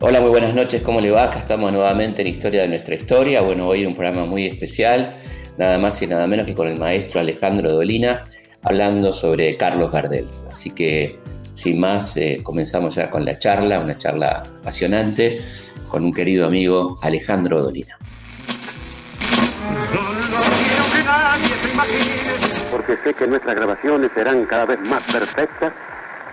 Hola, 0.00 0.20
muy 0.20 0.30
buenas 0.30 0.52
noches, 0.54 0.82
¿cómo 0.82 1.00
le 1.00 1.10
va? 1.10 1.24
Acá 1.24 1.38
estamos 1.38 1.72
nuevamente 1.72 2.22
en 2.22 2.28
Historia 2.28 2.62
de 2.62 2.68
nuestra 2.68 2.94
historia. 2.94 3.40
Bueno, 3.40 3.68
hoy 3.68 3.86
un 3.86 3.94
programa 3.94 4.26
muy 4.26 4.46
especial, 4.46 5.14
nada 5.56 5.78
más 5.78 6.02
y 6.02 6.06
nada 6.06 6.26
menos 6.26 6.44
que 6.44 6.54
con 6.54 6.68
el 6.68 6.78
maestro 6.78 7.20
Alejandro 7.20 7.72
Dolina, 7.72 8.24
hablando 8.62 9.12
sobre 9.12 9.56
Carlos 9.56 9.90
Gardel. 9.90 10.28
Así 10.50 10.70
que, 10.70 11.18
sin 11.54 11.80
más, 11.80 12.16
eh, 12.16 12.40
comenzamos 12.42 12.96
ya 12.96 13.08
con 13.08 13.24
la 13.24 13.38
charla, 13.38 13.80
una 13.80 13.96
charla 13.96 14.42
apasionante 14.60 15.38
con 15.88 16.04
un 16.04 16.12
querido 16.12 16.46
amigo 16.46 16.98
Alejandro 17.00 17.62
Dolina. 17.62 17.96
Porque 22.70 22.96
sé 22.96 23.14
que 23.14 23.26
nuestras 23.26 23.56
grabaciones 23.56 24.10
serán 24.14 24.44
cada 24.46 24.66
vez 24.66 24.80
más 24.80 25.02
perfectas 25.10 25.72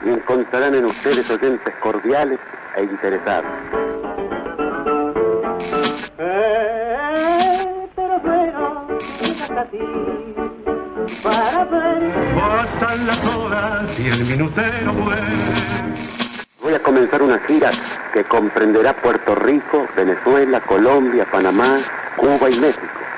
y 0.05 0.09
encontrarán 0.09 0.75
en 0.75 0.85
ustedes 0.85 1.29
oyentes 1.29 1.73
cordiales 1.79 2.39
e 2.75 2.83
interesados. 2.83 3.51
Voy 16.61 16.73
a 16.73 16.83
comenzar 16.83 17.21
una 17.21 17.39
gira 17.39 17.71
que 18.13 18.23
comprenderá 18.23 18.93
Puerto 18.93 19.35
Rico, 19.35 19.87
Venezuela, 19.95 20.61
Colombia, 20.61 21.25
Panamá, 21.31 21.79
Cuba 22.15 22.49
y 22.49 22.59
México. 22.59 23.08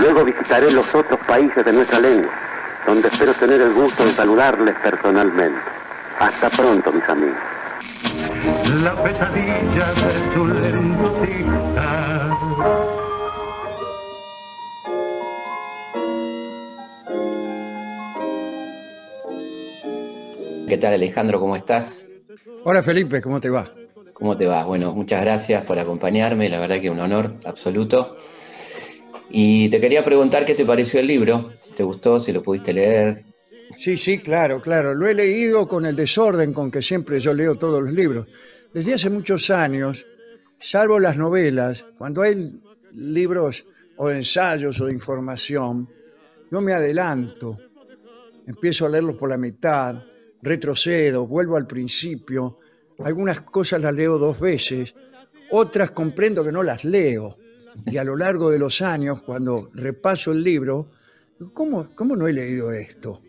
Luego 0.00 0.24
visitaré 0.24 0.70
los 0.70 0.94
otros 0.94 1.20
países 1.26 1.64
de 1.64 1.72
nuestra 1.72 2.00
lengua, 2.00 2.30
donde 2.86 3.08
espero 3.08 3.34
tener 3.34 3.60
el 3.60 3.72
gusto 3.72 4.04
de 4.04 4.12
saludarles 4.12 4.74
personalmente. 4.78 5.60
Hasta 6.18 6.50
pronto, 6.50 6.92
mis 6.92 7.08
amigos. 7.08 7.38
La 8.82 9.02
pesadilla 9.02 9.86
de 9.92 10.20
tu 10.34 10.46
¿Qué 20.70 20.78
tal 20.78 20.94
Alejandro? 20.94 21.40
¿Cómo 21.40 21.56
estás? 21.56 22.08
Hola 22.62 22.82
Felipe, 22.82 23.20
¿cómo 23.20 23.40
te 23.40 23.50
va? 23.50 23.72
¿Cómo 24.12 24.36
te 24.36 24.46
va? 24.46 24.64
Bueno, 24.64 24.92
muchas 24.92 25.20
gracias 25.22 25.64
por 25.64 25.78
acompañarme, 25.78 26.48
la 26.48 26.60
verdad 26.60 26.80
que 26.80 26.90
un 26.90 27.00
honor 27.00 27.34
absoluto. 27.44 28.16
Y 29.30 29.68
te 29.70 29.80
quería 29.80 30.04
preguntar 30.04 30.44
qué 30.44 30.54
te 30.54 30.66
pareció 30.66 31.00
el 31.00 31.06
libro, 31.06 31.52
si 31.58 31.72
te 31.72 31.84
gustó, 31.84 32.18
si 32.18 32.32
lo 32.32 32.42
pudiste 32.42 32.72
leer. 32.72 33.18
Sí, 33.78 33.96
sí, 33.96 34.18
claro, 34.18 34.60
claro. 34.60 34.94
Lo 34.94 35.06
he 35.06 35.14
leído 35.14 35.68
con 35.68 35.86
el 35.86 35.94
desorden 35.94 36.52
con 36.52 36.70
que 36.70 36.82
siempre 36.82 37.20
yo 37.20 37.32
leo 37.32 37.54
todos 37.54 37.82
los 37.82 37.92
libros. 37.92 38.26
Desde 38.74 38.94
hace 38.94 39.08
muchos 39.08 39.50
años, 39.50 40.04
salvo 40.60 40.98
las 40.98 41.16
novelas, 41.16 41.86
cuando 41.96 42.22
hay 42.22 42.60
libros 42.92 43.64
o 43.96 44.10
ensayos 44.10 44.80
o 44.80 44.86
de 44.86 44.92
información, 44.92 45.88
yo 46.50 46.60
me 46.60 46.72
adelanto, 46.72 47.56
empiezo 48.46 48.86
a 48.86 48.88
leerlos 48.88 49.16
por 49.16 49.28
la 49.28 49.36
mitad, 49.36 50.02
retrocedo, 50.42 51.26
vuelvo 51.26 51.56
al 51.56 51.66
principio, 51.66 52.58
algunas 53.04 53.42
cosas 53.42 53.80
las 53.80 53.94
leo 53.94 54.18
dos 54.18 54.38
veces, 54.40 54.94
otras 55.52 55.92
comprendo 55.92 56.44
que 56.44 56.52
no 56.52 56.62
las 56.62 56.84
leo. 56.84 57.36
Y 57.86 57.96
a 57.96 58.04
lo 58.04 58.16
largo 58.16 58.50
de 58.50 58.58
los 58.58 58.82
años, 58.82 59.22
cuando 59.22 59.70
repaso 59.74 60.32
el 60.32 60.42
libro, 60.42 60.88
¿cómo, 61.52 61.90
cómo 61.94 62.16
no 62.16 62.28
he 62.28 62.32
leído 62.32 62.72
esto? 62.72 63.22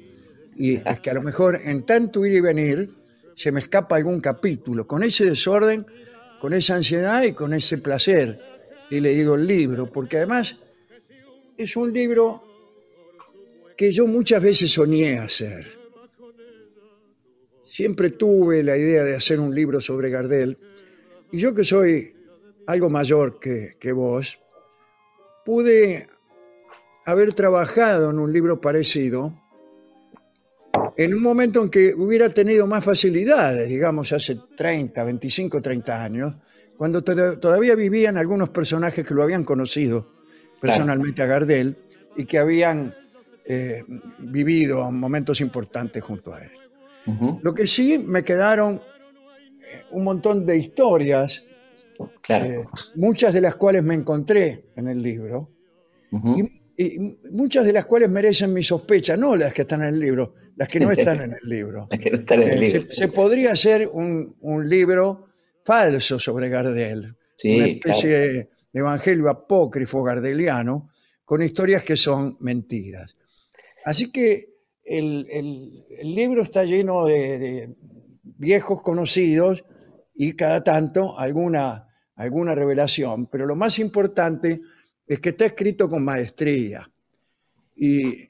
Y 0.55 0.75
es 0.75 0.99
que 0.99 1.09
a 1.09 1.13
lo 1.13 1.21
mejor 1.21 1.59
en 1.63 1.85
tanto 1.85 2.25
ir 2.25 2.33
y 2.33 2.41
venir 2.41 2.89
se 3.35 3.51
me 3.51 3.61
escapa 3.61 3.95
algún 3.95 4.19
capítulo. 4.19 4.85
Con 4.85 5.03
ese 5.03 5.25
desorden, 5.25 5.85
con 6.39 6.53
esa 6.53 6.75
ansiedad 6.75 7.23
y 7.23 7.33
con 7.33 7.53
ese 7.53 7.77
placer 7.77 8.39
he 8.89 8.99
leído 8.99 9.35
el 9.35 9.47
libro, 9.47 9.91
porque 9.91 10.17
además 10.17 10.57
es 11.57 11.75
un 11.77 11.93
libro 11.93 12.43
que 13.77 13.91
yo 13.91 14.05
muchas 14.05 14.43
veces 14.43 14.71
soñé 14.71 15.17
hacer. 15.17 15.79
Siempre 17.63 18.11
tuve 18.11 18.63
la 18.63 18.77
idea 18.77 19.03
de 19.03 19.15
hacer 19.15 19.39
un 19.39 19.55
libro 19.55 19.79
sobre 19.79 20.09
Gardel. 20.09 20.57
Y 21.31 21.37
yo 21.37 21.55
que 21.55 21.63
soy 21.63 22.13
algo 22.67 22.89
mayor 22.89 23.39
que, 23.39 23.77
que 23.79 23.93
vos, 23.93 24.40
pude 25.45 26.07
haber 27.05 27.33
trabajado 27.33 28.09
en 28.11 28.19
un 28.19 28.31
libro 28.31 28.61
parecido 28.61 29.33
en 30.97 31.13
un 31.13 31.21
momento 31.21 31.61
en 31.61 31.69
que 31.69 31.93
hubiera 31.95 32.29
tenido 32.29 32.67
más 32.67 32.83
facilidades, 32.83 33.67
digamos 33.69 34.11
hace 34.13 34.37
30, 34.55 35.03
25, 35.03 35.61
30 35.61 36.03
años, 36.03 36.35
cuando 36.77 37.03
todavía 37.03 37.75
vivían 37.75 38.17
algunos 38.17 38.49
personajes 38.49 39.05
que 39.05 39.13
lo 39.13 39.23
habían 39.23 39.43
conocido 39.43 40.13
personalmente 40.59 41.21
a 41.21 41.25
Gardel 41.25 41.77
y 42.15 42.25
que 42.25 42.39
habían 42.39 42.93
eh, 43.45 43.83
vivido 44.19 44.91
momentos 44.91 45.41
importantes 45.41 46.03
junto 46.03 46.33
a 46.33 46.43
él. 46.43 46.51
Lo 47.41 47.53
que 47.53 47.65
sí 47.65 47.97
me 47.97 48.23
quedaron 48.23 48.75
eh, 48.75 49.83
un 49.91 50.03
montón 50.03 50.45
de 50.45 50.57
historias, 50.57 51.43
eh, 52.29 52.63
muchas 52.95 53.33
de 53.33 53.41
las 53.41 53.55
cuales 53.55 53.83
me 53.83 53.95
encontré 53.95 54.71
en 54.75 54.87
el 54.87 55.01
libro, 55.01 55.49
y, 56.77 56.99
muchas 57.31 57.65
de 57.65 57.73
las 57.73 57.85
cuales 57.85 58.09
merecen 58.09 58.53
mi 58.53 58.63
sospecha, 58.63 59.15
no 59.15 59.35
las 59.35 59.53
que 59.53 59.61
están 59.61 59.81
en 59.81 59.93
el 59.93 59.99
libro, 59.99 60.33
las 60.55 60.67
que 60.67 60.79
no 60.79 60.91
están 60.91 61.21
en 61.21 61.33
el 61.33 61.49
libro. 61.49 61.87
Eh, 61.91 62.87
se, 62.89 63.07
podría 63.09 63.51
hacer 63.51 63.87
un, 63.91 64.35
libro 64.67 65.27
falso 65.63 66.17
sobre 66.17 66.49
Gardel, 66.49 67.15
una 67.43 67.65
especie 67.67 68.09
de 68.09 68.49
evangelio 68.73 69.29
apócrifo 69.29 70.01
gardeliano, 70.03 70.89
con 71.23 71.41
historias 71.41 71.83
que 71.83 71.95
son 71.95 72.37
mentiras. 72.39 73.15
Así 73.85 74.11
que 74.11 74.51
el, 74.83 75.25
libro 76.03 76.41
está 76.41 76.63
lleno 76.63 77.05
de, 77.05 77.75
viejos 78.23 78.81
conocidos 78.81 79.63
y 80.13 80.33
cada 80.33 80.63
tanto 80.63 81.17
alguna, 81.17 81.87
alguna 82.21 82.55
revelación, 82.55 83.27
pero 83.27 83.45
lo 83.45 83.55
más 83.55 83.79
importante 83.79 84.61
es 85.05 85.19
que 85.19 85.29
está 85.29 85.45
escrito 85.45 85.89
con 85.89 86.03
maestría. 86.03 86.89
Y 87.75 88.29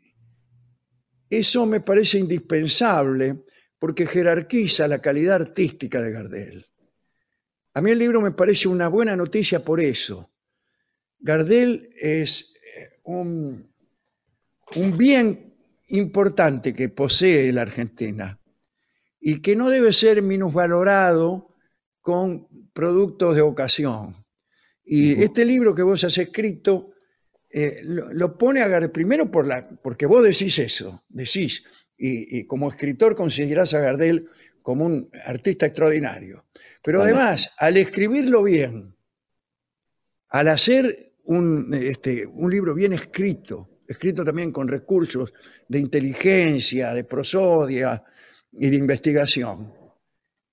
eso 1.29 1.65
me 1.65 1.81
parece 1.81 2.19
indispensable 2.19 3.43
porque 3.77 4.05
jerarquiza 4.05 4.87
la 4.87 4.99
calidad 4.99 5.35
artística 5.35 6.01
de 6.01 6.11
Gardel. 6.11 6.65
A 7.73 7.81
mí 7.81 7.91
el 7.91 7.99
libro 7.99 8.21
me 8.21 8.31
parece 8.31 8.67
una 8.67 8.87
buena 8.87 9.15
noticia 9.15 9.63
por 9.63 9.79
eso. 9.79 10.29
Gardel 11.19 11.89
es 11.99 12.53
eh, 12.75 12.99
un, 13.03 13.71
un 14.75 14.97
bien 14.97 15.53
importante 15.87 16.73
que 16.73 16.89
posee 16.89 17.51
la 17.51 17.63
Argentina 17.63 18.39
y 19.19 19.41
que 19.41 19.55
no 19.55 19.69
debe 19.69 19.93
ser 19.93 20.21
minusvalorado 20.21 21.50
con 22.01 22.47
productos 22.73 23.35
de 23.35 23.41
ocasión. 23.41 24.15
Y 24.83 25.21
este 25.23 25.45
libro 25.45 25.73
que 25.73 25.83
vos 25.83 26.03
has 26.03 26.17
escrito 26.17 26.91
eh, 27.53 27.81
lo, 27.83 28.37
pone 28.37 28.61
a 28.61 28.67
Gardel, 28.67 28.91
primero 28.91 29.29
por 29.29 29.45
la, 29.45 29.67
porque 29.67 30.05
vos 30.05 30.23
decís 30.23 30.57
eso, 30.59 31.03
decís, 31.09 31.63
y, 31.97 32.45
como 32.45 32.69
escritor 32.69 33.15
considerás 33.15 33.73
a 33.73 33.79
Gardel 33.79 34.29
como 34.61 34.85
un 34.85 35.09
artista 35.25 35.65
extraordinario. 35.65 36.45
Pero 36.83 37.01
además, 37.01 37.51
al 37.57 37.77
escribirlo 37.77 38.43
bien, 38.43 38.95
al 40.29 40.47
hacer 40.47 41.13
un, 41.25 41.73
este, 41.73 42.25
un 42.25 42.49
libro 42.49 42.73
bien 42.73 42.93
escrito, 42.93 43.81
escrito 43.87 44.23
también 44.23 44.51
con 44.51 44.67
recursos 44.67 45.33
de 45.67 45.79
inteligencia, 45.79 46.93
de 46.93 47.03
prosodia 47.03 48.03
y 48.53 48.69
de 48.69 48.77
investigación, 48.77 49.73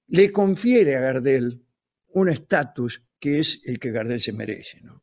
le 0.09 0.33
confiere 0.33 0.97
a 0.97 1.01
Gardel 1.01 1.63
un 2.09 2.29
estatus 2.29 3.03
que 3.21 3.41
es 3.41 3.61
el 3.65 3.79
que 3.79 3.91
Gardel 3.91 4.21
se 4.21 4.33
merece. 4.33 4.81
¿no? 4.83 5.03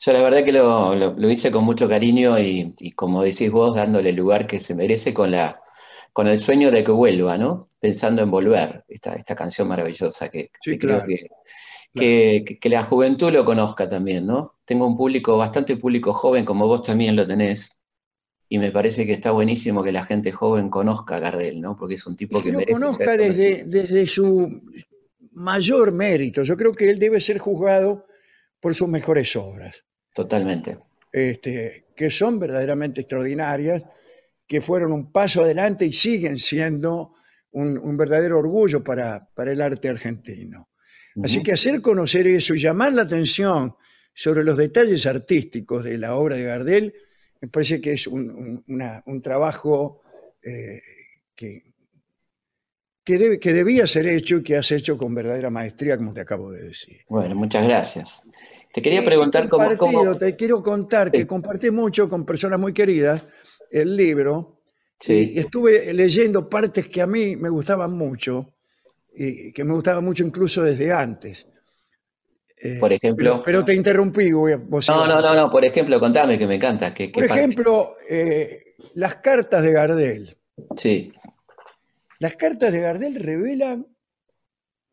Yo 0.00 0.12
la 0.12 0.22
verdad 0.22 0.44
que 0.44 0.52
lo, 0.52 1.30
hice 1.30 1.50
con 1.50 1.64
mucho 1.64 1.88
cariño 1.88 2.38
y, 2.38 2.92
como 2.94 3.22
decís 3.22 3.50
vos, 3.50 3.74
dándole 3.74 4.10
el 4.10 4.16
lugar 4.16 4.46
que 4.46 4.60
se 4.60 4.74
merece 4.74 5.12
con, 5.12 5.30
la, 5.30 5.60
con 6.12 6.28
el 6.28 6.38
sueño 6.38 6.70
de 6.70 6.84
que 6.84 6.92
vuelva, 6.92 7.36
¿no? 7.36 7.66
Pensando 7.80 8.22
en 8.22 8.30
volver, 8.30 8.84
esta, 8.88 9.14
esta 9.14 9.34
canción 9.34 9.66
maravillosa 9.66 10.28
que, 10.28 10.50
creo 10.62 11.04
que, 11.94 12.58
que, 12.60 12.68
la 12.68 12.84
juventud 12.84 13.32
lo 13.32 13.44
conozca 13.44 13.88
también, 13.88 14.26
¿no? 14.26 14.58
Tengo 14.64 14.86
un 14.86 14.96
público, 14.96 15.36
bastante 15.36 15.76
público 15.76 16.12
joven, 16.12 16.44
como 16.44 16.68
vos 16.68 16.82
también 16.82 17.16
lo 17.16 17.26
tenés, 17.26 17.77
y 18.48 18.58
me 18.58 18.72
parece 18.72 19.06
que 19.06 19.12
está 19.12 19.30
buenísimo 19.30 19.82
que 19.82 19.92
la 19.92 20.04
gente 20.04 20.32
joven 20.32 20.70
conozca 20.70 21.16
a 21.16 21.20
Gardel, 21.20 21.60
¿no? 21.60 21.76
Porque 21.76 21.94
es 21.94 22.06
un 22.06 22.16
tipo 22.16 22.42
que, 22.42 22.52
merece 22.52 22.72
lo 22.72 22.78
conozca 22.78 23.16
desde, 23.16 23.64
desde 23.64 24.06
su 24.06 24.62
mayor 25.32 25.92
mérito. 25.92 26.42
Yo 26.42 26.56
creo 26.56 26.72
que 26.72 26.88
él 26.88 26.98
debe 26.98 27.20
ser 27.20 27.38
juzgado 27.38 28.06
por 28.60 28.74
sus 28.74 28.88
mejores 28.88 29.36
obras. 29.36 29.84
Totalmente. 30.14 30.78
Este, 31.12 31.86
que 31.94 32.10
son 32.10 32.38
verdaderamente 32.38 33.02
extraordinarias 33.02 33.82
que 34.46 34.62
fueron 34.62 34.92
un 34.92 35.12
paso 35.12 35.42
adelante 35.42 35.84
y 35.84 35.92
siguen 35.92 36.38
siendo 36.38 37.14
un, 37.52 37.76
un 37.76 37.96
verdadero 37.96 38.38
orgullo 38.38 38.82
para, 38.82 39.28
para 39.34 39.52
el 39.52 39.60
arte 39.60 39.88
argentino. 39.88 40.70
Así 41.22 41.42
que 41.42 41.52
hacer 41.52 41.80
conocer 41.82 42.28
eso 42.28 42.54
y 42.54 42.60
llamar 42.60 42.92
la 42.92 43.02
atención 43.02 43.74
sobre 44.14 44.44
los 44.44 44.56
detalles 44.56 45.04
artísticos 45.06 45.84
de 45.84 45.98
la 45.98 46.14
obra 46.14 46.36
de 46.36 46.44
Gardel, 46.44 46.94
me 47.40 47.48
parece 47.48 47.80
que 47.80 47.92
es 47.92 48.06
un, 48.06 48.30
un- 48.30 48.64
una- 48.68 49.02
un 49.06 49.20
trabajo 49.22 50.02
eh, 50.42 50.80
que, 51.34 51.62
que, 53.04 53.18
debe- 53.18 53.38
que 53.38 53.52
debía 53.52 53.86
ser 53.86 54.06
hecho 54.06 54.36
y 54.38 54.42
que 54.42 54.56
has 54.56 54.70
hecho 54.72 54.96
con 54.98 55.14
verdadera 55.14 55.50
maestría, 55.50 55.96
como 55.96 56.12
te 56.12 56.20
acabo 56.20 56.50
de 56.50 56.62
decir. 56.68 56.98
Bueno, 57.08 57.34
muchas 57.34 57.64
gracias. 57.64 58.24
Te 58.72 58.82
quería 58.82 59.04
preguntar 59.04 59.48
cómo, 59.48 59.76
cómo- 59.76 60.16
Te 60.18 60.36
quiero 60.36 60.62
contar 60.62 61.10
que 61.10 61.26
compartí 61.26 61.70
mucho 61.70 62.08
con 62.08 62.24
personas 62.26 62.58
muy 62.60 62.72
queridas 62.72 63.24
el 63.70 63.96
libro 63.96 64.60
Sí. 65.00 65.32
y 65.34 65.38
estuve 65.38 65.92
leyendo 65.94 66.48
partes 66.48 66.88
que 66.88 67.00
a 67.00 67.06
mí 67.06 67.36
me 67.36 67.48
gustaban 67.48 67.92
mucho 67.92 68.54
y 69.14 69.52
que 69.52 69.64
me 69.64 69.72
gustaban 69.74 70.04
mucho 70.04 70.24
incluso 70.24 70.62
desde 70.62 70.92
antes. 70.92 71.46
Eh, 72.60 72.78
Por 72.80 72.92
ejemplo. 72.92 73.30
Pero, 73.34 73.42
pero 73.44 73.64
te 73.64 73.74
interrumpí. 73.74 74.32
voy 74.32 74.52
a- 74.52 74.56
vos 74.56 74.88
No, 74.88 75.06
no, 75.06 75.20
no, 75.20 75.34
no, 75.34 75.50
por 75.50 75.64
ejemplo, 75.64 76.00
contame 76.00 76.38
que 76.38 76.46
me 76.46 76.56
encanta. 76.56 76.92
¿qué- 76.92 77.06
qué 77.12 77.20
Por 77.20 77.24
ejemplo, 77.24 77.90
eh, 78.08 78.74
las 78.94 79.16
cartas 79.16 79.62
de 79.62 79.72
Gardel. 79.72 80.36
Sí, 80.76 81.12
Las 82.20 82.34
cartas 82.34 82.72
de 82.72 82.80
Gardel 82.80 83.14
revelan 83.14 83.86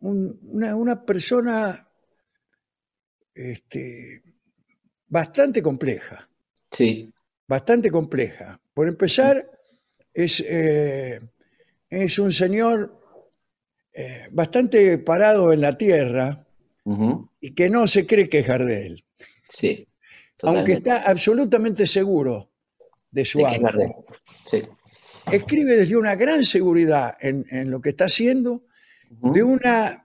un- 0.02 0.40
una, 0.44 0.76
una 0.76 1.04
persona 1.06 1.88
este, 3.34 4.22
bastante 5.08 5.62
compleja. 5.62 6.30
sí, 6.72 7.12
bastante 7.48 7.90
compleja. 7.92 8.60
Por 8.74 8.88
empezar, 8.88 9.50
es, 10.14 10.40
eh, 10.48 11.20
es 11.90 12.20
un 12.20 12.32
señor 12.32 13.02
eh, 13.94 14.28
bastante 14.32 14.98
parado 15.00 15.52
en 15.54 15.62
la 15.62 15.78
tierra 15.78 16.45
y 17.42 17.54
que 17.56 17.70
no 17.70 17.88
se 17.88 18.06
cree 18.06 18.30
que 18.30 18.40
es 18.40 18.48
Gardel, 18.48 19.04
sí. 19.50 19.88
aunque 20.44 20.74
está 20.74 20.98
absolutamente 21.02 21.88
seguro 21.88 22.52
de 23.10 23.26
su 23.26 23.46
arte. 23.46 23.60
Gardel. 23.60 23.92
Sí. 24.46 24.64
Escribe 25.32 25.76
desde 25.76 25.98
una 25.98 26.16
gran 26.16 26.44
seguridad 26.46 27.16
en, 27.20 27.44
en 27.50 27.72
lo 27.72 27.82
que 27.82 27.90
está 27.90 28.06
haciendo, 28.06 28.66
de 29.10 29.42
una, 29.42 30.02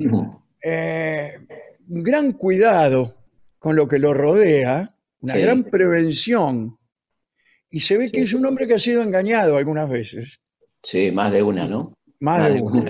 eh, 0.63 1.33
un 1.89 2.03
gran 2.03 2.33
cuidado 2.33 3.17
con 3.59 3.77
lo 3.77 3.87
que 3.87 3.99
lo 3.99 4.15
rodea, 4.15 4.95
una 5.21 5.35
Sí. 5.35 5.41
gran 5.43 5.65
prevención, 5.65 6.79
y 7.71 7.83
se 7.83 7.99
ve 7.99 8.07
Sí. 8.07 8.13
que 8.13 8.21
es 8.23 8.33
un 8.33 8.47
hombre 8.47 8.67
que 8.67 8.75
ha 8.75 8.79
sido 8.79 9.03
engañado 9.03 9.57
algunas 9.59 9.89
veces. 9.91 10.41
Sí, 10.83 11.11
más 11.13 11.31
de 11.33 11.43
una, 11.43 11.67
¿no? 11.67 11.99
Más 12.21 12.53
de 12.55 12.61
uno. 12.63 12.85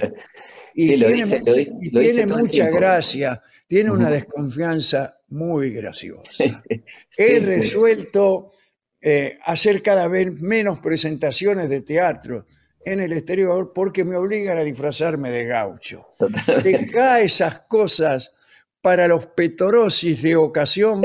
Y 0.74 0.86
Sí, 0.88 0.96
lo 0.96 1.06
tiene, 1.08 1.22
dice- 1.24 1.40
lo 1.44 1.58
y 1.58 1.88
lo 1.90 2.00
tiene 2.00 2.26
mucha 2.32 2.70
gracia, 2.70 3.42
tiene 3.70 3.92
una 3.92 4.10
desconfianza 4.10 5.20
muy 5.28 5.70
graciosa. 5.70 6.24
Sí, 7.08 7.22
He 7.22 7.38
resuelto 7.38 8.52
eh, 9.00 9.38
hacer 9.44 9.80
cada 9.80 10.08
vez 10.08 10.40
menos 10.40 10.80
presentaciones 10.80 11.68
de 11.68 11.82
teatro 11.82 12.46
en 12.84 13.00
el 13.00 13.12
exterior 13.12 13.72
porque 13.72 14.04
me 14.04 14.16
obligan 14.16 14.58
a 14.58 14.64
disfrazarme 14.64 15.30
de 15.30 15.44
gaucho. 15.44 16.14
Deja 16.64 17.20
esas 17.20 17.60
cosas 17.60 18.32
para 18.80 19.06
los 19.06 19.26
petorosis 19.26 20.20
de 20.20 20.34
ocasión 20.34 21.02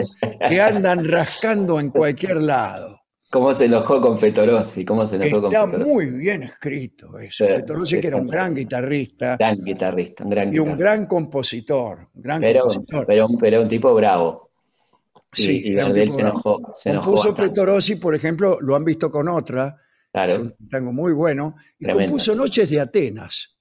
que 0.47 0.59
andan 0.59 1.05
rascando 1.05 1.79
en 1.79 1.91
cualquier 1.91 2.37
lado. 2.37 2.99
¿Cómo 3.35 3.53
se 3.53 3.65
enojó 3.65 3.99
con 3.99 4.17
Fetorosi? 4.17 4.85
¿Cómo 4.85 5.05
se 5.05 5.17
enojó 5.17 5.41
con 5.41 5.53
Está 5.53 5.67
muy 5.85 6.05
bien 6.11 6.43
escrito 6.43 7.19
eso. 7.19 7.43
Sí, 7.45 7.51
Petorosi 7.53 7.95
sí, 7.95 8.01
que 8.01 8.07
era 8.07 8.15
un 8.15 8.27
gran 8.27 8.55
guitarrista 8.55 9.35
Gran 9.37 9.61
guitarrista, 9.61 10.23
un 10.23 10.29
gran 10.29 10.47
y 10.53 10.59
un 10.59 10.65
guitarrista. 10.67 10.77
gran 10.95 11.05
compositor. 11.05 12.07
un 12.13 12.21
gran 12.21 12.39
Pero, 12.39 12.61
compositor. 12.61 13.05
pero, 13.05 13.27
un- 13.27 13.37
pero 13.37 13.61
un 13.61 13.67
tipo 13.67 13.93
bravo. 13.93 14.51
Y, 15.35 15.41
Sí, 15.41 15.61
y 15.65 15.73
Gardel 15.73 16.09
se 16.11 16.21
bravo. 16.21 16.29
enojó, 16.31 16.71
se 16.75 16.89
enojó 16.91 17.05
Compuso 17.07 17.27
bastante. 17.31 17.49
Petorosi, 17.51 17.95
por 17.97 18.15
ejemplo, 18.15 18.57
lo 18.61 18.73
han 18.73 18.85
visto 18.85 19.11
con 19.11 19.27
otra, 19.27 19.67
es 19.67 20.11
Claro, 20.13 20.35
un 20.41 20.69
tango 20.69 20.93
muy 20.93 21.11
bueno, 21.11 21.57
y 21.77 21.83
Tremendo. 21.83 22.11
compuso 22.11 22.35
Noches 22.35 22.69
de 22.69 22.79
Atenas. 22.79 23.53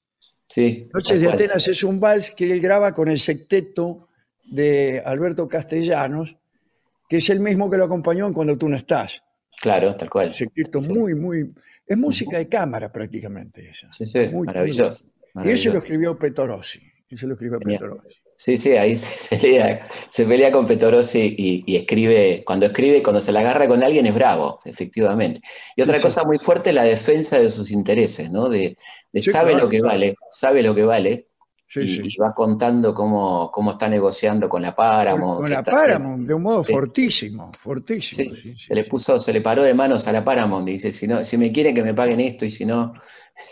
sí. 0.47 0.89
Noches 0.95 1.21
de. 1.21 1.29
Atenas 1.33 1.67
es 1.67 1.83
un 1.83 1.99
vals 1.99 2.31
que 2.31 2.53
él 2.53 2.61
graba 2.61 2.95
con 2.95 3.09
el 3.09 3.19
secteto 3.19 4.07
de 4.45 5.03
Alberto 5.05 5.49
Castellanos, 5.49 6.37
que 7.09 7.17
es 7.17 7.29
el 7.29 7.41
mismo 7.41 7.69
que 7.69 7.77
lo 7.77 7.87
acompañó 7.87 8.29
en 8.29 8.33
Cuando 8.35 8.57
tú 8.57 8.69
no 8.69 8.77
estás. 8.77 9.21
Claro, 9.61 9.97
tal 9.97 10.11
cual. 10.11 10.29
Un 10.29 10.35
secteto 10.35 10.81
Sí. 10.81 10.89
muy, 10.93 11.15
muy... 11.15 11.53
Es 11.87 11.97
música 11.99 12.39
de 12.39 12.49
cámara 12.49 12.91
prácticamente 12.91 13.69
esa. 13.71 13.93
Sí, 13.93 14.07
sí, 14.07 14.19
Muy, 14.31 14.47
muy 14.47 14.47
maravilloso. 14.47 15.05
Y 15.45 15.51
ese 15.51 15.71
lo 15.71 15.79
escribió 15.79 16.19
Petorosi. 16.19 16.81
Ese 17.09 17.27
lo 17.27 17.35
escribió 17.35 17.59
Genial. 17.61 17.81
Petorosi. 17.81 18.15
Sí, 18.37 18.57
sí, 18.57 18.73
ahí 18.73 18.97
se 18.97 19.37
pelea, 19.37 19.89
se 20.11 20.25
pelea 20.25 20.51
con 20.51 20.67
Petorosi 20.67 21.35
y, 21.39 21.63
y 21.67 21.77
escribe, 21.77 22.43
cuando 22.45 22.67
escribe, 22.67 23.03
cuando 23.03 23.21
se 23.21 23.33
la 23.33 23.41
agarra 23.41 23.69
con 23.69 23.83
alguien 23.83 24.07
es 24.07 24.15
bravo, 24.15 24.59
efectivamente. 24.65 25.41
Y 25.77 25.83
otra 25.83 25.97
Sí, 25.97 26.03
cosa 26.03 26.25
muy 26.25 26.39
fuerte 26.39 26.71
es 26.71 26.75
la 26.75 26.85
defensa 26.85 27.39
de 27.39 27.51
sus 27.51 27.71
intereses, 27.71 28.31
¿no? 28.31 28.49
De, 28.49 28.77
sabe 29.21 29.53
claro, 29.53 29.65
lo 29.67 29.71
que 29.71 29.79
claro. 29.79 29.93
vale, 29.95 30.15
sabe 30.31 30.63
lo 30.63 30.75
que 30.75 30.83
vale, 30.85 31.29
Sí, 31.75 31.81
y, 31.81 31.89
sí. 31.89 32.01
y 32.05 32.17
va 32.19 32.33
contando 32.33 32.95
cómo, 32.95 33.51
cómo 33.51 33.73
está 33.73 33.89
negociando 33.89 34.49
con 34.49 34.63
la 34.63 34.75
Paramount. 34.77 35.41
Con 35.41 35.51
la 35.51 35.59
haciendo- 35.59 35.81
Paramount, 35.83 36.27
de 36.29 36.35
un 36.35 36.43
modo 36.43 36.63
Sí. 36.63 36.73
fortísimo, 36.73 37.51
fortísimo. 37.59 38.35
Se 38.57 38.75
le 38.75 38.85
puso, 38.85 39.19
se 39.19 39.33
le 39.33 39.41
paró 39.41 39.63
de 39.65 39.75
manos 39.75 40.07
a 40.07 40.13
la 40.13 40.25
Paramount 40.25 40.69
y 40.69 40.73
dice, 40.73 40.93
si 40.93 41.09
no, 41.09 41.25
si 41.25 41.37
me 41.37 41.51
quieren 41.51 41.75
que 41.75 41.83
me 41.83 41.93
paguen 41.93 42.21
esto 42.21 42.45
y 42.45 42.51
si 42.51 42.65
no, 42.65 42.95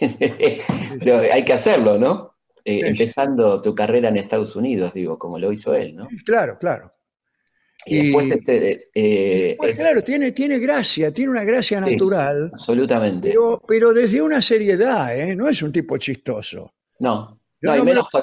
pero 1.00 1.18
hay 1.18 1.44
que 1.44 1.52
hacerlo, 1.52 1.98
¿no? 1.98 2.34
Eh, 2.64 2.80
empezando 2.84 3.60
tu 3.60 3.74
carrera 3.74 4.08
en 4.08 4.16
Estados 4.18 4.54
Unidos, 4.54 4.92
digo, 4.94 5.18
como 5.18 5.38
lo 5.38 5.50
hizo 5.50 5.74
él, 5.74 5.96
¿no? 5.96 6.08
Claro, 6.24 6.56
claro. 6.58 6.92
Y, 7.84 7.96
Y- 7.98 8.02
después 8.04 8.30
este, 8.30 8.90
eh, 8.94 9.56
Pues 9.58 9.72
es- 9.72 9.80
claro, 9.80 10.02
tiene, 10.02 10.30
tiene 10.30 10.60
gracia, 10.60 11.12
tiene 11.12 11.32
una 11.32 11.42
gracia 11.42 11.80
natural, 11.80 12.50
absolutamente. 12.52 13.30
pero, 13.30 13.60
pero 13.66 13.92
desde 13.92 14.22
una 14.22 14.40
seriedad, 14.40 15.18
¿eh? 15.18 15.34
No 15.34 15.48
es 15.48 15.60
un 15.62 15.72
tipo 15.72 15.96
chistoso. 15.98 16.72
no, 17.00 17.40
no, 17.62 17.74
y 17.74 17.78
no 17.78 17.84
me 17.84 17.90
menos 17.92 18.08
con, 18.10 18.22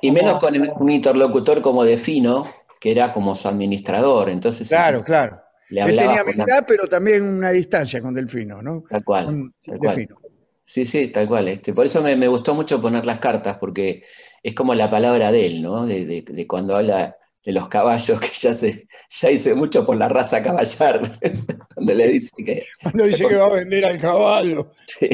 y 0.00 0.08
como- 0.08 0.12
menos 0.12 0.38
con 0.40 0.82
un 0.82 0.90
interlocutor 0.90 1.62
como 1.62 1.84
Defino, 1.84 2.50
que 2.80 2.90
era 2.92 3.12
como 3.12 3.34
su 3.34 3.48
administrador, 3.48 4.28
entonces 4.30 4.68
Claro, 4.68 5.02
claro. 5.04 5.40
le 5.70 5.82
Él 5.82 5.96
tenía 5.96 6.20
amistad, 6.20 6.64
pero 6.66 6.86
también 6.88 7.22
una 7.24 7.50
distancia 7.50 8.00
con 8.00 8.14
Delfino, 8.14 8.62
¿no? 8.62 8.84
tal 8.88 9.04
cual, 9.04 9.26
Con 9.26 9.54
tal 9.64 9.78
cual. 9.78 9.96
Delfino. 9.96 10.16
Sí, 10.64 10.84
sí, 10.84 11.08
tal 11.08 11.26
cual. 11.26 11.48
Este, 11.48 11.72
por 11.72 11.86
eso 11.86 12.02
me, 12.02 12.14
me 12.14 12.28
gustó 12.28 12.54
mucho 12.54 12.80
poner 12.80 13.06
las 13.06 13.18
cartas, 13.18 13.56
porque 13.58 14.02
es 14.42 14.54
como 14.54 14.74
la 14.74 14.90
palabra 14.90 15.32
de 15.32 15.46
él, 15.46 15.62
¿no? 15.62 15.86
De, 15.86 16.04
de- 16.04 16.22
de 16.22 16.46
cuando 16.46 16.76
habla 16.76 17.16
de 17.44 17.52
los 17.52 17.68
caballos, 17.68 18.20
que 18.20 18.28
ya 18.38 18.52
se, 18.52 18.88
ya 19.10 19.30
hice 19.30 19.54
mucho 19.54 19.84
por 19.86 19.96
la 19.96 20.08
raza 20.08 20.42
caballar, 20.42 21.18
cuando 21.74 21.94
le 21.94 22.08
dice 22.08 22.30
que 22.44 22.66
Cuando 22.82 23.04
dice 23.04 23.26
que 23.26 23.36
va 23.36 23.46
a 23.46 23.52
vender 23.52 23.84
al 23.84 23.98
caballo. 24.00 24.72
sí. 24.86 25.08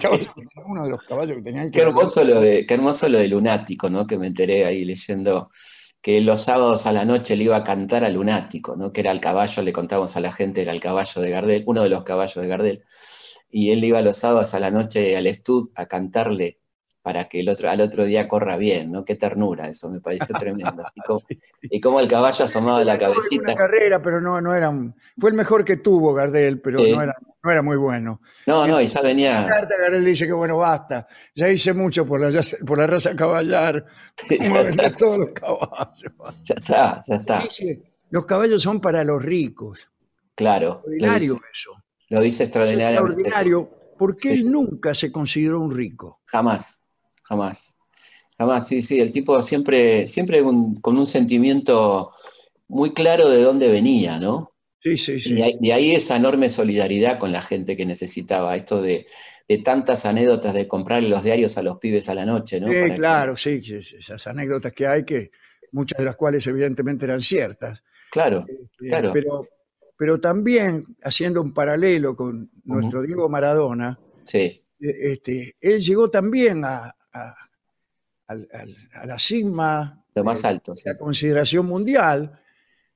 Caballo- 0.00 0.32
uno 0.66 0.84
de 0.84 0.90
los 0.90 1.02
caballos 1.02 1.36
que 1.36 1.42
tenían 1.42 1.70
que 1.70 1.78
Qué 1.78 1.82
hermoso 1.82 2.24
lo 2.24 2.40
de, 2.40 2.64
qué 2.66 2.74
hermoso 2.74 3.08
lo 3.08 3.18
de 3.18 3.28
Lunático, 3.28 3.90
¿no? 3.90 4.06
Que 4.06 4.18
me 4.18 4.26
enteré 4.28 4.64
ahí 4.64 4.84
leyendo 4.84 5.50
que 6.00 6.20
los 6.20 6.42
sábados 6.42 6.84
a 6.86 6.92
la 6.92 7.04
noche 7.06 7.34
le 7.34 7.44
iba 7.44 7.56
a 7.56 7.64
cantar 7.64 8.04
a 8.04 8.10
Lunático, 8.10 8.76
¿no? 8.76 8.92
Que 8.92 9.00
era 9.00 9.10
el 9.10 9.20
caballo, 9.20 9.62
le 9.62 9.72
contamos 9.72 10.16
a 10.16 10.20
la 10.20 10.32
gente, 10.32 10.62
era 10.62 10.72
el 10.72 10.80
caballo 10.80 11.20
de 11.22 11.30
Gardel, 11.30 11.64
uno 11.66 11.82
de 11.82 11.88
los 11.88 12.04
caballos 12.04 12.34
de 12.36 12.46
Gardel. 12.48 12.84
Y 13.50 13.70
él 13.70 13.82
iba 13.84 14.02
los 14.02 14.16
sábados 14.18 14.52
a 14.54 14.60
la 14.60 14.70
noche 14.70 15.16
al 15.16 15.26
estud 15.26 15.70
a 15.74 15.86
cantarle 15.86 16.58
para 17.04 17.28
que 17.28 17.40
el 17.40 17.50
otro, 17.50 17.68
al 17.68 17.82
otro 17.82 18.06
día 18.06 18.26
corra 18.26 18.56
bien, 18.56 18.90
¿no? 18.90 19.04
Qué 19.04 19.14
ternura, 19.14 19.68
eso 19.68 19.90
me 19.90 20.00
pareció 20.00 20.34
tremendo. 20.38 20.82
Y 21.70 21.78
cómo, 21.78 22.00
y 22.00 22.04
el 22.04 22.08
caballo 22.08 22.44
asomaba 22.46 22.82
la 22.82 22.98
cabecita. 22.98 23.54
carrera, 23.54 24.00
pero 24.00 24.22
no, 24.22 24.40
no 24.40 24.54
era 24.54 24.70
un- 24.70 24.94
Fue 25.18 25.28
el 25.28 25.36
mejor 25.36 25.66
que 25.66 25.76
tuvo 25.76 26.14
Gardel, 26.14 26.62
pero 26.62 26.78
Sí. 26.78 26.92
no, 26.92 27.02
era, 27.02 27.14
no 27.42 27.50
era 27.50 27.60
muy 27.60 27.76
bueno. 27.76 28.22
No, 28.46 28.66
no, 28.66 28.80
y 28.80 28.86
ya 28.86 29.00
En 29.00 29.04
la 29.04 29.08
venía. 29.10 29.46
carta 29.46 29.74
Gardel 29.78 30.02
dice 30.02 30.26
que 30.26 30.32
bueno, 30.32 30.56
basta. 30.56 31.06
Ya 31.34 31.50
hice 31.50 31.74
mucho 31.74 32.06
por 32.06 32.20
la, 32.20 32.42
por 32.66 32.78
la 32.78 32.86
raza 32.86 33.14
caballar. 33.14 33.84
Como 34.38 34.54
Ya 34.56 34.62
vender 34.62 34.94
todos 34.94 35.18
los 35.18 35.28
caballos. 35.34 36.12
ya 36.42 36.54
está, 36.54 37.00
ya 37.06 37.14
está. 37.16 37.40
Dice, 37.40 37.82
los 38.08 38.24
caballos 38.24 38.62
son 38.62 38.80
para 38.80 39.04
los 39.04 39.22
ricos. 39.22 39.90
Claro. 40.34 40.82
Lo 40.86 40.92
Extraordinario 40.94 41.34
dice, 41.34 41.44
eso. 41.54 41.70
lo 42.08 42.20
dice 42.22 42.42
Es 42.44 42.48
extraordinariamente. 42.48 43.12
extraordinario 43.20 43.70
porque 43.98 44.28
Sí. 44.28 44.34
él 44.40 44.50
nunca 44.50 44.94
se 44.94 45.12
consideró 45.12 45.60
un 45.60 45.70
rico. 45.70 46.22
Jamás, 46.24 46.80
jamás, 47.24 47.76
jamás, 48.38 48.68
sí, 48.68 48.82
sí, 48.82 49.00
el 49.00 49.12
tipo 49.12 49.40
siempre, 49.42 50.06
siempre 50.08 50.42
un- 50.42 50.76
con 50.80 50.98
un 50.98 51.06
sentimiento 51.06 52.12
muy 52.68 52.92
claro 52.94 53.28
de 53.30 53.42
dónde 53.42 53.70
venía, 53.70 54.18
¿no? 54.18 54.52
Sí, 54.80 54.96
sí, 54.96 55.18
Y 55.24 55.30
sí. 55.30 55.34
de 55.34 55.44
ahí, 55.44 55.58
de 55.60 55.72
ahí 55.72 55.94
esa 55.94 56.16
enorme 56.16 56.50
solidaridad 56.50 57.18
con 57.18 57.32
la 57.32 57.42
gente 57.42 57.76
que 57.76 57.86
necesitaba, 57.86 58.56
esto 58.56 58.82
de, 58.82 59.06
de 59.48 59.58
tantas 59.58 60.06
anécdotas 60.06 60.54
de 60.54 60.68
comprarle 60.68 61.08
los 61.08 61.22
diarios 61.24 61.56
a 61.58 61.62
los 61.62 61.78
pibes 61.78 62.08
a 62.08 62.14
la 62.14 62.26
noche, 62.26 62.60
¿no? 62.60 62.68
Sí, 62.68 62.80
Para 62.80 62.94
claro, 62.96 63.36
sí, 63.36 63.60
esas 63.98 64.26
anécdotas 64.26 64.72
que 64.72 64.86
hay, 64.86 65.04
que 65.04 65.30
muchas 65.72 65.98
de 65.98 66.04
las 66.04 66.16
cuales 66.16 66.46
evidentemente 66.46 67.04
eran 67.06 67.20
ciertas. 67.20 67.82
claro, 68.10 68.44
Eh, 68.48 68.66
Claro. 68.88 69.12
Pero 69.12 69.48
pero 69.96 70.18
también 70.20 70.84
haciendo 71.04 71.40
un 71.40 71.54
paralelo 71.54 72.16
con 72.16 72.50
nuestro 72.64 73.00
Diego 73.02 73.28
Maradona, 73.28 73.98
Sí, 74.24 74.62
eh, 74.80 75.12
este, 75.12 75.56
él 75.60 75.80
llegó 75.80 76.10
también 76.10 76.64
a, 76.64 76.94
a- 77.14 77.34
al- 78.26 78.48
al- 78.52 78.76
a 78.94 79.06
la 79.06 79.18
cima 79.18 80.04
lo 80.14 80.24
más 80.24 80.42
de 80.42 80.48
alto. 80.48 80.74
sí. 80.76 80.82
la 80.88 80.96
consideración 80.98 81.66
mundial 81.66 82.38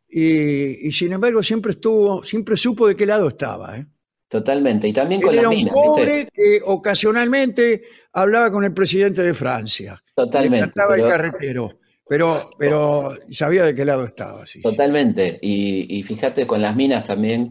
y, 0.08 0.88
y 0.88 0.92
sin 0.92 1.12
embargo 1.12 1.42
siempre 1.42 1.72
estuvo, 1.72 2.22
siempre 2.22 2.56
supo 2.56 2.86
de 2.88 2.96
qué 2.96 3.06
lado 3.06 3.28
estaba. 3.28 3.76
¿eh? 3.78 3.86
Totalmente. 4.28 4.88
Y 4.88 4.92
también 4.92 5.20
Él 5.20 5.26
con 5.26 5.34
las 5.36 5.40
era 5.42 5.48
un 5.50 5.56
minas, 5.56 5.74
¿viste? 5.74 5.86
pobre 5.88 6.28
que 6.32 6.60
ocasionalmente 6.64 7.82
hablaba 8.12 8.50
con 8.50 8.64
el 8.64 8.74
presidente 8.74 9.22
de 9.22 9.34
Francia. 9.34 10.02
Totalmente. 10.14 10.66
cantaba 10.66 10.94
el 10.96 11.02
pero- 11.02 11.10
carretero, 11.10 11.78
pero, 12.08 12.46
pero 12.58 13.16
sabía 13.30 13.64
de 13.64 13.74
qué 13.74 13.84
lado 13.84 14.04
estaba. 14.04 14.44
sí, 14.46 14.54
sí. 14.58 14.62
Totalmente. 14.62 15.38
Y, 15.42 15.98
y 15.98 16.02
fíjate 16.02 16.46
con 16.46 16.60
las 16.62 16.74
minas 16.74 17.04
también, 17.04 17.50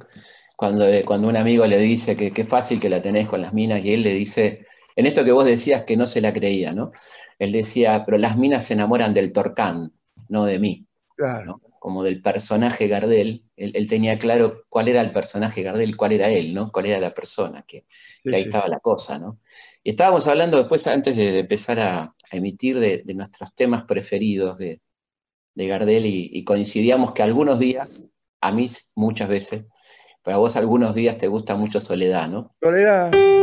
cuando, 0.55 0.85
cuando 1.05 1.27
un 1.27 1.37
amigo 1.37 1.65
le 1.67 1.77
dice 1.79 2.15
que 2.17 2.31
qué 2.31 2.43
fácil 2.45 2.79
que 2.79 2.89
la 2.89 3.01
tenés 3.01 3.27
con 3.27 3.41
las 3.41 3.53
minas, 3.53 3.83
y 3.83 3.93
él 3.93 4.01
le 4.03 4.13
dice, 4.13 4.65
en 4.97 5.05
esto 5.05 5.23
que 5.23 5.31
vos 5.31 5.45
decías 5.45 5.83
que 5.83 5.95
no 5.97 6.07
se 6.07 6.19
la 6.21 6.33
creía, 6.33 6.73
¿no? 6.73 6.91
Él 7.39 7.51
decía, 7.53 8.03
pero 8.05 8.17
las 8.17 8.37
minas 8.37 8.65
se 8.65 8.73
enamoran 8.73 9.13
del 9.13 9.31
Torcán, 9.31 9.93
no 10.29 10.45
de 10.45 10.59
mí, 10.59 10.85
Claro. 11.15 11.45
¿no? 11.45 11.61
Como 11.79 12.03
del 12.03 12.21
personaje 12.21 12.87
Gardel. 12.87 13.43
Él, 13.55 13.71
él 13.75 13.87
tenía 13.87 14.19
claro 14.19 14.63
cuál 14.69 14.87
era 14.89 15.01
el 15.01 15.11
personaje 15.11 15.63
Gardel, 15.63 15.95
cuál 15.97 16.11
era 16.13 16.29
él, 16.29 16.53
¿no? 16.53 16.71
Cuál 16.71 16.87
era 16.87 16.99
la 16.99 17.13
persona, 17.13 17.63
que, 17.67 17.85
Sí, 18.23 18.29
que 18.29 18.35
ahí 18.35 18.41
sí, 18.43 18.49
estaba 18.49 18.67
la 18.67 18.79
cosa, 18.79 19.17
¿no? 19.19 19.39
Y 19.83 19.91
estábamos 19.91 20.27
hablando 20.27 20.57
después, 20.57 20.85
antes 20.87 21.15
de 21.15 21.39
empezar 21.39 21.79
a, 21.79 22.01
a 22.03 22.37
emitir, 22.37 22.79
de, 22.79 23.03
de 23.05 23.13
nuestros 23.13 23.55
temas 23.55 23.83
preferidos 23.85 24.57
de, 24.57 24.81
de 25.55 25.67
Gardel 25.67 26.05
y, 26.05 26.29
y 26.33 26.43
coincidíamos 26.43 27.13
que 27.13 27.23
algunos 27.23 27.59
días, 27.59 28.07
a 28.41 28.51
mí 28.51 28.67
muchas 28.95 29.29
veces, 29.29 29.63
pero 30.23 30.37
a 30.37 30.39
vos 30.39 30.55
algunos 30.55 30.93
días 30.93 31.17
te 31.17 31.27
gusta 31.27 31.55
mucho 31.55 31.79
Soledad, 31.79 32.27
¿no? 32.27 32.55
Soledad. 32.61 33.36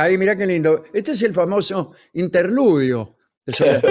Ahí, 0.00 0.16
mirá 0.16 0.36
qué 0.36 0.46
lindo. 0.46 0.84
Este 0.92 1.12
es 1.12 1.22
el 1.22 1.34
famoso 1.34 1.92
interludio 2.12 3.16
de 3.44 3.52
Soledad. 3.52 3.82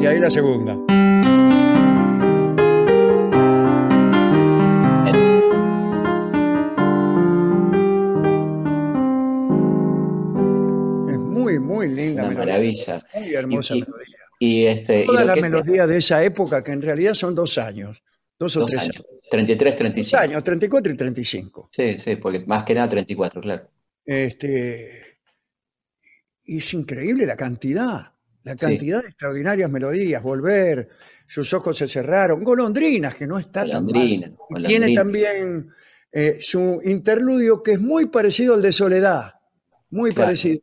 Y 0.00 0.06
ahí 0.06 0.18
la 0.20 0.30
segunda. 0.30 0.76
Es 11.10 11.18
muy, 11.18 11.58
muy 11.58 11.86
Es 11.90 11.96
linda 11.96 12.26
una 12.28 12.38
maravilla. 12.38 13.02
Muy 13.14 13.34
hermosa 13.34 13.74
y- 13.76 13.80
melodía. 13.80 14.17
Y, 14.38 14.64
este, 14.66 15.04
Todas 15.04 15.26
las 15.26 15.40
melodías 15.40 15.88
de 15.88 15.96
esa 15.96 16.22
época, 16.22 16.62
que 16.62 16.72
en 16.72 16.82
realidad 16.82 17.14
son 17.14 17.34
dos 17.34 17.58
años, 17.58 18.02
dos 18.38 18.56
o 18.56 18.60
dos 18.60 18.70
tres 18.70 18.82
años, 18.82 18.96
años. 18.96 19.06
33, 19.30 19.72
Dos 19.72 19.78
35. 19.78 20.22
años, 20.22 20.44
34 20.44 20.92
y 20.92 20.96
35. 20.96 21.68
Sí, 21.72 21.98
sí, 21.98 22.16
porque 22.16 22.40
más 22.46 22.62
que 22.64 22.74
nada 22.74 22.88
34, 22.88 23.40
claro. 23.40 23.68
Este, 24.04 25.18
y 26.44 26.58
es 26.58 26.74
increíble 26.74 27.26
la 27.26 27.36
cantidad, 27.36 28.12
la 28.44 28.52
Sí. 28.52 28.58
cantidad 28.66 29.02
de 29.02 29.08
extraordinarias 29.08 29.70
melodías. 29.70 30.22
Volver, 30.22 30.88
sus 31.26 31.52
ojos 31.52 31.76
se 31.76 31.88
cerraron, 31.88 32.42
golondrinas, 32.42 33.16
que 33.16 33.26
no 33.26 33.38
está 33.38 33.62
tan 33.68 33.84
mal. 33.84 33.92
Golondrina, 33.92 34.32
Y 34.50 34.62
tiene 34.62 34.94
también 34.94 35.68
eh, 36.10 36.38
su 36.40 36.80
interludio 36.84 37.62
que 37.62 37.72
es 37.72 37.80
muy 37.80 38.06
parecido 38.06 38.54
al 38.54 38.62
de 38.62 38.72
Soledad, 38.72 39.34
muy 39.90 40.12
Claro. 40.12 40.28
parecido. 40.28 40.62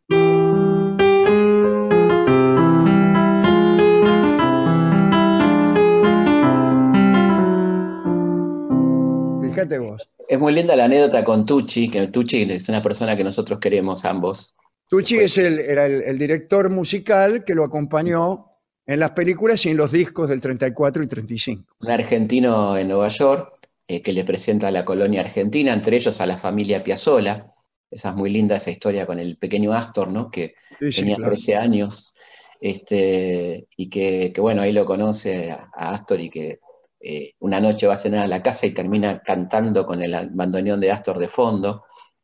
Es 10.35 10.41
muy 10.41 10.53
linda 10.53 10.75
la 10.75 10.83
anécdota 10.85 11.23
con 11.23 11.45
Tucci, 11.45 11.89
que 11.89 12.07
Tucci 12.07 12.41
es 12.51 12.67
una 12.67 12.81
persona 12.81 13.15
que 13.15 13.23
nosotros 13.23 13.57
queremos 13.59 14.03
ambos. 14.03 14.53
Tucci 14.89 15.15
Pues- 15.15 15.37
es 15.37 15.45
el, 15.45 15.59
era 15.59 15.85
el, 15.85 16.01
el 16.03 16.17
director 16.19 16.69
musical 16.69 17.45
que 17.45 17.55
lo 17.55 17.63
acompañó 17.63 18.47
en 18.85 18.99
las 18.99 19.11
películas 19.11 19.65
y 19.65 19.69
en 19.69 19.77
los 19.77 19.91
discos 19.93 20.27
del 20.27 20.41
34 20.41 21.03
y 21.03 21.07
35. 21.07 21.75
Un 21.79 21.89
argentino 21.89 22.77
en 22.77 22.89
Nueva 22.89 23.07
York 23.07 23.53
eh, 23.87 24.01
que 24.01 24.11
le 24.11 24.25
presenta 24.25 24.67
a 24.67 24.71
la 24.71 24.83
colonia 24.83 25.21
argentina, 25.21 25.71
entre 25.71 25.95
ellos 25.95 26.19
a 26.19 26.25
la 26.25 26.35
familia 26.37 26.83
Piazzolla. 26.83 27.53
Esa 27.89 28.09
es 28.09 28.15
muy 28.15 28.29
linda 28.29 28.57
esa 28.57 28.71
historia 28.71 29.05
con 29.05 29.19
el 29.19 29.37
pequeño 29.37 29.71
Astor, 29.73 30.11
¿no? 30.11 30.29
Que 30.29 30.55
Sí, 30.79 30.91
sí, 30.91 30.99
tenía 31.01 31.15
claro. 31.15 31.31
13 31.31 31.55
años, 31.55 32.13
este, 32.59 33.67
y 33.77 33.89
que, 33.89 34.33
que, 34.33 34.41
bueno, 34.41 34.61
ahí 34.63 34.73
lo 34.73 34.85
conoce 34.85 35.51
a, 35.51 35.69
a 35.73 35.91
Astor 35.91 36.19
y 36.19 36.29
que 36.29 36.59
eh, 37.07 37.33
una 37.39 37.59
noche 37.59 37.85
va 37.87 37.93
a 37.93 37.97
cenar 37.97 38.23
a 38.23 38.27
la 38.27 38.41
casa 38.41 38.65
y 38.65 38.71
termina 38.71 39.21
cantando 39.21 39.85
con 39.85 40.01
el 40.01 40.29
bandoneón 40.31 40.79
de 40.79 40.91
Astor 40.91 41.19
de 41.19 41.27
fondo, 41.27 41.83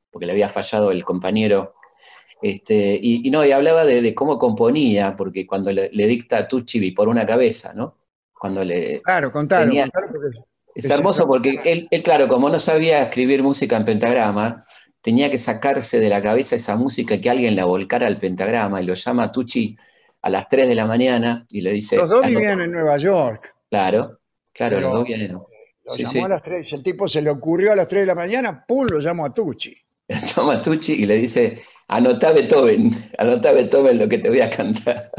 porque 0.10 0.26
le 0.26 0.32
había 0.32 0.48
fallado 0.50 0.92
el 0.92 1.04
compañero. 1.06 1.76
Este, 2.42 2.98
y, 3.02 3.28
y 3.28 3.30
no, 3.32 3.46
y 3.46 3.52
hablaba 3.52 3.86
de, 3.86 4.02
de 4.02 4.16
cómo 4.16 4.40
componía, 4.40 5.16
porque 5.16 5.46
cuando 5.46 5.72
le, 5.72 5.90
le 5.94 6.08
dicta 6.08 6.38
a 6.40 6.48
Tucci 6.48 6.80
vi 6.80 6.92
por 6.92 7.08
una 7.08 7.26
cabeza, 7.26 7.74
¿no? 7.74 7.98
Cuando 8.34 8.64
le, 8.66 9.02
Claro, 9.04 9.32
contalo, 9.32 9.66
Tenía- 9.66 9.84
contalo 9.84 10.08
porque- 10.12 10.38
es 10.74 10.86
Es 10.86 10.90
hermoso 10.92 11.28
porque 11.28 11.60
él, 11.66 11.88
él, 11.92 12.02
claro, 12.02 12.28
como 12.30 12.50
no 12.50 12.58
sabía 12.60 13.04
escribir 13.04 13.44
música 13.44 13.76
en 13.78 13.84
pentagrama, 13.86 14.64
tenía 15.02 15.30
que 15.30 15.38
sacarse 15.38 16.00
de 16.00 16.08
la 16.10 16.22
cabeza 16.22 16.56
esa 16.56 16.76
música 16.78 17.20
que 17.20 17.30
alguien 17.30 17.56
la 17.58 17.66
volcara 17.66 18.08
al 18.08 18.18
pentagrama 18.18 18.82
y 18.82 18.86
lo 18.86 18.94
llama 18.94 19.24
a 19.26 19.32
Tucci 19.32 19.76
a 20.22 20.30
las 20.30 20.48
3 20.48 20.68
de 20.68 20.76
la 20.76 20.86
mañana 20.86 21.46
y 21.52 21.60
le 21.62 21.72
dice, 21.74 21.98
Los 21.98 22.10
dos 22.10 22.26
vivían 22.26 22.62
en 22.62 22.72
Nueva 22.72 22.98
York. 22.98 23.54
Claro, 23.70 24.21
claro, 24.54 24.76
Pero- 24.78 24.88
los 24.90 24.98
dos 25.00 25.08
vienen. 25.08 25.32
Lo 25.34 25.94
Sí, 25.96 26.04
llamó 26.04 26.12
sí. 26.14 26.20
a 26.20 26.28
las 26.28 26.44
3. 26.44 26.74
El 26.74 26.84
tipo 26.84 27.08
se 27.08 27.22
le 27.22 27.30
ocurrió 27.32 27.72
a 27.72 27.76
las 27.76 27.88
3 27.88 28.04
de 28.04 28.06
la 28.08 28.16
mañana, 28.16 28.64
¡pum! 28.68 28.86
Lo 28.90 29.00
llamó 29.00 29.26
a 29.26 29.34
Tucci. 29.34 29.76
Llama 30.36 30.54
a 30.54 30.62
Tucci 30.62 30.94
y 30.94 31.06
le 31.06 31.18
dice, 31.18 31.60
anotá 31.88 32.34
Beethoven, 32.34 32.92
anotá 33.18 33.52
Beethoven 33.54 33.98
lo 33.98 34.08
que 34.10 34.18
te 34.20 34.30
voy 34.30 34.42
a 34.42 34.50
cantar. 34.50 35.10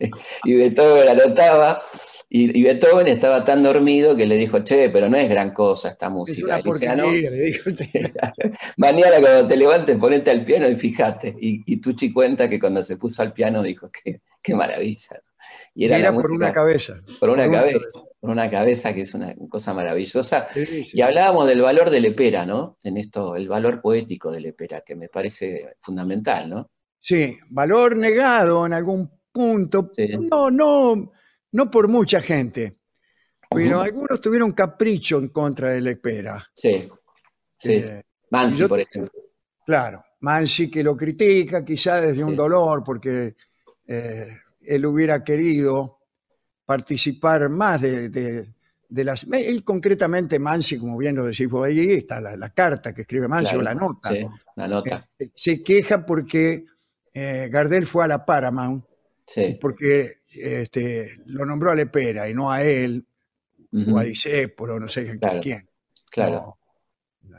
y 0.44 0.54
Beethoven 0.54 1.08
anotaba, 1.08 1.82
y, 2.28 2.58
y 2.58 2.62
Beethoven 2.62 3.08
estaba 3.08 3.44
tan 3.44 3.62
dormido 3.62 4.16
que 4.16 4.24
le 4.26 4.36
dijo, 4.36 4.60
che, 4.60 4.88
pero 4.90 5.08
no 5.08 5.16
es 5.16 5.28
gran 5.28 5.52
cosa 5.52 5.88
esta 5.90 6.06
Es 6.06 6.12
música. 6.12 6.46
una 6.46 6.60
Y 6.60 6.62
dice, 6.62 6.88
"Ah, 6.88 6.96
no, 6.96 7.02
porquería, 7.04 7.30
le 7.30 7.36
dijo. 7.42 7.70
Mañana 8.76 9.20
cuando 9.20 9.46
te 9.46 9.56
levantes, 9.56 9.96
ponete 9.96 10.30
al 10.30 10.44
piano 10.44 10.68
y 10.68 10.76
fíjate. 10.76 11.34
Y, 11.40 11.62
y 11.66 11.76
Tucci 11.80 12.12
cuenta 12.12 12.48
que 12.48 12.58
cuando 12.58 12.82
se 12.82 12.96
puso 12.96 13.22
al 13.22 13.32
piano 13.32 13.62
dijo, 13.62 13.90
qué, 13.90 14.20
qué 14.42 14.54
maravilla. 14.54 15.20
Y 15.78 15.84
era, 15.84 15.98
Era 15.98 16.10
la 16.10 16.16
por 16.16 16.30
una 16.32 16.52
cabeza. 16.54 17.02
por 17.20 17.28
una 17.28 17.44
por 17.44 17.48
una 17.50 17.60
cabeza, 17.60 18.00
por 18.18 18.30
una 18.30 18.50
cabeza 18.50 18.94
que 18.94 19.02
es 19.02 19.12
una 19.12 19.34
cosa 19.50 19.74
maravillosa. 19.74 20.46
Sí, 20.48 20.64
sí. 20.64 20.90
Y 20.94 21.02
hablábamos 21.02 21.46
del 21.46 21.60
valor 21.60 21.90
de 21.90 22.00
Lepera, 22.00 22.46
¿no? 22.46 22.78
En 22.82 22.96
esto, 22.96 23.36
el 23.36 23.46
valor 23.46 23.82
poético 23.82 24.30
de 24.32 24.40
Lepera, 24.40 24.80
que 24.80 24.94
me 24.96 25.10
parece 25.10 25.74
fundamental, 25.82 26.48
¿no? 26.48 26.70
Sí, 26.98 27.36
valor 27.50 27.94
negado 27.94 28.64
en 28.64 28.72
algún 28.72 29.10
punto. 29.30 29.90
Sí. 29.92 30.08
No, 30.30 30.50
no, 30.50 31.12
no 31.52 31.70
por 31.70 31.88
mucha 31.88 32.22
gente. 32.22 32.78
Pero 33.50 33.80
algunos 33.82 34.18
tuvieron 34.20 34.52
capricho 34.52 35.18
en 35.18 35.28
contra 35.28 35.68
de 35.72 35.80
Lepera. 35.82 36.42
Sí, 36.54 36.88
sí. 37.58 37.74
Eh, 37.74 38.02
Mansi, 38.30 38.60
yo- 38.60 38.68
por 38.68 38.80
ejemplo. 38.80 39.12
Claro, 39.66 40.02
Mansi 40.20 40.70
que 40.70 40.82
lo 40.82 40.96
critica, 40.96 41.62
quizá 41.64 42.00
desde 42.00 42.24
un 42.24 42.34
dolor, 42.34 42.82
porque 42.82 43.34
eh, 43.86 44.28
él 44.66 44.86
hubiera 44.86 45.22
querido 45.24 45.98
participar 46.64 47.48
más 47.48 47.80
de, 47.80 48.08
de- 48.08 48.54
de 48.88 49.04
las... 49.04 49.24
Él 49.32 49.64
concretamente, 49.64 50.38
Mansi, 50.38 50.78
como 50.78 50.96
bien 50.96 51.16
lo 51.16 51.24
decís 51.24 51.48
vos 51.48 51.66
ahí, 51.66 51.90
está 51.92 52.20
la, 52.20 52.36
la 52.36 52.50
carta 52.50 52.94
que 52.94 53.02
escribe 53.02 53.26
Mansi 53.28 53.46
Claro, 53.50 53.60
o 53.60 53.62
la 53.62 53.74
nota. 53.74 54.10
Sí, 54.12 54.26
la 54.56 54.68
nota. 54.68 55.08
Eh, 55.18 55.30
se 55.34 55.62
queja 55.62 56.06
porque 56.06 56.64
eh, 57.12 57.48
Gardel 57.50 57.86
fue 57.86 58.04
a 58.04 58.08
la 58.08 58.24
Paramount 58.24 58.84
Sí. 59.26 59.58
porque 59.60 60.20
este, 60.28 61.16
lo 61.26 61.44
nombró 61.44 61.72
a 61.72 61.74
Lepera 61.74 62.28
y 62.28 62.34
no 62.34 62.48
a 62.52 62.62
él, 62.62 63.04
o 63.92 63.98
a 63.98 64.04
Disépolo, 64.04 64.78
no 64.78 64.86
sé 64.86 65.18
Claro, 65.18 65.40
quién. 65.40 65.68
Claro. 66.08 66.56
No. 67.22 67.36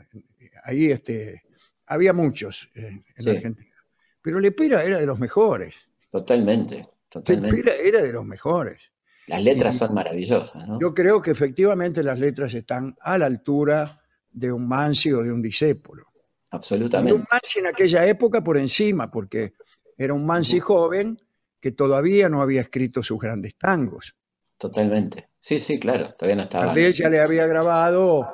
Ahí 0.64 0.90
este, 0.90 1.44
había 1.86 2.12
muchos 2.12 2.70
eh, 2.74 2.88
en 2.88 3.04
Sí. 3.16 3.30
Argentina. 3.30 3.74
Pero 4.20 4.38
Lepera 4.38 4.84
era 4.84 4.98
de 4.98 5.06
los 5.06 5.18
mejores. 5.18 5.88
Totalmente, 6.10 6.86
totalmente. 7.08 7.88
Era 7.88 8.02
de 8.02 8.12
los 8.12 8.24
mejores. 8.24 8.92
Las 9.26 9.42
letras 9.42 9.76
son 9.76 9.94
maravillosas, 9.94 10.66
¿no? 10.66 10.80
Yo 10.80 10.94
creo 10.94 11.20
que 11.20 11.30
efectivamente 11.30 12.02
las 12.02 12.18
letras 12.18 12.54
están 12.54 12.96
a 13.00 13.18
la 13.18 13.26
altura 13.26 14.00
de 14.30 14.50
un 14.50 14.66
Mansi 14.66 15.12
o 15.12 15.22
de 15.22 15.30
un 15.30 15.42
Disépolo. 15.42 16.04
De 16.04 16.10
un 16.10 16.28
Absolutamente. 16.50 17.24
Mansi 17.30 17.58
en 17.58 17.66
aquella 17.66 18.06
época 18.06 18.42
por 18.42 18.56
encima, 18.56 19.10
porque 19.10 19.52
era 19.96 20.14
un 20.14 20.24
Mansi 20.24 20.60
joven 20.60 21.20
que 21.60 21.72
todavía 21.72 22.28
no 22.28 22.40
había 22.40 22.62
escrito 22.62 23.02
sus 23.02 23.18
grandes 23.18 23.56
tangos. 23.56 24.14
Totalmente. 24.56 25.28
Sí, 25.38 25.58
sí, 25.58 25.78
claro, 25.78 26.14
todavía 26.14 26.36
no 26.36 26.42
estaba. 26.42 26.66
Gardel 26.66 26.92
ya 26.94 27.08
le 27.10 27.20
había 27.20 27.46
grabado 27.46 28.28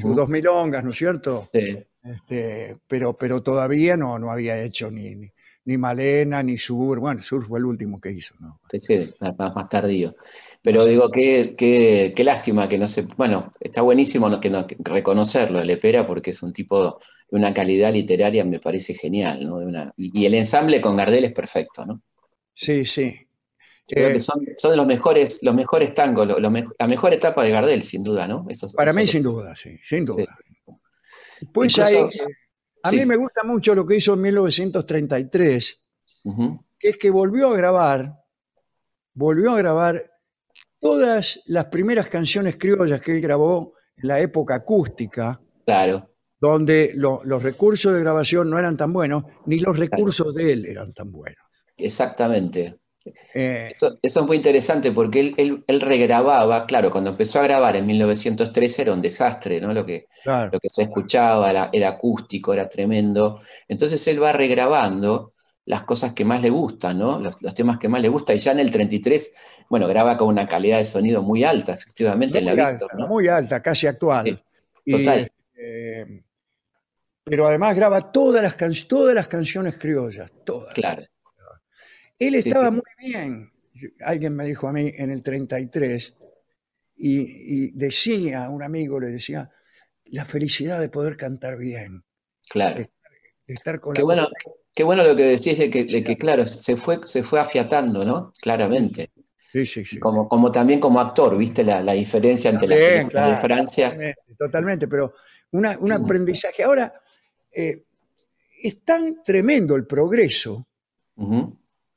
sus 0.00 0.14
dos 0.14 0.28
milongas, 0.28 0.84
¿no 0.84 0.90
es 0.90 0.96
cierto? 0.96 1.48
Sí, 1.52 1.84
Este, 2.02 2.78
pero, 2.86 3.16
pero 3.16 3.42
todavía 3.42 3.96
no, 3.96 4.18
no 4.18 4.30
había 4.30 4.62
hecho 4.62 4.90
ni, 4.90 5.14
ni, 5.14 5.32
ni 5.64 5.76
Malena, 5.76 6.42
ni 6.42 6.56
Sur. 6.58 6.98
Bueno, 7.00 7.22
Sur 7.22 7.46
fue 7.46 7.58
el 7.58 7.66
último 7.66 8.00
que 8.00 8.10
hizo, 8.12 8.34
¿no? 8.40 8.60
Sí, 8.70 8.80
sí, 8.80 9.10
más, 9.20 9.54
más 9.54 9.68
tardío. 9.68 10.14
Pero 10.62 10.84
digo, 10.84 11.10
qué, 11.10 11.54
qué, 11.56 12.12
qué 12.16 12.24
lástima 12.24 12.68
que 12.68 12.78
no 12.78 12.88
se... 12.88 13.02
Bueno, 13.02 13.50
está 13.60 13.82
buenísimo 13.82 14.40
que 14.40 14.50
no, 14.50 14.66
que 14.66 14.76
reconocerlo, 14.80 15.62
Lepera, 15.62 16.06
porque 16.06 16.30
es 16.30 16.42
un 16.42 16.52
tipo 16.52 16.98
de 17.30 17.36
una 17.36 17.52
calidad 17.54 17.92
literaria, 17.92 18.44
me 18.44 18.58
parece 18.58 18.94
genial, 18.94 19.44
¿no? 19.46 19.58
De 19.58 19.66
una, 19.66 19.92
y, 19.96 20.24
el 20.26 20.34
ensamble 20.34 20.80
con 20.80 20.96
Gardel 20.96 21.24
es 21.24 21.32
perfecto, 21.32 21.84
¿no? 21.86 22.02
Sí, 22.54 22.84
sí. 22.84 23.14
Creo 23.86 24.08
Eh, 24.08 24.12
que 24.14 24.20
son, 24.20 24.44
son 24.58 24.70
de 24.72 24.76
los 24.76 24.86
mejores, 24.86 25.38
los 25.42 25.54
mejores 25.54 25.94
tangos, 25.94 26.26
me- 26.50 26.64
la 26.78 26.86
mejor 26.88 27.12
etapa 27.14 27.44
de 27.44 27.50
Gardel, 27.50 27.82
sin 27.82 28.02
duda, 28.02 28.26
¿no? 28.26 28.44
Esos- 28.48 28.74
Para 28.74 28.92
mí, 28.92 29.06
sin 29.06 29.22
duda, 29.22 29.54
sí, 29.54 29.78
sin 29.82 30.04
duda. 30.04 30.36
Pues 31.52 31.72
Incluso- 31.78 32.06
hay, 32.08 32.18
a 32.82 32.90
sí. 32.90 32.96
mí 32.96 33.06
me 33.06 33.16
gusta 33.16 33.42
mucho 33.44 33.74
lo 33.74 33.86
que 33.86 33.96
hizo 33.96 34.14
en 34.14 34.20
1933, 34.22 35.82
Ujú, 36.24 36.64
que 36.78 36.88
es 36.90 36.98
que 36.98 37.10
volvió 37.10 37.48
a 37.48 37.56
grabar, 37.56 38.14
volvió 39.14 39.52
a 39.52 39.58
grabar 39.58 40.10
todas 40.80 41.40
las 41.46 41.66
primeras 41.66 42.08
canciones 42.08 42.56
criollas 42.56 43.00
que 43.00 43.12
él 43.12 43.20
grabó 43.20 43.74
en 43.96 44.08
la 44.08 44.20
época 44.20 44.54
acústica, 44.56 45.40
Claro, 45.64 46.10
donde 46.40 46.92
lo- 46.94 47.20
los 47.24 47.42
recursos 47.42 47.92
de 47.92 48.00
grabación 48.00 48.48
no 48.48 48.58
eran 48.58 48.76
tan 48.76 48.92
buenos, 48.92 49.24
ni 49.46 49.58
los 49.58 49.76
recursos 49.76 50.32
de 50.34 50.52
él 50.52 50.66
eran 50.66 50.92
tan 50.92 51.10
buenos. 51.10 51.42
exactamente. 51.76 52.78
Eh, 53.34 53.68
Eso, 53.68 53.98
eso 54.02 54.20
es 54.20 54.26
muy 54.26 54.36
interesante 54.36 54.92
porque 54.92 55.20
él, 55.20 55.34
él- 55.38 55.64
él 55.66 55.80
regrababa, 55.80 56.66
claro, 56.66 56.90
cuando 56.90 57.10
empezó 57.10 57.38
a 57.40 57.42
grabar 57.42 57.76
en 57.76 57.86
1913 57.86 58.82
era 58.82 58.92
un 58.94 59.02
desastre, 59.02 59.60
¿no? 59.60 59.74
Lo 59.74 59.84
que, 59.84 60.06
claro. 60.22 60.50
lo 60.50 60.58
que 60.60 60.68
se 60.70 60.82
escuchaba 60.84 61.50
era, 61.50 61.70
era 61.72 61.88
acústico, 61.90 62.52
era 62.54 62.68
tremendo. 62.68 63.40
Entonces 63.68 64.06
él 64.08 64.22
va 64.22 64.32
regrabando 64.32 65.34
las 65.66 65.82
cosas 65.82 66.14
que 66.14 66.24
más 66.24 66.40
le 66.40 66.48
gustan, 66.50 66.98
¿no? 66.98 67.20
Los, 67.20 67.42
los 67.42 67.52
temas 67.54 67.78
que 67.78 67.88
más 67.88 68.00
le 68.00 68.08
gustan. 68.08 68.36
Y 68.36 68.38
ya 68.40 68.52
en 68.52 68.60
el 68.60 68.70
33, 68.70 69.32
bueno, 69.68 69.86
graba 69.86 70.16
con 70.16 70.28
una 70.28 70.46
calidad 70.48 70.78
de 70.78 70.84
sonido 70.86 71.22
muy 71.22 71.44
alta, 71.44 71.74
efectivamente, 71.74 72.38
en 72.38 72.46
la 72.46 72.52
muy 72.52 72.60
alta, 72.60 72.86
¿no? 72.96 73.06
muy 73.08 73.28
alta, 73.28 73.62
casi 73.62 73.86
actual. 73.86 74.24
Sí, 74.26 74.38
Y, 74.84 74.92
total. 74.92 75.28
eh, 75.56 76.22
pero 77.24 77.46
además 77.46 77.76
graba 77.76 78.10
todas 78.10 78.42
las, 78.42 78.54
can- 78.54 78.72
todas 78.88 79.14
las 79.14 79.28
canciones 79.28 79.76
criollas, 79.78 80.30
todas. 80.44 80.74
Claro, 80.74 81.02
Él 82.18 82.34
estaba 82.34 82.70
sí. 82.70 82.76
muy 82.76 82.82
bien. 82.98 83.52
Alguien 84.00 84.34
me 84.34 84.44
dijo 84.44 84.68
a 84.68 84.72
mí 84.72 84.92
en 84.96 85.10
el 85.10 85.22
33 85.22 86.14
y, 86.96 87.66
y 87.66 87.70
decía, 87.72 88.48
un 88.50 88.62
amigo 88.62 89.00
le 89.00 89.08
decía, 89.08 89.50
la 90.06 90.24
felicidad 90.24 90.80
de 90.80 90.88
poder 90.88 91.16
cantar 91.16 91.58
bien, 91.58 92.04
claro. 92.50 92.88
de 93.46 93.54
estar 93.54 93.80
con 93.80 93.94
Qué 93.94 94.00
la 94.02 94.06
bueno, 94.06 94.28
qué 94.74 94.84
bueno 94.84 95.02
lo 95.04 95.16
que 95.16 95.24
decís 95.24 95.58
de 95.58 95.70
que, 95.70 95.84
de 95.84 96.02
que, 96.02 96.16
claro, 96.16 96.46
se 96.48 96.76
fue, 96.76 97.00
se 97.06 97.22
fue 97.22 97.40
afiatando, 97.40 98.04
¿no? 98.04 98.32
Claramente. 98.40 99.10
Sí, 99.36 99.64
sí, 99.66 99.84
sí. 99.84 99.98
Como, 99.98 100.28
como 100.28 100.50
también 100.52 100.80
como 100.80 101.00
actor, 101.00 101.36
¿viste 101.38 101.64
la, 101.64 101.82
la 101.82 101.92
diferencia 101.94 102.50
entre 102.50 102.68
las 102.68 102.78
películas 102.80 103.26
de 103.26 103.36
claro, 103.36 103.40
Francia? 103.40 103.90
Totalmente, 103.90 104.34
totalmente, 104.38 104.88
pero 104.88 105.14
una- 105.52 105.78
un 105.78 105.92
aprendizaje. 105.92 106.62
Ahora, 106.62 106.92
eh, 107.52 107.84
es 108.62 108.84
tan 108.84 109.22
tremendo 109.22 109.76
el 109.76 109.86
progreso 109.86 110.68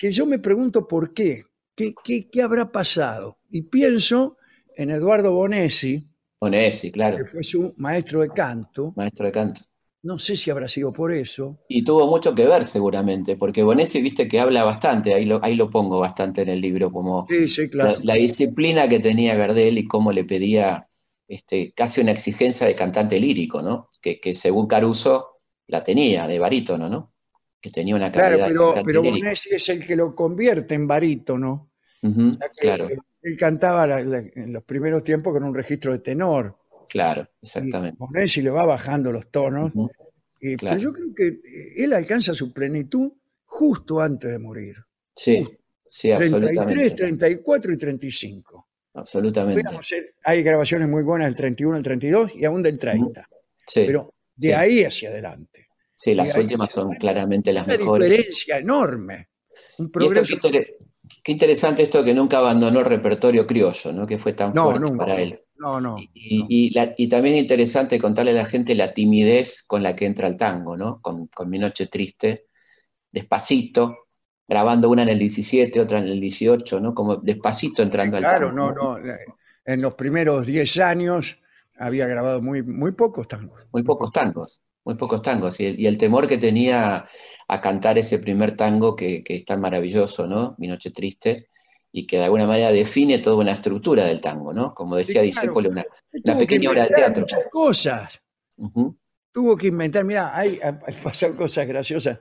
que 0.01 0.11
yo 0.11 0.25
me 0.25 0.39
pregunto 0.39 0.87
por 0.87 1.13
qué, 1.13 1.45
qué, 1.75 1.93
qué, 2.03 2.29
qué 2.31 2.41
habrá 2.41 2.71
pasado. 2.71 3.39
Y 3.49 3.63
pienso 3.63 4.37
en 4.75 4.89
Eduardo 4.89 5.31
Bonesi, 5.33 5.93
Bonesi, 6.41 6.91
que 7.13 7.23
claro, 7.23 7.25
fue 7.25 7.43
su 7.43 7.73
maestro 7.77 8.21
de 8.21 8.29
canto. 8.29 8.83
maestro 8.95 9.25
de 9.25 9.31
canto. 9.33 9.61
No 10.03 10.19
sé 10.19 10.35
si 10.37 10.51
habrá 10.51 10.67
sido 10.67 10.93
por 10.93 11.11
eso. 11.11 11.57
Y 11.67 11.83
tuvo 11.85 12.07
mucho 12.07 12.35
que 12.35 12.45
ver 12.45 12.65
seguramente, 12.67 13.37
porque 13.37 13.63
Bonesi, 13.63 14.01
viste 14.01 14.27
que 14.27 14.39
habla 14.41 14.63
bastante, 14.65 15.13
ahí 15.13 15.25
lo, 15.25 15.41
ahí 15.43 15.55
lo 15.55 15.69
pongo 15.69 15.99
bastante 15.99 16.41
en 16.41 16.49
el 16.49 16.59
libro, 16.61 16.91
como 16.91 17.27
Sí, 17.29 17.47
sí, 17.47 17.69
claro. 17.69 17.93
la, 17.93 17.97
la 18.03 18.13
disciplina 18.15 18.89
que 18.89 18.99
tenía 18.99 19.35
Gardel 19.35 19.77
y 19.77 19.87
cómo 19.87 20.11
le 20.11 20.25
pedía 20.25 20.89
este, 21.29 21.71
casi 21.73 22.01
una 22.01 22.11
exigencia 22.11 22.67
de 22.67 22.75
cantante 22.75 23.19
lírico, 23.21 23.61
¿no? 23.61 23.89
Que, 24.01 24.19
que 24.19 24.33
según 24.33 24.67
Caruso 24.67 25.29
la 25.67 25.81
tenía, 25.83 26.27
de 26.27 26.39
barítono, 26.39 26.89
¿no? 26.89 27.10
Que 27.61 27.69
tenía 27.69 27.95
una 27.95 28.11
Claro, 28.11 28.29
calidad 28.39 28.47
de 28.47 28.51
pero, 28.53 28.65
cantante 28.73 28.85
pero. 28.87 29.03
Bonesi 29.03 29.49
es 29.53 29.69
el 29.69 29.85
que 29.85 29.95
lo 29.95 30.15
convierte 30.15 30.73
en 30.75 30.87
barítono. 30.87 31.71
Que 32.01 32.09
claro, 32.59 32.89
Él 33.21 33.37
cantaba 33.37 33.85
la- 33.85 34.01
la- 34.03 34.17
en 34.17 34.51
los 34.51 34.63
primeros 34.63 35.03
tiempos 35.03 35.31
con 35.33 35.43
un 35.43 35.53
registro 35.53 35.91
de 35.91 35.99
tenor. 35.99 36.57
claro, 36.89 37.21
Y 37.39 37.45
exactamente. 37.45 37.95
Bonesi 37.99 38.41
le 38.41 38.49
va 38.49 38.65
bajando 38.65 39.11
los 39.11 39.29
tonos. 39.31 39.71
Y- 40.41 40.55
claro. 40.57 40.75
Pero 40.77 40.91
yo 40.91 40.93
creo 40.93 41.13
que 41.15 41.27
eh, 41.27 41.73
él 41.83 41.93
alcanza 41.93 42.33
su 42.33 42.51
plenitud 42.51 43.11
justo 43.45 43.99
antes 44.01 44.31
de 44.31 44.39
morir. 44.39 44.75
Sí, 45.15 45.47
sí, 45.87 46.09
33, 46.09 46.57
absolutamente. 46.57 46.95
34 46.95 47.71
y 47.73 47.77
35. 47.77 48.67
Absolutamente. 48.95 49.61
Eh, 49.95 50.13
hay 50.23 50.41
grabaciones 50.43 50.89
muy 50.89 51.03
buenas 51.03 51.27
del 51.27 51.35
31 51.35 51.77
al 51.77 51.83
32 51.83 52.31
y 52.35 52.43
aún 52.43 52.61
del 52.63 52.77
30. 52.79 53.25
Sí, 53.67 53.83
Pero 53.85 54.13
de 54.35 54.47
sí. 54.49 54.53
ahí 54.53 54.83
hacia 54.83 55.09
adelante. 55.09 55.60
Sí, 56.01 56.15
las 56.15 56.35
últimas 56.35 56.71
son 56.71 56.93
claramente 56.95 57.53
las 57.53 57.65
Una 57.67 57.77
mejores. 57.77 58.09
diferencia 58.09 58.57
enorme. 58.57 59.29
Un 59.77 59.85
esto 59.85 59.91
progreso. 59.91 60.37
qué, 60.41 60.47
inter- 60.47 60.77
qué 61.23 61.31
interesante 61.31 61.83
esto 61.83 62.03
que 62.03 62.13
nunca 62.13 62.39
abandonó 62.39 62.79
el 62.79 62.85
repertorio 62.85 63.45
criollo, 63.45 63.93
¿no? 63.93 64.07
Que 64.07 64.17
fue 64.17 64.33
tan 64.33 64.53
No, 64.53 64.65
fuerte 64.65 64.79
nunca. 64.81 64.97
para 65.05 65.19
él. 65.21 65.39
No, 65.57 65.79
no. 65.79 65.97
Y, 65.99 66.39
no. 66.39 66.45
y 66.49 66.69
la- 66.71 66.93
y 66.97 67.07
también 67.07 67.35
interesante 67.37 67.99
contarle 67.99 68.31
a 68.31 68.35
la 68.35 68.45
gente 68.45 68.73
la 68.75 68.93
timidez 68.93 69.63
con 69.63 69.83
la 69.83 69.95
que 69.95 70.05
entra 70.05 70.27
el 70.27 70.35
tango, 70.37 70.75
¿no? 70.75 70.99
Con, 71.01 71.27
con 71.27 71.49
Mi 71.49 71.59
Noche 71.59 71.85
Triste, 71.87 72.47
despacito, 73.11 74.07
grabando 74.47 74.89
una 74.89 75.03
en 75.03 75.09
el 75.09 75.19
17, 75.19 75.79
otra 75.79 75.99
en 75.99 76.07
el 76.07 76.19
18, 76.19 76.79
¿no? 76.79 76.93
Como 76.93 77.17
despacito 77.17 77.83
entrando 77.83 78.17
al 78.17 78.23
Claro, 78.23 78.47
tango. 78.47 78.71
no, 78.71 78.97
no. 78.97 78.99
la- 78.99 79.17
En 79.65 79.81
los 79.81 79.93
primeros 79.93 80.45
10 80.45 80.77
años 80.79 81.37
había 81.77 82.07
grabado 82.07 82.41
muy, 82.41 82.63
muy 82.63 82.91
pocos 82.93 83.27
tangos. 83.27 83.61
Muy 83.71 83.83
pocos 83.83 84.11
tangos, 84.11 84.61
muy 84.83 84.95
pocos 84.95 85.21
tangos. 85.21 85.59
Y 85.59 85.65
el, 85.65 85.79
y 85.79 85.85
el 85.85 85.97
temor 85.97 86.27
que 86.27 86.37
tenía 86.37 87.05
a 87.47 87.61
cantar 87.61 87.97
ese 87.97 88.19
primer 88.19 88.55
tango 88.55 88.95
que, 88.95 89.23
que 89.23 89.35
es 89.35 89.45
tan 89.45 89.59
maravilloso, 89.61 90.27
¿no? 90.27 90.55
Mi 90.57 90.67
Noche 90.67 90.91
Triste, 90.91 91.49
y 91.91 92.07
que 92.07 92.17
de 92.17 92.23
alguna 92.23 92.47
manera 92.47 92.71
define 92.71 93.19
toda 93.19 93.35
una 93.37 93.53
estructura 93.53 94.05
del 94.05 94.21
tango, 94.21 94.53
¿no? 94.53 94.73
Como 94.73 94.95
decía 94.95 95.21
Sí, 95.21 95.31
claro. 95.31 95.65
Discépolo, 95.65 95.69
una, 95.69 96.37
pequeña 96.37 96.69
obra 96.69 96.83
de 96.83 96.89
teatro. 96.89 97.21
muchas 97.21 97.49
cosas. 97.51 98.21
Tuvo 99.31 99.57
que 99.57 99.67
inventar, 99.67 100.05
mira, 100.05 100.35
hay, 100.37 100.59
hay 100.61 100.93
pasan 101.03 101.35
cosas 101.35 101.67
graciosas. 101.67 102.19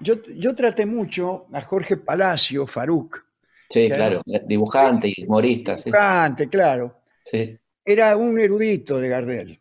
Yo, 0.00 0.16
yo 0.36 0.54
traté 0.54 0.86
mucho 0.86 1.46
a 1.52 1.60
Jorge 1.60 1.96
Palacio, 1.96 2.66
Faruk, 2.66 3.24
Sí, 3.68 3.88
claro, 3.88 4.20
dibujante 4.46 5.12
y 5.14 5.24
humorista, 5.24 5.76
sí, 5.76 5.90
cante, 5.90 6.48
claro. 6.48 7.00
sí, 7.24 7.58
Era 7.84 8.16
un 8.16 8.38
erudito 8.38 8.98
de 9.00 9.08
Gardel 9.08 9.60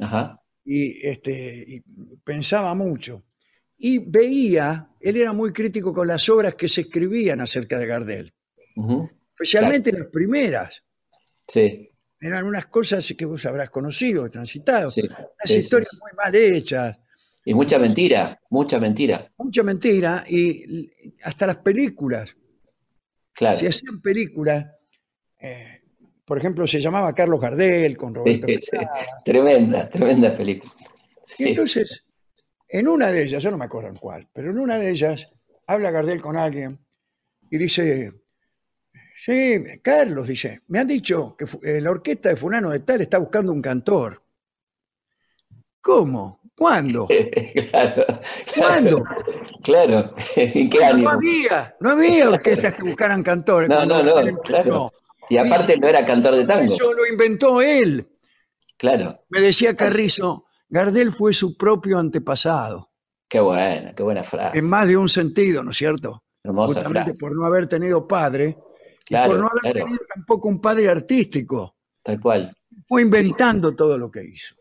ajá, 0.00 0.41
y, 0.64 1.06
este, 1.06 1.64
y 1.66 1.80
pensaba 2.24 2.74
mucho. 2.74 3.24
Y 3.78 3.98
veía, 3.98 4.90
él 5.00 5.16
era 5.16 5.32
muy 5.32 5.52
crítico 5.52 5.92
con 5.92 6.06
las 6.08 6.28
obras 6.28 6.54
que 6.54 6.68
se 6.68 6.82
escribían 6.82 7.40
acerca 7.40 7.78
de 7.78 7.86
Gardel, 7.86 8.34
especialmente 9.34 9.92
las 9.92 10.06
primeras. 10.06 10.82
sí, 11.48 11.88
Eran 12.20 12.44
unas 12.46 12.66
cosas 12.66 13.12
que 13.16 13.24
vos 13.24 13.44
habrás 13.46 13.70
conocido, 13.70 14.30
transitado. 14.30 14.88
sí, 14.88 15.02
Unas 15.02 15.28
sí, 15.44 15.54
sí. 15.54 15.58
historias 15.58 15.90
muy 16.00 16.10
mal 16.16 16.34
hechas, 16.34 16.98
Y 17.44 17.54
mucha 17.54 17.78
mentira, 17.78 18.38
mucha 18.50 18.78
mentira, 18.78 19.32
mucha 19.38 19.62
mentira 19.64 20.24
y 20.28 20.88
hasta 21.24 21.46
las 21.48 21.56
películas. 21.56 22.36
claro. 23.32 23.58
Si 23.58 23.66
hacían 23.66 24.00
películas, 24.00 24.64
eh, 25.40 25.81
por 26.24 26.38
ejemplo, 26.38 26.66
se 26.66 26.80
llamaba 26.80 27.12
Carlos 27.14 27.40
Gardel 27.40 27.96
con 27.96 28.14
Roberto 28.14 28.46
Sí. 28.46 28.78
Tremenda, 29.24 29.88
tremenda 29.88 30.34
película. 30.34 30.72
Y 31.38 31.48
entonces, 31.48 32.04
en 32.68 32.88
una 32.88 33.10
de 33.10 33.24
ellas, 33.24 33.42
yo 33.42 33.50
no 33.50 33.58
me 33.58 33.64
acuerdo 33.64 33.88
en 33.88 33.96
cuál, 33.96 34.28
pero 34.32 34.50
en 34.50 34.58
una 34.58 34.78
de 34.78 34.90
ellas 34.90 35.28
habla 35.66 35.90
Gardel 35.90 36.20
con 36.20 36.36
alguien 36.36 36.78
y 37.50 37.58
dice, 37.58 38.12
sí, 39.16 39.62
Carlos, 39.82 40.28
dice, 40.28 40.62
me 40.68 40.78
han 40.78 40.88
dicho 40.88 41.36
que 41.36 41.46
eh, 41.62 41.80
la 41.80 41.90
orquesta 41.90 42.28
de 42.30 42.36
Fulano 42.36 42.70
de 42.70 42.80
Tal 42.80 43.00
está 43.00 43.18
buscando 43.18 43.52
un 43.52 43.60
cantor. 43.60 44.22
¿Cómo? 45.80 46.40
¿Cuándo? 46.56 47.08
claro, 47.70 48.04
¿Cuándo? 48.56 49.04
claro, 49.62 50.14
¿en 50.36 50.70
qué 50.70 50.84
ánimo? 50.84 51.10
no 51.10 51.16
había, 51.16 51.76
no 51.80 51.90
había 51.90 52.28
orquestas 52.28 52.74
que 52.74 52.82
buscaran 52.84 53.22
cantores. 53.22 53.68
No, 53.68 53.84
no, 53.84 54.02
no, 54.02 54.14
Gardel 54.14 54.28
empezó. 54.28 54.92
Y 55.30 55.36
aparte 55.38 55.76
no 55.78 55.88
era 55.88 56.04
cantor 56.04 56.34
de 56.36 56.44
tango, 56.44 56.74
Eso 56.74 56.92
lo 56.92 57.06
inventó 57.06 57.62
él. 57.62 58.06
claro. 58.76 59.24
Me 59.30 59.40
decía 59.40 59.76
Carrizo, 59.76 60.46
Gardel 60.68 61.12
fue 61.12 61.32
su 61.32 61.56
propio 61.56 61.98
antepasado, 61.98 62.90
Qué 63.28 63.40
buena, 63.40 63.94
qué 63.94 64.02
buena 64.02 64.22
frase. 64.22 64.58
en 64.58 64.68
más 64.68 64.86
de 64.86 64.96
un 64.96 65.08
sentido, 65.08 65.62
¿no 65.62 65.70
es 65.70 65.76
cierto? 65.78 66.22
Hermosa 66.44 66.80
Justamente 66.80 67.10
frase. 67.12 67.20
por 67.20 67.34
no 67.34 67.46
haber 67.46 67.66
tenido 67.66 68.06
padre, 68.06 68.58
y 69.04 69.04
Claro, 69.06 69.32
por 69.32 69.40
no 69.40 69.46
haber 69.48 69.60
claro. 69.72 69.78
tenido 69.86 70.04
tampoco 70.14 70.48
un 70.48 70.60
padre 70.60 70.88
artístico. 70.88 71.76
Tal 72.02 72.20
cual. 72.20 72.54
Fue 72.86 73.02
inventando 73.02 73.74
todo 73.74 73.96
lo 73.96 74.10
que 74.10 74.24
hizo. 74.24 74.54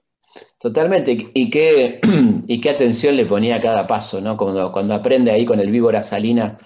Totalmente, 0.59 1.31
y 1.33 1.49
qué, 1.49 1.99
y 2.47 2.61
qué 2.61 2.69
atención 2.69 3.15
le 3.17 3.25
ponía 3.25 3.55
a 3.57 3.61
cada 3.61 3.85
paso, 3.87 4.21
¿no? 4.21 4.37
Cuando, 4.37 4.71
cuando 4.71 4.93
aprende 4.93 5.31
ahí 5.31 5.45
con 5.45 5.59
el 5.59 5.69
víbora 5.71 6.01
Salina 6.03 6.57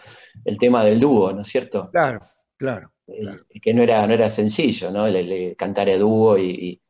el 0.43 0.57
tema 0.59 0.83
del 0.83 0.99
dúo, 0.99 1.31
¿no 1.33 1.41
es 1.41 1.47
cierto? 1.47 1.89
Claro, 1.91 2.19
claro. 2.57 2.91
Y 3.07 3.59
que 3.59 3.73
no 3.73 3.83
era, 3.83 4.05
no 4.07 4.13
era 4.13 4.29
sencillo, 4.29 4.91
¿no? 4.91 5.07
Le, 5.07 5.55
cantar 5.55 5.89
el 5.89 5.99
dúo 5.99 6.37
y, 6.37 6.81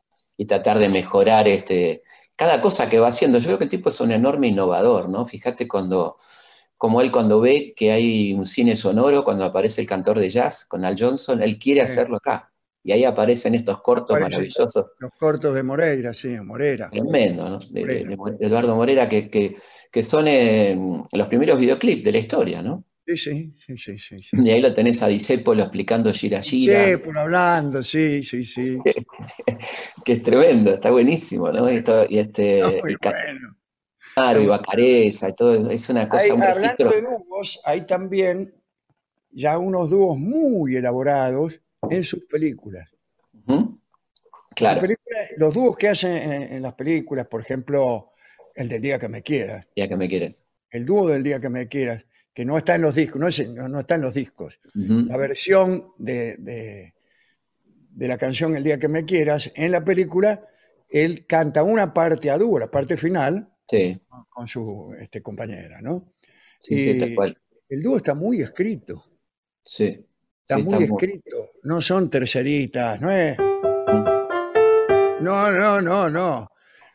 tratar 0.46 0.78
de 0.78 0.88
mejorar 0.88 1.48
este, 1.48 2.02
cada 2.36 2.60
cosa 2.60 2.88
que 2.88 2.98
va 2.98 3.08
haciendo. 3.08 3.38
Yo 3.38 3.46
creo 3.46 3.58
que 3.58 3.64
el 3.64 3.70
tipo 3.70 3.88
es 3.88 4.00
un 4.00 4.12
enorme 4.12 4.48
innovador, 4.48 5.08
¿no? 5.08 5.26
Fíjate 5.26 5.66
cuando, 5.66 6.16
como 6.76 7.00
él 7.00 7.10
cuando 7.10 7.40
ve 7.40 7.74
que 7.74 7.92
hay 7.92 8.32
un 8.32 8.46
cine 8.46 8.76
sonoro, 8.76 9.24
cuando 9.24 9.44
aparece 9.44 9.80
el 9.80 9.86
cantor 9.86 10.18
de 10.18 10.28
jazz 10.30 10.64
con 10.66 10.84
Al 10.84 10.96
Johnson, 10.98 11.42
él 11.42 11.58
quiere 11.58 11.82
hacerlo 11.82 12.16
acá. 12.16 12.52
Y 12.82 12.92
ahí 12.92 13.04
aparecen 13.04 13.56
estos 13.56 13.82
cortos 13.82 14.18
maravillosos. 14.18 14.92
Los 15.00 15.10
cortos 15.18 15.52
de 15.54 15.62
Moreira, 15.64 16.14
sí, 16.14 16.38
Morera. 16.40 16.88
Tremendo, 16.88 17.50
¿no? 17.50 17.58
De, 17.58 18.16
Eduardo 18.38 18.76
Morera, 18.76 19.08
que, 19.08 19.28
que, 19.28 20.02
son 20.04 20.28
eh, 20.28 20.78
los 21.10 21.26
primeros 21.26 21.58
videoclips 21.58 22.04
de 22.04 22.12
la 22.12 22.18
historia, 22.18 22.62
¿no? 22.62 22.84
Sí, 23.06 23.16
sí, 23.16 23.76
sí, 23.76 23.98
sí, 23.98 24.18
sí, 24.20 24.36
Y 24.42 24.50
ahí 24.50 24.60
lo 24.60 24.74
tenés 24.74 25.00
a 25.00 25.06
Disépolo 25.06 25.62
explicando 25.62 26.12
Gira 26.12 26.42
Gira. 26.42 26.86
Disépolo 26.86 27.20
hablando, 27.20 27.82
sí, 27.82 28.24
sí, 28.24 28.44
sí. 28.44 28.78
que 30.04 30.14
es 30.14 30.22
tremendo, 30.22 30.74
está 30.74 30.90
buenísimo, 30.90 31.52
¿no? 31.52 31.70
Y, 31.70 31.84
y 32.08 32.18
este, 32.18 32.62
bueno. 32.62 33.56
Claro, 34.16 34.40
y 34.40 34.46
Bacareza, 34.46 35.28
y 35.28 35.34
todo, 35.34 35.70
es 35.70 35.88
una 35.88 36.08
cosa 36.08 36.34
muy 36.34 36.46
Hablando 36.46 36.88
de 36.88 37.02
dúos, 37.02 37.60
hay 37.64 37.86
también 37.86 38.52
ya 39.30 39.58
unos 39.58 39.90
dúos 39.90 40.18
muy 40.18 40.74
elaborados 40.74 41.60
en 41.88 42.02
sus 42.02 42.24
películas. 42.24 42.90
Claro. 44.56 44.80
los 45.36 45.52
dúos 45.52 45.76
que 45.76 45.88
hacen 45.88 46.16
en, 46.50 46.62
las 46.62 46.72
películas, 46.72 47.26
por 47.28 47.42
ejemplo, 47.42 48.12
el 48.54 48.68
del 48.68 48.80
Día 48.80 48.98
que 48.98 49.08
me 49.08 49.22
quieras. 49.22 49.68
Día 49.76 49.86
que 49.86 49.96
me 49.96 50.08
quieres. 50.08 50.44
El 50.70 50.86
dúo 50.86 51.08
del 51.08 51.22
Día 51.22 51.38
que 51.38 51.50
me 51.50 51.68
quieras 51.68 52.06
que 52.36 52.44
no 52.44 52.58
está 52.58 52.74
en 52.74 52.82
los 52.82 52.94
discos, 52.94 53.18
no, 53.48 53.66
no, 53.66 53.80
está 53.80 53.94
en 53.94 54.02
los 54.02 54.12
discos. 54.12 54.60
La 54.74 55.16
versión 55.16 55.92
de, 55.96 56.36
de, 56.36 58.06
la 58.08 58.18
canción 58.18 58.54
El 58.54 58.62
día 58.62 58.78
que 58.78 58.88
me 58.88 59.06
quieras, 59.06 59.50
en 59.54 59.72
la 59.72 59.82
película, 59.82 60.46
él 60.86 61.24
canta 61.26 61.62
una 61.62 61.94
parte 61.94 62.30
a 62.30 62.36
dúo, 62.36 62.58
la 62.58 62.70
parte 62.70 62.98
final, 62.98 63.48
con 64.28 64.46
su 64.46 64.94
este, 65.00 65.22
compañera, 65.22 65.80
¿no? 65.80 66.12
Sí, 66.60 66.78
sí, 66.78 66.98
tal 66.98 67.14
cual. 67.14 67.38
El 67.70 67.82
dúo 67.82 67.96
está 67.96 68.12
muy 68.12 68.42
escrito. 68.42 69.02
Sí. 69.64 70.06
Está, 70.46 70.58
muy, 70.58 70.84
escrito. 70.84 71.52
No 71.62 71.80
son 71.80 72.10
terceritas, 72.10 73.00
no 73.00 73.10
es. 73.10 73.38
No, 75.22 75.50
no, 75.52 75.80
no, 75.80 76.10
no. 76.10 76.50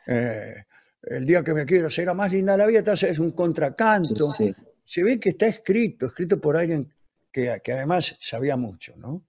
Eh, 0.05 0.53
el 1.01 1.25
día 1.25 1.43
que 1.43 1.55
me 1.55 1.65
quiero 1.65 1.89
será 1.89 2.13
más 2.13 2.31
linda 2.31 2.55
la 2.55 2.67
vida, 2.67 2.93
es 2.93 3.17
un 3.17 3.31
contracanto. 3.31 4.27
Sí, 4.27 4.53
se 4.91 5.03
ve 5.03 5.21
que 5.21 5.29
está 5.29 5.47
escrito, 5.47 6.07
escrito 6.07 6.41
por 6.41 6.57
alguien 6.57 6.93
que, 7.31 7.49
además 7.49 8.17
sabía 8.19 8.57
mucho, 8.57 8.93
¿no? 8.97 9.23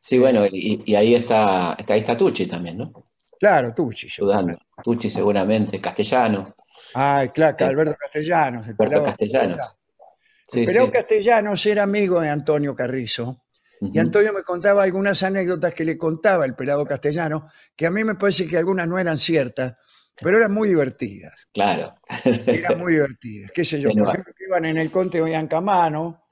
Sí, 0.00 0.18
bueno, 0.18 0.44
y, 0.50 0.96
ahí 0.96 1.14
está, 1.14 1.76
está, 1.78 1.94
ahí 1.94 2.00
está 2.00 2.16
Tucci 2.16 2.46
también, 2.46 2.78
¿no? 2.78 3.04
Claro, 3.38 3.72
Tucci. 3.72 4.08
Seguramente. 4.08 4.64
Tucci 4.82 5.08
seguramente, 5.08 5.80
Castellano. 5.80 6.56
Ay, 6.94 7.28
claro, 7.28 7.66
Alberto 7.66 7.94
Castellanos. 7.96 8.66
Alberto 8.66 9.04
Castellanos. 9.04 9.58
Pero 10.52 10.90
Castellanos 10.90 11.64
era 11.66 11.84
amigo 11.84 12.20
de 12.20 12.28
Antonio 12.28 12.74
Carrizo. 12.74 13.44
Y 13.80 13.96
Antonio 14.00 14.32
me 14.32 14.42
contaba 14.42 14.82
algunas 14.82 15.22
anécdotas 15.22 15.72
que 15.72 15.84
le 15.84 15.96
contaba 15.96 16.44
el 16.46 16.56
pelado 16.56 16.84
castellano, 16.84 17.48
que 17.76 17.86
a 17.86 17.90
mí 17.90 18.02
me 18.02 18.16
parece 18.16 18.48
que 18.48 18.56
algunas 18.56 18.88
no 18.88 18.98
eran 18.98 19.18
ciertas, 19.18 19.76
pero 20.20 20.38
eran 20.38 20.52
muy 20.52 20.68
divertidas. 20.68 21.48
Claro. 21.52 21.94
Eran 22.24 22.78
muy 22.78 22.94
divertidas. 22.94 23.50
¿Qué 23.52 23.64
sé 23.64 23.80
yo? 23.80 23.90
Por 23.90 24.08
ejemplo, 24.08 24.32
que 24.36 24.44
iban 24.44 24.64
en 24.64 24.78
el 24.78 24.90
Conte 24.90 25.20
de 25.20 25.36
Ancamano, 25.36 26.24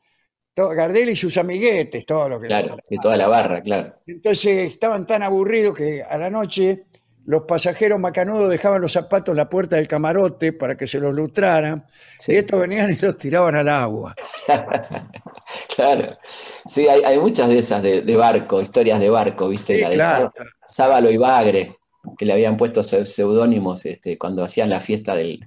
Gardel 0.57 1.11
y 1.11 1.17
sus 1.17 1.37
amiguetes, 1.37 2.07
todo 2.07 2.29
lo 2.29 2.41
que... 2.41 2.47
Claro, 2.47 2.77
sí, 2.83 2.97
toda 2.99 3.17
la 3.17 3.29
barra, 3.29 3.61
claro. 3.61 3.97
Entonces 4.07 4.73
estaban 4.73 5.07
tan 5.07 5.23
aburridos 5.23 5.77
que 5.77 6.03
a 6.03 6.17
la 6.17 6.31
noche 6.31 6.87
los 7.27 7.43
pasajeros 7.43 7.99
macanudos 7.99 8.51
dejaban 8.51 8.83
los 8.83 8.93
zapatos 8.93 9.33
en 9.33 9.39
la 9.39 9.49
puerta 9.49 9.77
del 9.77 9.89
camarote 9.89 10.53
para 10.53 10.77
que 10.77 10.87
se 10.87 11.01
los 11.01 11.15
lustraran, 11.15 11.87
y 12.27 12.37
estos 12.37 12.61
venían 12.61 12.93
y 12.93 12.97
los 12.97 13.17
tiraban 13.17 13.57
al 13.57 13.69
agua. 13.69 14.15
claro. 15.75 16.19
Sí, 16.67 16.87
hay, 16.87 17.19
muchas 17.19 17.49
de 17.49 17.59
esas 17.59 17.83
de, 17.83 18.17
barco, 18.17 18.61
historias 18.61 19.01
de 19.01 19.11
barco, 19.11 19.49
¿viste? 19.49 19.81
la 19.81 19.89
de 19.89 19.95
claro. 19.95 20.33
Sábalo 20.67 21.11
y 21.11 21.17
Bagre 21.17 21.77
que 22.19 22.25
le 22.25 22.33
habían 22.33 22.57
puesto 22.57 22.83
seudónimos 22.83 23.85
este, 23.87 24.19
cuando 24.19 24.45
hacían 24.45 24.71
la 24.71 24.81
fiesta 24.81 25.15
del, 25.15 25.41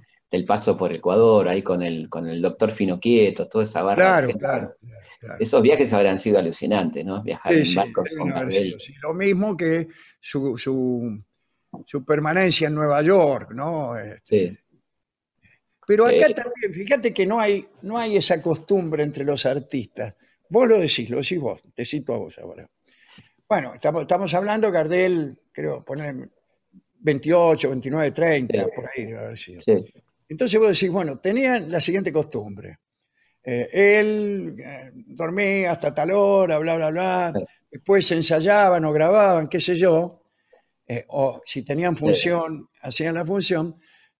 paso 0.46 0.76
por 0.76 0.92
Ecuador, 0.92 1.48
ahí 1.48 1.62
con 1.62 1.82
el, 1.82 2.08
con 2.08 2.28
el 2.28 2.42
doctor 2.42 2.70
Finoquieto, 2.70 3.48
toda 3.48 3.64
esa 3.64 3.82
barra. 3.82 4.26
Claro, 4.26 4.38
claro, 4.38 4.74
Esos 5.38 5.62
viajes 5.62 5.92
habrán 5.92 6.18
sido 6.18 6.38
alucinantes, 6.38 7.04
¿no? 7.04 7.22
Viajar 7.22 7.54
en 7.54 7.74
barco 7.74 8.04
con 8.18 8.32
Lo 9.02 9.14
mismo 9.14 9.56
que 9.56 9.88
su, 10.20 10.56
su, 10.58 12.04
permanencia 12.04 12.68
en 12.68 12.74
Nueva 12.74 13.02
York, 13.02 13.52
¿no? 13.52 13.98
Este, 13.98 14.58
pero 15.88 16.04
acá 16.04 16.26
también, 16.34 16.74
fíjate 16.74 17.14
que 17.14 17.24
no 17.24 17.40
hay, 17.40 17.66
no 17.80 17.96
hay 17.96 18.18
esa 18.18 18.42
costumbre 18.42 19.02
entre 19.02 19.24
los 19.24 19.46
artistas. 19.46 20.14
Vos 20.50 20.68
lo 20.68 20.78
decís, 20.78 21.08
lo 21.08 21.16
decís 21.16 21.40
vos, 21.40 21.62
te 21.74 21.86
cito 21.86 22.12
a 22.12 22.18
vos 22.18 22.38
ahora. 22.38 22.68
Bueno, 23.48 23.72
estamos, 23.72 24.02
estamos 24.02 24.34
hablando, 24.34 24.70
Gardel, 24.70 25.40
creo, 25.50 25.82
poner 25.82 26.28
28, 27.00 27.68
29, 27.68 28.10
30, 28.10 28.66
por 28.74 28.84
ahí 28.86 29.04
debe 29.04 29.18
haber 29.18 29.38
sido. 29.38 29.60
Entonces 30.28 30.60
vos 30.60 30.68
decís, 30.68 30.90
bueno, 30.90 31.18
tenían 31.18 31.70
la 31.70 31.80
siguiente 31.80 32.12
costumbre. 32.12 32.78
Eh, 33.42 33.68
él 33.72 34.56
eh, 34.58 34.90
dormía 34.92 35.72
hasta 35.72 35.94
tal 35.94 36.10
hora, 36.10 36.58
bla, 36.58 36.76
bla, 36.76 36.90
bla. 36.90 37.32
Después 37.70 38.10
ensayaban 38.12 38.84
o 38.84 38.92
grababan, 38.92 39.48
qué 39.48 39.60
sé 39.60 39.76
yo. 39.76 40.22
Eh, 40.86 41.04
o 41.08 41.40
si 41.44 41.62
tenían 41.62 41.96
función, 41.96 42.68
hacían 42.82 43.14
la 43.14 43.24
función. 43.24 43.76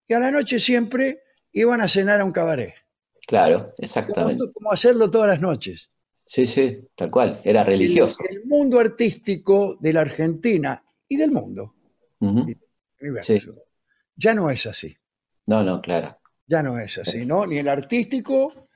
Y 0.06 0.14
a 0.14 0.18
la 0.18 0.30
noche 0.30 0.58
siempre 0.58 1.22
iban 1.52 1.80
a 1.80 1.88
cenar 1.88 2.20
a 2.20 2.24
un 2.24 2.32
cabaret. 2.32 2.74
Claro, 3.26 3.72
exactamente. 3.78 4.44
Como, 4.54 4.72
hacerlo 4.72 5.10
todas 5.10 5.28
las 5.28 5.40
noches. 5.40 5.90
Sí, 6.24 6.46
sí, 6.46 6.88
tal 6.94 7.10
cual. 7.10 7.40
Era 7.44 7.64
religioso. 7.64 8.22
El, 8.28 8.44
mundo 8.46 8.78
artístico 8.78 9.76
de 9.80 9.92
la 9.92 10.02
Argentina 10.02 10.82
y 11.06 11.16
del 11.16 11.30
mundo. 11.30 11.74
Ya 14.16 14.34
no 14.34 14.50
es 14.50 14.66
así. 14.66 14.96
No, 15.46 15.62
no, 15.62 15.80
claro. 15.80 16.18
Ya 16.46 16.62
no 16.62 16.78
es 16.78 16.98
así, 16.98 17.24
¿no? 17.24 17.46
Ni 17.46 17.58
el 17.58 17.68
artístico, 17.68 18.68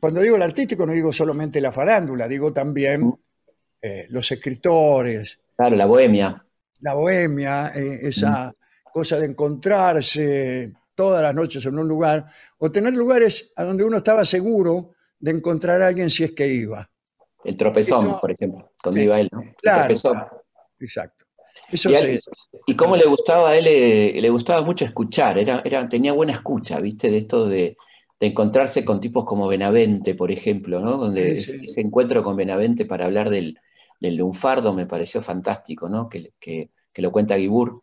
cuando 0.00 0.20
digo 0.20 0.36
el 0.36 0.42
artístico 0.42 0.84
no 0.84 0.92
digo 0.92 1.12
solamente 1.12 1.60
la 1.60 1.72
farándula, 1.72 2.28
digo 2.28 2.52
también 2.52 3.12
eh, 3.80 4.06
los 4.10 4.30
escritores. 4.30 5.38
Claro, 5.56 5.76
la 5.76 5.86
bohemia. 5.86 6.44
La 6.80 6.94
bohemia, 6.94 7.72
eh, 7.74 8.00
esa 8.02 8.54
cosa 8.92 9.18
de 9.18 9.26
encontrarse 9.26 10.72
todas 10.94 11.22
las 11.22 11.34
noches 11.34 11.64
en 11.64 11.78
un 11.78 11.88
lugar, 11.88 12.26
o 12.58 12.70
tener 12.70 12.92
lugares 12.92 13.52
a 13.56 13.64
donde 13.64 13.84
uno 13.84 13.98
estaba 13.98 14.24
seguro 14.24 14.92
de 15.18 15.30
encontrar 15.30 15.80
a 15.80 15.86
alguien 15.86 16.10
si 16.10 16.24
es 16.24 16.32
que 16.32 16.46
iba. 16.46 16.90
El 17.44 17.56
tropezón, 17.56 18.18
por 18.20 18.32
ejemplo, 18.32 18.72
cuando 18.82 19.00
iba 19.00 19.18
él, 19.18 19.28
¿no? 19.32 19.42
Claro, 19.62 19.94
exacto 20.78 21.19
y, 22.66 22.76
cómo 22.76 22.96
le 22.96 23.06
gustaba 23.06 23.50
a 23.50 23.56
él, 23.56 23.64
le, 23.64 24.30
gustaba 24.30 24.62
mucho 24.62 24.84
escuchar, 24.84 25.38
era, 25.38 25.62
era, 25.64 25.88
tenía 25.88 26.12
buena 26.12 26.32
escucha, 26.32 26.80
¿viste? 26.80 27.10
De 27.10 27.18
esto 27.18 27.46
de, 27.48 27.76
encontrarse 28.18 28.84
con 28.84 29.00
tipos 29.00 29.24
como 29.24 29.48
Benavente, 29.48 30.14
por 30.14 30.30
ejemplo, 30.30 30.80
¿no? 30.80 30.98
Donde 30.98 31.38
ese, 31.38 31.80
encuentro 31.80 32.22
con 32.22 32.36
Benavente 32.36 32.84
para 32.84 33.06
hablar 33.06 33.30
del, 33.30 33.58
lunfardo 34.00 34.72
me 34.74 34.86
pareció 34.86 35.22
fantástico, 35.22 35.88
¿no? 35.88 36.08
Que, 36.08 36.32
que, 36.38 36.70
que 36.92 37.02
lo 37.02 37.12
cuenta 37.12 37.36
Guibur 37.36 37.82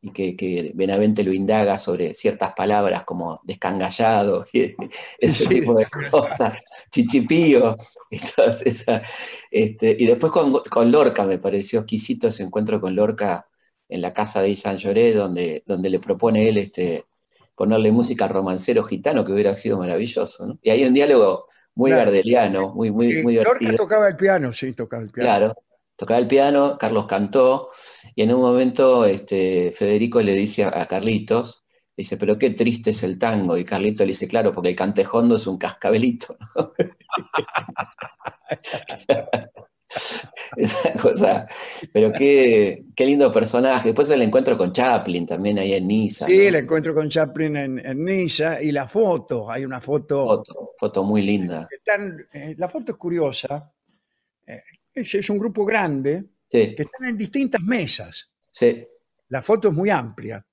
y 0.00 0.12
que, 0.12 0.72
Benavente 0.74 1.24
lo 1.24 1.32
indaga 1.32 1.76
sobre 1.76 2.14
ciertas 2.14 2.52
palabras 2.54 3.04
como 3.04 3.40
descangallado, 3.44 4.44
y 4.52 4.74
ese 5.18 5.46
tipo 5.46 5.74
de 5.74 5.86
cosas, 6.10 6.54
chichipío, 6.90 7.76
y, 8.10 8.20
este, 9.50 9.96
y 9.98 10.06
después 10.06 10.32
con, 10.32 10.90
Lorca 10.90 11.24
me 11.24 11.38
pareció 11.38 11.80
exquisito 11.80 12.28
ese 12.28 12.42
encuentro 12.42 12.80
con 12.80 12.94
Lorca 12.94 13.48
en 13.88 14.00
la 14.00 14.12
casa 14.12 14.42
de 14.42 14.50
Isan 14.50 14.76
Lloré, 14.76 15.12
donde, 15.12 15.62
donde 15.66 15.90
le 15.90 15.98
propone 15.98 16.48
él 16.48 16.58
este, 16.58 17.04
ponerle 17.54 17.90
música 17.90 18.28
romancero 18.28 18.84
gitano, 18.84 19.24
que 19.24 19.32
hubiera 19.32 19.54
sido 19.54 19.78
maravilloso. 19.78 20.58
Y 20.62 20.70
hay 20.70 20.84
un 20.84 20.94
diálogo 20.94 21.46
muy 21.74 21.90
gardeliano, 21.90 22.74
muy, 22.74 22.90
muy, 22.90 23.22
muy 23.22 23.34
divertido. 23.34 23.72
Lorca 23.72 23.76
tocaba 23.76 24.08
el 24.08 24.16
piano, 24.16 24.52
sí, 24.52 24.72
tocaba 24.72 25.02
el 25.02 25.10
piano. 25.10 25.28
Claro, 25.28 25.54
tocaba 25.98 26.20
el 26.20 26.28
piano, 26.28 26.78
Carlos 26.78 27.06
cantó, 27.06 27.70
y 28.14 28.22
en 28.22 28.32
un 28.32 28.40
momento 28.40 29.04
este, 29.04 29.72
Federico 29.72 30.22
le 30.22 30.34
dice 30.34 30.64
a, 30.64 30.86
Carlitos, 30.86 31.64
dice, 31.96 32.16
pero 32.16 32.38
qué 32.38 32.50
triste 32.50 32.90
es 32.90 33.02
el 33.02 33.18
tango, 33.18 33.58
y 33.58 33.64
Carlitos 33.64 34.06
le 34.06 34.12
dice, 34.12 34.28
claro, 34.28 34.52
porque 34.52 34.68
el 34.70 34.76
cantejondo 34.76 35.36
es 35.36 35.46
un 35.48 35.58
cascabelito. 35.58 36.38
esa 40.56 40.92
cosa. 40.94 41.48
Pero 41.92 42.12
qué, 42.12 42.84
qué 42.94 43.04
lindo 43.04 43.32
personaje. 43.32 43.88
Después 43.88 44.08
el 44.10 44.22
encuentro 44.22 44.56
con 44.56 44.72
Chaplin 44.72 45.26
también 45.26 45.58
ahí 45.58 45.72
en 45.72 45.88
Niza. 45.88 46.26
Sí, 46.26 46.36
¿no? 46.36 46.42
el 46.44 46.54
encuentro 46.54 46.94
con 46.94 47.08
Chaplin 47.08 47.56
en, 47.56 47.84
en 47.84 48.04
Niza 48.04 48.62
y 48.62 48.70
la 48.70 48.86
foto, 48.86 49.50
hay 49.50 49.64
una 49.64 49.80
foto. 49.80 50.24
Foto, 50.24 50.74
foto 50.78 51.02
muy 51.02 51.22
linda. 51.22 51.66
Están, 51.68 52.16
eh, 52.32 52.54
la 52.56 52.68
foto 52.68 52.92
es 52.92 52.98
curiosa. 52.98 53.72
Es, 55.00 55.14
es 55.14 55.30
un 55.30 55.38
grupo 55.38 55.64
grande 55.64 56.24
Sí, 56.50 56.74
que 56.74 56.82
están 56.82 57.08
en 57.08 57.16
distintas 57.18 57.60
mesas. 57.62 58.30
sí, 58.50 58.86
La 59.28 59.42
foto 59.42 59.68
es 59.68 59.74
muy 59.74 59.90
amplia. 59.90 60.44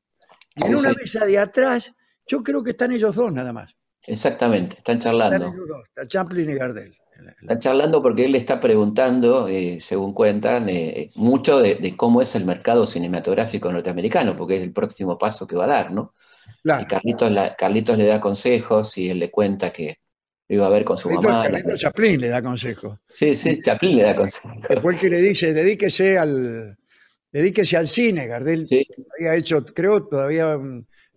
Y 0.55 0.65
en 0.65 0.75
una 0.75 0.91
mesa 0.93 1.25
de 1.25 1.37
atrás, 1.39 1.93
yo 2.27 2.43
creo 2.43 2.61
que 2.63 2.71
están 2.71 2.91
ellos 2.91 3.15
dos 3.15 3.31
nada 3.31 3.53
más. 3.53 3.75
exactamente. 4.05 4.77
Están 4.77 4.97
Están 4.97 5.13
charlando. 5.13 5.47
ellos 5.53 5.67
dos, 5.67 5.81
está 5.87 6.07
Chaplin 6.07 6.49
y 6.49 6.53
Gardel. 6.55 6.97
Están 7.41 7.59
charlando 7.59 8.01
porque 8.01 8.25
él 8.25 8.33
le 8.33 8.39
está 8.39 8.59
preguntando, 8.59 9.47
eh, 9.47 9.79
según 9.79 10.13
cuentan, 10.13 10.67
eh, 10.67 11.11
mucho 11.15 11.59
de, 11.59 11.75
de 11.75 11.95
cómo 11.95 12.21
es 12.21 12.35
el 12.35 12.43
mercado 12.45 12.85
cinematográfico 12.85 13.71
norteamericano, 13.71 14.35
porque 14.35 14.57
es 14.57 14.61
el 14.63 14.73
próximo 14.73 15.17
paso 15.17 15.47
que 15.47 15.55
va 15.55 15.63
a 15.63 15.67
dar, 15.67 15.91
¿no? 15.93 16.13
Y 16.47 16.61
Claro. 16.63 16.87
Carlitos, 16.89 17.31
la- 17.31 17.55
Carlitos 17.55 17.97
le 17.97 18.05
da 18.07 18.19
consejos 18.19 18.97
y 18.97 19.09
él 19.09 19.19
le 19.19 19.31
cuenta 19.31 19.71
que 19.71 19.99
lo 20.47 20.55
iba 20.55 20.65
a 20.67 20.69
ver 20.69 20.83
con 20.85 20.97
su 20.97 21.09
Carlito, 21.09 21.27
mamá. 21.29 21.43
Carlito 21.43 21.77
Chaplin 21.77 22.21
le 22.21 22.27
da 22.29 22.41
consejos. 22.41 22.97
Sí, 23.07 23.35
sí, 23.35 23.61
Chaplin 23.61 23.97
le 23.97 24.03
da 24.03 24.15
consejos. 24.15 24.51
Fue 24.81 24.93
el 24.93 24.99
que 24.99 25.09
le 25.09 25.21
dice, 25.21 25.53
dedíquese 25.53 26.17
al, 26.17 26.77
dedíquese 27.31 27.77
al 27.77 27.87
cine. 27.87 28.27
Gardel 28.27 28.67
Sí, 28.67 28.85
había 29.17 29.35
hecho, 29.35 29.63
creo, 29.65 30.07
todavía, 30.07 30.57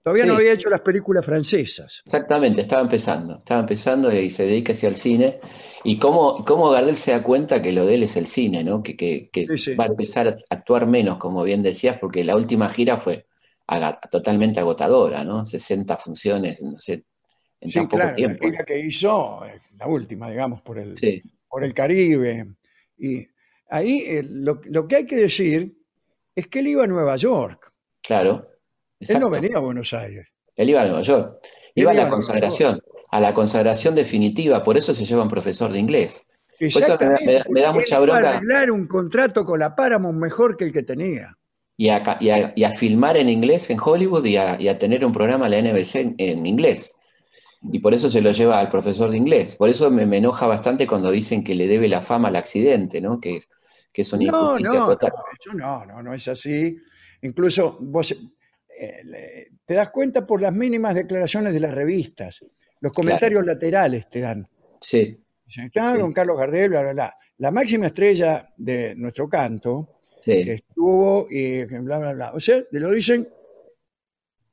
todavía 0.02 0.26
no 0.26 0.34
había 0.34 0.52
hecho 0.52 0.70
las 0.70 0.80
películas 0.80 1.24
francesas. 1.26 2.00
exactamente, 2.04 2.62
estaba 2.62 2.82
empezando, 2.82 3.38
estaba 3.38 3.60
empezando 3.60 4.10
y 4.12 4.30
se 4.30 4.44
dedica 4.44 4.72
hacia 4.72 4.88
el 4.88 4.96
cine. 4.96 5.40
Y 5.84 5.98
cómo, 5.98 6.44
cómo 6.44 6.70
Gardel 6.70 6.96
se 6.96 7.12
da 7.12 7.22
cuenta 7.22 7.60
que 7.62 7.72
lo 7.72 7.86
de 7.86 7.94
él 7.96 8.02
es 8.04 8.16
el 8.16 8.26
cine, 8.26 8.64
¿no? 8.64 8.82
Que, 8.82 8.96
que- 8.96 9.28
que 9.30 9.46
Sí, 9.46 9.58
sí. 9.58 9.74
va 9.74 9.84
a 9.84 9.88
empezar 9.88 10.26
a 10.28 10.34
actuar 10.50 10.86
menos, 10.86 11.18
como 11.18 11.42
bien 11.44 11.62
decías, 11.62 11.98
porque 12.00 12.24
la 12.24 12.34
última 12.36 12.68
gira 12.70 12.96
fue 12.98 13.26
totalmente 14.10 14.60
agotadora, 14.60 15.24
¿no? 15.24 15.44
60 15.44 15.96
funciones, 15.96 16.60
no 16.62 16.78
sé, 16.78 17.04
en 17.60 17.70
Sí, 17.70 17.74
tan 17.78 17.84
poco 17.88 17.96
claro, 17.96 18.10
la 18.10 18.14
tiempo. 18.16 18.44
gira 18.48 18.64
que 18.64 18.78
hizo, 18.78 19.44
eh, 19.46 19.60
la 19.78 19.86
última, 19.86 20.30
digamos, 20.30 20.62
por 20.62 20.78
el, 20.78 20.96
Sí, 20.96 21.22
por 21.48 21.64
el 21.64 21.74
Caribe. 21.74 22.46
Y 22.98 23.26
ahí 23.68 24.04
eh, 24.06 24.24
lo, 24.28 24.60
lo 24.64 24.86
que 24.86 24.96
hay 24.96 25.06
que 25.06 25.16
decir 25.16 25.74
es 26.34 26.46
que 26.48 26.60
él 26.60 26.68
iba 26.68 26.84
a 26.84 26.86
Nueva 26.86 27.16
York. 27.16 27.72
claro. 28.02 28.46
Él 29.00 29.06
no 29.20 29.28
exacto. 29.28 29.30
venía 29.30 29.56
a 29.58 29.60
Buenos 29.60 29.92
Aires. 29.94 30.26
Él 30.56 30.70
iba 30.70 30.82
a 30.82 30.84
Nueva 30.86 31.02
York. 31.02 31.38
Iba 31.76 31.92
a 31.92 31.94
iba 31.94 32.02
a 32.02 32.04
la 32.06 32.10
consagración, 32.10 32.82
a 33.10 33.20
la 33.20 33.32
consagración 33.32 33.94
definitiva, 33.94 34.64
por 34.64 34.76
eso 34.76 34.92
se 34.92 35.04
lleva 35.04 35.22
un 35.22 35.28
profesor 35.28 35.72
de 35.72 35.78
inglés. 35.78 36.20
eso 36.58 36.80
me 36.80 36.86
da- 36.86 36.94
Exactamente. 36.94 37.24
me 37.26 37.32
da- 37.34 37.44
me 37.48 37.60
da 37.60 37.72
mucha 37.72 37.94
iba 37.94 37.96
a 37.98 38.00
bronca. 38.00 38.36
arreglar 38.38 38.70
un 38.72 38.88
contrato 38.88 39.44
con 39.44 39.60
la 39.60 39.76
Paramount 39.76 40.18
mejor 40.18 40.56
que 40.56 40.64
el 40.64 40.72
que 40.72 40.82
tenía. 40.82 41.32
Y 41.76 41.90
a, 41.90 42.18
y 42.18 42.30
a- 42.30 42.52
y 42.56 42.64
a 42.64 42.72
filmar 42.72 43.16
en 43.16 43.28
inglés 43.28 43.70
en 43.70 43.78
Hollywood 43.80 44.24
y 44.24 44.36
a, 44.36 44.60
y 44.60 44.66
a 44.66 44.76
tener 44.78 45.04
un 45.04 45.12
programa 45.12 45.46
en 45.46 45.52
la 45.52 45.58
NBC 45.58 45.94
en, 46.00 46.14
en 46.18 46.44
inglés. 46.44 46.92
Y 47.62 47.80
por 47.80 47.92
eso 47.92 48.08
se 48.08 48.20
lo 48.20 48.30
lleva 48.30 48.58
al 48.58 48.68
profesor 48.68 49.10
de 49.10 49.16
inglés. 49.16 49.56
Por 49.56 49.68
eso 49.68 49.90
me, 49.90 50.06
me 50.06 50.18
enoja 50.18 50.46
bastante 50.46 50.86
cuando 50.86 51.10
dicen 51.10 51.42
que 51.42 51.54
le 51.54 51.66
debe 51.66 51.88
la 51.88 52.00
fama 52.00 52.28
al 52.28 52.36
accidente, 52.36 53.00
¿no? 53.00 53.20
Que 53.20 53.36
es, 53.38 53.48
que 53.92 54.02
es 54.02 54.12
una 54.12 54.30
No, 54.30 54.42
injusticia 54.52 54.78
no, 54.80 54.86
total. 54.86 55.12
eso 55.40 55.54
no, 55.56 55.84
no, 55.86 56.02
no 56.02 56.14
es 56.14 56.28
así. 56.28 56.76
Incluso 57.22 57.78
vos 57.80 58.12
eh, 58.12 59.48
te 59.64 59.74
das 59.74 59.90
cuenta 59.90 60.24
por 60.26 60.40
las 60.40 60.52
mínimas 60.52 60.94
declaraciones 60.94 61.52
de 61.52 61.60
las 61.60 61.74
revistas. 61.74 62.44
Los 62.80 62.92
comentarios 62.92 63.44
laterales 63.44 64.08
te 64.08 64.20
dan. 64.20 64.48
Sí, 64.80 65.18
Está 65.64 65.94
Sí. 65.94 66.00
con 66.00 66.12
Carlos 66.12 66.38
Gardel, 66.38 66.68
bla, 66.70 66.82
bla, 66.82 66.92
bla. 66.92 67.16
La 67.38 67.50
máxima 67.50 67.86
estrella 67.86 68.52
de 68.56 68.94
nuestro 68.96 69.28
canto 69.28 70.00
sí, 70.20 70.32
estuvo 70.50 71.26
y 71.30 71.64
bla, 71.64 71.98
bla, 71.98 72.12
bla. 72.12 72.32
O 72.34 72.38
sea, 72.40 72.62
te 72.70 72.78
lo 72.78 72.90
dicen 72.92 73.28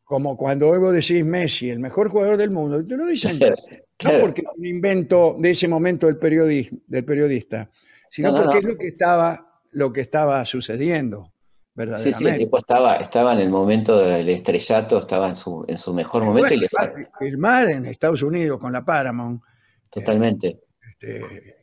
como 0.06 0.38
cuando 0.38 0.68
vos 0.80 0.94
decís 0.94 1.26
Messi, 1.26 1.70
el 1.70 1.80
mejor 1.80 2.10
jugador 2.10 2.38
del 2.38 2.52
mundo. 2.52 2.86
Te 2.86 2.96
lo 2.96 3.06
dicen 3.06 3.38
claro, 3.98 4.18
no 4.18 4.20
porque 4.22 4.42
es 4.42 4.48
un 4.58 4.66
invento 4.66 5.36
de 5.40 5.50
ese 5.50 5.68
momento 5.68 6.06
del, 6.08 6.20
periodis- 6.20 6.72
del 6.88 7.04
periodista, 7.04 7.70
sino 8.10 8.32
No, 8.32 8.38
no, 8.38 8.44
porque 8.44 8.62
no. 8.62 8.68
es 8.70 8.74
lo 8.76 8.78
que 8.80 8.88
estaba, 8.88 9.62
lo 9.72 9.92
que 9.92 10.02
estaba 10.02 10.46
sucediendo, 10.46 11.32
Sí, 11.34 11.72
verdaderamente. 11.74 12.18
sí, 12.20 12.28
el 12.30 12.36
tipo 12.38 12.58
estaba, 12.60 12.96
estaba 12.96 13.34
en 13.34 13.40
el 13.40 13.50
momento 13.50 14.00
del 14.00 14.30
estrellato, 14.30 15.00
estaba 15.00 15.28
en 15.28 15.36
su, 15.36 15.66
en 15.68 15.76
su 15.78 15.94
mejor 15.94 16.24
momento 16.24 16.54
y 16.54 16.58
le 16.58 16.70
falta. 16.70 16.98
filmar 17.20 17.70
en 17.70 17.86
Estados 17.88 18.22
Unidos 18.22 18.60
con 18.60 18.72
la 18.72 18.86
Paramount. 18.86 19.42
Totalmente. 19.90 20.62
este, 20.92 21.56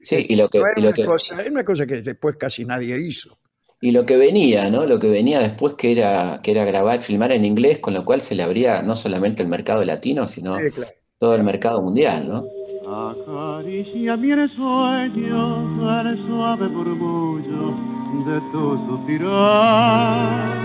Sí, 0.00 0.26
y 0.28 0.36
lo 0.36 0.48
que, 0.48 0.58
y 0.58 0.80
lo 0.80 0.88
una 0.88 0.92
que, 0.92 1.04
cosa, 1.04 1.40
era 1.40 1.50
una 1.50 1.64
cosa 1.64 1.86
que 1.86 2.00
después 2.02 2.36
casi 2.36 2.64
nadie 2.64 2.98
hizo. 2.98 3.37
Y 3.80 3.92
lo 3.92 4.04
que 4.06 4.16
venía, 4.16 4.70
¿no? 4.70 4.86
Lo 4.86 4.98
que 4.98 5.08
venía 5.08 5.40
después 5.40 5.74
que 5.74 5.92
era, 5.92 6.40
que 6.42 6.50
era 6.52 6.64
grabar, 6.64 7.02
filmar 7.02 7.32
en 7.32 7.44
inglés, 7.44 7.78
con 7.78 7.94
lo 7.94 8.04
cual 8.04 8.20
se 8.20 8.34
le 8.34 8.42
abría 8.42 8.82
no 8.82 8.94
solamente 8.96 9.42
el 9.42 9.48
mercado 9.48 9.84
latino, 9.84 10.26
sino 10.26 10.56
Sí, 10.56 10.70
claro. 10.74 10.90
todo 11.18 11.34
el 11.34 11.42
mercado 11.44 11.82
mundial, 11.82 12.28
¿no? 12.28 12.44
Acaricia 12.86 14.16
mi 14.16 14.30
sueño 14.56 16.00
el 16.10 16.26
suave 16.26 16.68
murmullo 16.68 17.74
de 18.26 18.40
tu 18.52 18.86
suspirar. 18.88 20.56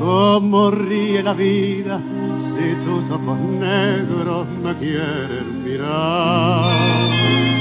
Como 0.00 0.70
ríe 0.70 1.22
la 1.22 1.34
vida 1.34 1.98
si 2.56 2.74
tus 2.84 3.10
ojos 3.10 3.38
negros 3.40 4.48
me 4.62 4.78
quieren 4.78 5.64
mirar. 5.64 7.59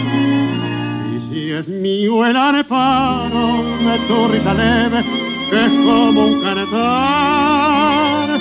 Y 1.49 1.51
es 1.51 1.67
mío 1.67 2.23
el 2.27 2.35
areparo 2.35 3.63
de 3.79 3.97
tu 4.07 4.27
risa 4.27 4.53
leve, 4.53 5.03
que 5.49 5.65
es 5.65 5.71
como 5.83 6.27
un 6.27 6.41
cantar. 6.43 8.39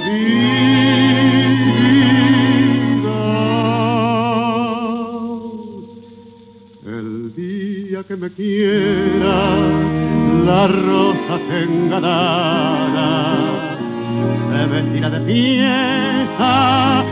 El 6.85 7.35
día 7.35 8.03
que 8.07 8.15
me 8.15 8.29
quiera, 8.31 9.57
la 10.45 10.67
rosa 10.69 11.35
engalana 11.63 13.41
se 14.49 14.65
vestirá 14.67 15.09
de 15.09 15.19
fiesta 15.25 17.05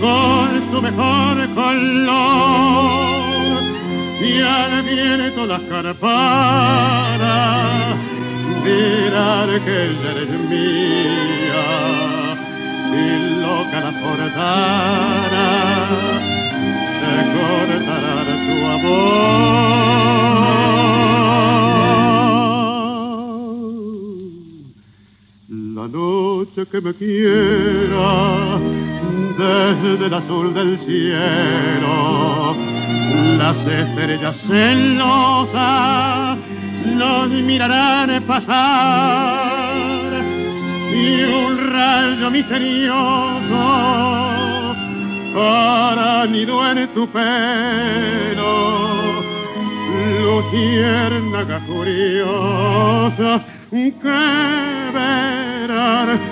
con 0.00 0.70
su 0.70 0.82
mejor 0.82 1.54
color. 1.54 3.22
Y 4.22 4.40
al 4.40 4.82
viento 4.82 5.46
las 5.46 5.62
campanas 5.62 5.98
dirán 8.64 9.48
que 9.64 9.84
ella 9.84 10.10
eres 10.12 10.30
mía. 10.50 11.68
Y 12.94 13.06
loca 13.40 13.78
la 13.80 13.92
forzana 14.00 15.46
se 17.00 17.14
cortará 17.34 18.22
tu 18.46 18.56
amor 18.66 20.41
noche 26.42 26.66
que 26.70 26.80
me 26.80 26.92
quiera 26.94 28.58
desde 29.38 30.06
el 30.06 30.14
azul 30.14 30.52
del 30.52 30.76
cielo, 30.86 32.56
las 33.38 33.56
estrellas 33.58 34.34
celosas 34.48 36.38
nos 36.96 37.28
mirarán 37.30 38.24
pasar 38.26 40.02
y 40.92 41.22
un 41.22 41.58
rayo 41.72 42.30
misterioso 42.30 43.62
hará 45.36 46.26
nido 46.26 46.68
en 46.72 46.92
tu 46.92 47.06
pelo 47.12 48.52
luciérnaga 50.24 51.64
curiosa 51.66 53.44
que 53.72 54.90
verán 54.92 56.31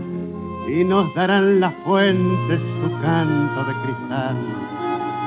y 0.71 0.85
nos 0.85 1.13
darán 1.13 1.59
las 1.59 1.73
fuentes 1.83 2.59
su 2.81 3.01
canto 3.01 3.63
de 3.65 3.73
cristal. 3.83 4.37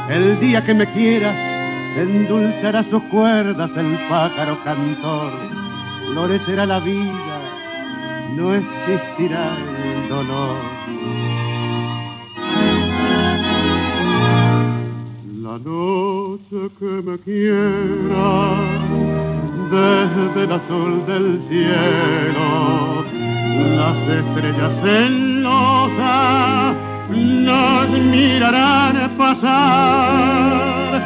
El 0.08 0.40
día 0.40 0.64
que 0.64 0.72
me 0.72 0.90
quieras, 0.92 1.36
endulzará 1.96 2.82
sus 2.88 3.02
cuerdas 3.04 3.70
el 3.76 3.98
pájaro 4.08 4.62
cantor. 4.64 5.32
Florecerá 6.12 6.64
la 6.64 6.80
vida, 6.80 7.40
no 8.36 8.54
existirá 8.54 9.56
el 9.84 10.08
dolor. 10.08 10.56
La 15.42 15.58
noche 15.58 16.70
que 16.78 17.02
me 17.06 17.18
quiera, 17.18 18.30
desde 19.70 20.44
el 20.44 20.52
azul 20.52 21.06
del 21.06 21.42
cielo, 21.48 23.03
las 23.54 23.96
estrellas 24.08 24.72
celosas 24.82 26.76
nos 27.10 27.88
mirarán 27.90 29.16
pasar 29.16 31.02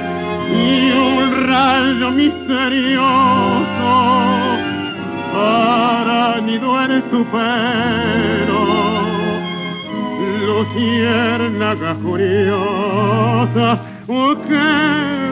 y 0.50 0.90
un 0.92 1.46
rayo 1.46 2.10
misterioso 2.10 3.08
hará 5.34 6.40
nido 6.40 6.82
en 6.82 7.02
tu 7.10 7.24
pelo. 7.26 8.62
Luciérnaga 10.46 11.94
curiosa 12.02 13.66
oh, 14.08 14.34
que 14.48 14.68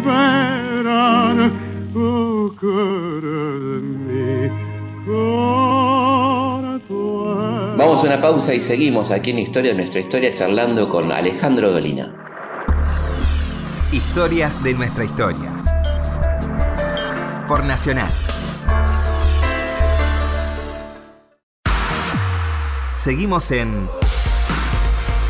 verán 0.06 1.38
oh, 1.94 2.50
de 3.22 3.80
mí 4.06 4.50
Vamos 7.86 8.02
a 8.02 8.08
una 8.08 8.20
pausa 8.20 8.52
y 8.52 8.60
seguimos 8.60 9.12
aquí 9.12 9.30
en 9.30 9.38
Historia 9.38 9.70
de 9.70 9.76
nuestra 9.76 10.00
historia 10.00 10.34
charlando 10.34 10.88
con 10.88 11.12
Alejandro 11.12 11.70
Dolina. 11.70 12.12
Historias 13.92 14.60
de 14.64 14.74
nuestra 14.74 15.04
historia. 15.04 15.62
Por 17.46 17.64
Nacional. 17.64 18.10
Seguimos 22.96 23.52
en 23.52 23.88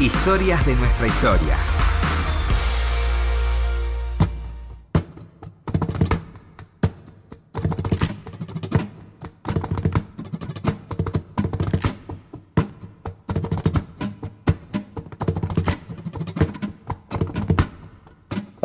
Historias 0.00 0.64
de 0.64 0.76
nuestra 0.76 1.08
historia. 1.08 1.75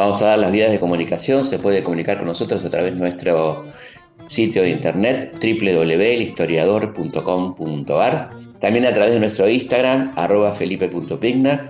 Vamos 0.02 0.22
a 0.24 0.30
dar 0.30 0.40
las 0.40 0.52
vías 0.52 0.72
de 0.72 0.80
comunicación. 0.80 1.44
Se 1.44 1.60
puede 1.60 1.84
comunicar 1.84 2.18
con 2.18 2.26
nosotros 2.26 2.66
a 2.66 2.72
través 2.72 2.96
de 2.96 3.00
nuestro 3.00 3.66
sitio 4.26 4.64
de 4.64 4.72
internet 4.72 5.38
www.historiador.com.ar. 5.40 8.30
También 8.60 8.88
a 8.88 8.94
través 8.96 9.14
de 9.14 9.20
nuestro 9.20 9.48
Instagram, 9.48 10.12
arroba 10.16 10.54
felipe.pigna, 10.54 11.70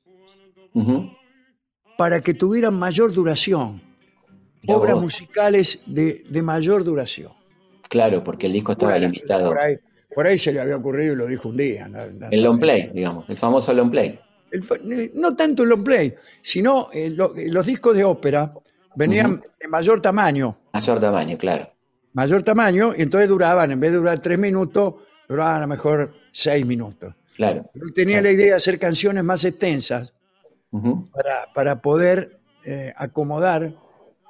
para 1.97 2.21
que 2.21 2.33
tuvieran 2.33 2.79
mayor 2.79 3.11
duración. 3.11 3.81
obras 4.69 4.95
musicales 5.01 5.81
de, 5.85 6.41
mayor 6.41 6.85
duración. 6.85 7.33
Claro, 7.89 8.23
porque 8.23 8.47
el 8.47 8.53
disco 8.53 8.71
estaba 8.71 8.97
limitado. 8.97 9.49
Por 9.49 9.59
ahí 9.59 9.79
se 10.37 10.51
le 10.51 10.59
había 10.59 10.75
ocurrido 10.75 11.13
y 11.13 11.15
lo 11.15 11.25
dijo 11.25 11.49
un 11.49 11.57
día. 11.57 11.89
el 12.31 12.43
long 12.43 12.59
play, 12.59 12.91
digamos, 12.93 13.29
el 13.29 13.37
famoso 13.37 13.73
long 13.73 13.89
play. 13.89 14.19
Eh, 14.51 15.11
no 15.15 15.35
tanto 15.35 15.63
el 15.63 15.69
long 15.69 15.83
play, 15.83 16.13
sino 16.41 16.89
eh, 16.93 17.09
los 17.09 17.65
discos 17.65 17.95
de 17.95 18.03
ópera 18.03 18.53
venían 18.95 19.41
de 19.59 19.67
mayor 19.67 20.01
tamaño. 20.01 20.57
Mayor 20.73 20.99
tamaño, 20.99 21.37
claro. 21.37 21.69
Mayor 22.13 22.43
tamaño, 22.43 22.93
y 22.97 23.01
entonces 23.01 23.29
duraban, 23.29 23.71
en 23.71 23.79
vez 23.79 23.91
de 23.91 23.97
durar 23.97 24.19
tres 24.19 24.39
minutos, 24.39 24.95
duraban 25.27 25.55
a 25.55 25.59
lo 25.61 25.67
mejor 25.67 26.13
seis 26.31 26.65
minutos. 26.65 27.13
Claro. 27.35 27.69
tenía 27.95 28.21
la 28.21 28.31
idea 28.31 28.47
de 28.47 28.53
hacer 28.55 28.77
canciones 28.77 29.23
más 29.23 29.45
extensas 29.45 30.13
para, 31.53 31.81
poder 31.81 32.39
eh, 32.65 32.93
acomodar 32.97 33.73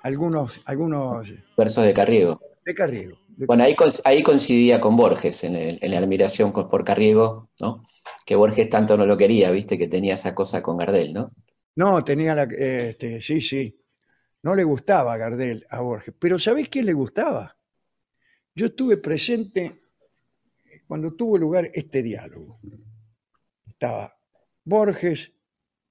algunos, 0.04 0.62
algunos... 0.66 1.28
Versos 1.58 1.86
de 1.86 1.94
Carriego. 1.94 2.40
De 2.64 2.76
Carriego. 2.76 3.19
Bueno, 3.48 3.64
ahí, 3.64 4.22
coincidía 4.22 4.82
con 4.82 4.98
Borges 4.98 5.46
en, 5.46 5.80
la 5.82 5.98
admiración 5.98 6.52
por 6.52 6.84
Carriego, 6.84 7.50
¿no? 7.62 7.88
Que 8.26 8.36
Borges 8.36 8.68
tanto 8.68 8.98
no 8.98 9.06
lo 9.06 9.18
quería, 9.18 9.50
viste, 9.52 9.78
que 9.78 9.88
tenía 9.88 10.16
esa 10.16 10.36
cosa 10.36 10.62
con 10.62 10.78
Gardel, 10.78 11.14
¿no? 11.14 11.32
No, 11.76 12.04
tenía 12.04 12.36
la. 12.36 12.44
Este, 12.44 13.22
sí, 13.22 13.40
sí. 13.40 13.82
No 14.44 14.56
le 14.56 14.64
gustaba 14.66 15.16
Gardel 15.16 15.66
a 15.70 15.80
Borges. 15.80 16.14
Pero 16.20 16.38
¿sabés 16.38 16.68
quién 16.68 16.86
le 16.86 16.94
gustaba? 16.94 17.58
Yo 18.54 18.66
estuve 18.66 18.98
presente 18.98 19.84
cuando 20.86 21.14
tuvo 21.14 21.38
lugar 21.38 21.70
este 21.74 22.04
diálogo. 22.04 22.60
Estaba 23.66 24.18
Borges, 24.66 25.32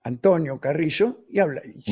Antonio 0.02 0.60
Carrizo, 0.60 1.24
y, 1.28 1.40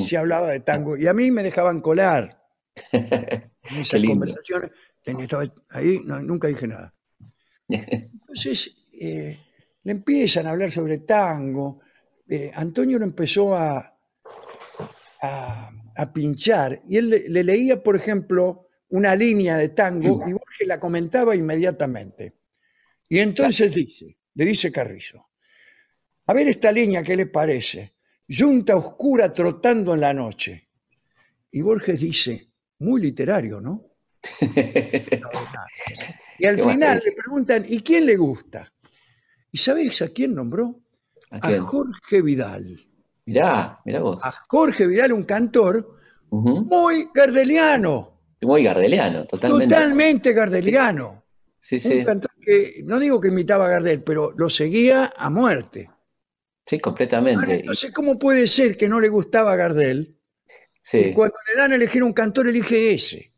se 0.05 0.19
hablaba 0.19 0.49
de 0.49 0.61
tango. 0.61 0.99
Y 0.99 1.07
a 1.07 1.15
mí 1.15 1.31
me 1.31 1.43
dejaban 1.43 1.81
colar 1.81 2.43
en 2.93 3.51
esas 3.81 4.03
conversaciones 4.05 4.71
estaba 5.07 5.45
ahí, 5.71 6.01
nunca 6.05 6.49
dije 6.49 6.67
nada. 6.67 6.95
Entonces, 7.69 8.77
eh, 8.93 9.39
le 9.83 9.93
empiezan 9.93 10.47
a 10.47 10.51
hablar 10.51 10.71
sobre 10.71 10.99
tango. 10.99 11.81
Eh, 12.29 12.51
Antonio 12.55 12.99
lo 12.99 13.05
empezó 13.05 13.55
a, 13.55 13.97
a, 15.21 16.13
pinchar 16.13 16.83
y 16.89 16.97
él 16.97 17.11
le, 17.11 17.45
leía, 17.45 17.83
por 17.83 17.97
ejemplo, 17.97 18.69
una 18.89 19.15
línea 19.15 19.57
de 19.57 19.71
tango 19.71 20.23
y 20.27 20.33
Borges 20.33 20.67
la 20.67 20.79
comentaba 20.79 21.35
inmediatamente. 21.35 22.35
Y 23.09 23.19
entonces 23.19 23.75
dice, 23.75 24.19
le 24.35 24.45
dice 24.45 24.73
Carrizo, 24.73 25.29
a 26.27 26.35
ver 26.35 26.49
esta 26.49 26.73
línea, 26.73 27.03
¿qué 27.03 27.17
le 27.17 27.27
parece? 27.27 27.95
Yunta 28.27 28.77
oscura 28.77 29.33
trotando 29.33 29.95
en 29.95 30.01
la 30.01 30.13
noche. 30.13 30.69
Y 31.53 31.63
Borges 31.63 32.01
dice, 32.01 32.51
muy 32.81 33.01
literario, 33.01 33.61
¿no? 33.61 33.86
Y 36.39 36.47
al 36.47 36.59
final 36.59 37.01
le 37.05 37.13
preguntan, 37.13 37.65
¿y 37.67 37.81
quién 37.81 38.07
le 38.07 38.17
gusta? 38.17 38.73
¿Y 39.51 39.59
sabéis 39.59 40.03
a 40.03 40.09
quién 40.09 40.35
nombró? 40.35 40.81
¿A, 41.31 41.59
Jorge 41.59 42.23
Vidal. 42.23 42.87
Mirá, 43.27 43.81
mirá 43.85 44.01
vos. 44.01 44.25
A 44.25 44.31
Jorge 44.31 44.87
Vidal, 44.87 45.13
un 45.13 45.25
cantor 45.25 45.97
muy 46.31 47.09
gardeliano, 47.15 48.21
Muy 48.43 48.63
gardeliano, 48.63 49.27
totalmente. 49.27 49.75
totalmente 49.75 50.33
gardeliano. 50.33 51.25
Sí, 51.59 51.81
sí, 51.81 51.99
Un 51.99 52.05
cantor 52.05 52.31
que, 52.41 52.83
no 52.85 53.01
digo 53.01 53.21
que 53.21 53.29
imitaba 53.29 53.67
a 53.67 53.71
Gardel, 53.71 54.03
pero 54.03 54.33
lo 54.37 54.49
seguía 54.51 55.13
a 55.17 55.31
muerte. 55.31 55.91
sí, 56.65 56.77
Ahora, 56.77 56.83
completamente. 56.83 57.55
entonces, 57.55 57.93
¿cómo 57.93 58.19
puede 58.19 58.47
ser 58.47 58.77
que 58.77 58.89
no 58.89 59.01
le 59.01 59.09
gustaba 59.09 59.53
a 59.53 59.57
Gardel? 59.57 60.17
Sí. 60.83 60.99
Y 60.99 61.13
cuando 61.13 61.35
le 61.49 61.61
dan 61.61 61.73
a 61.73 61.75
elegir 61.75 62.05
un 62.05 62.13
cantor, 62.13 62.47
elige 62.47 62.95
ese. 62.95 63.33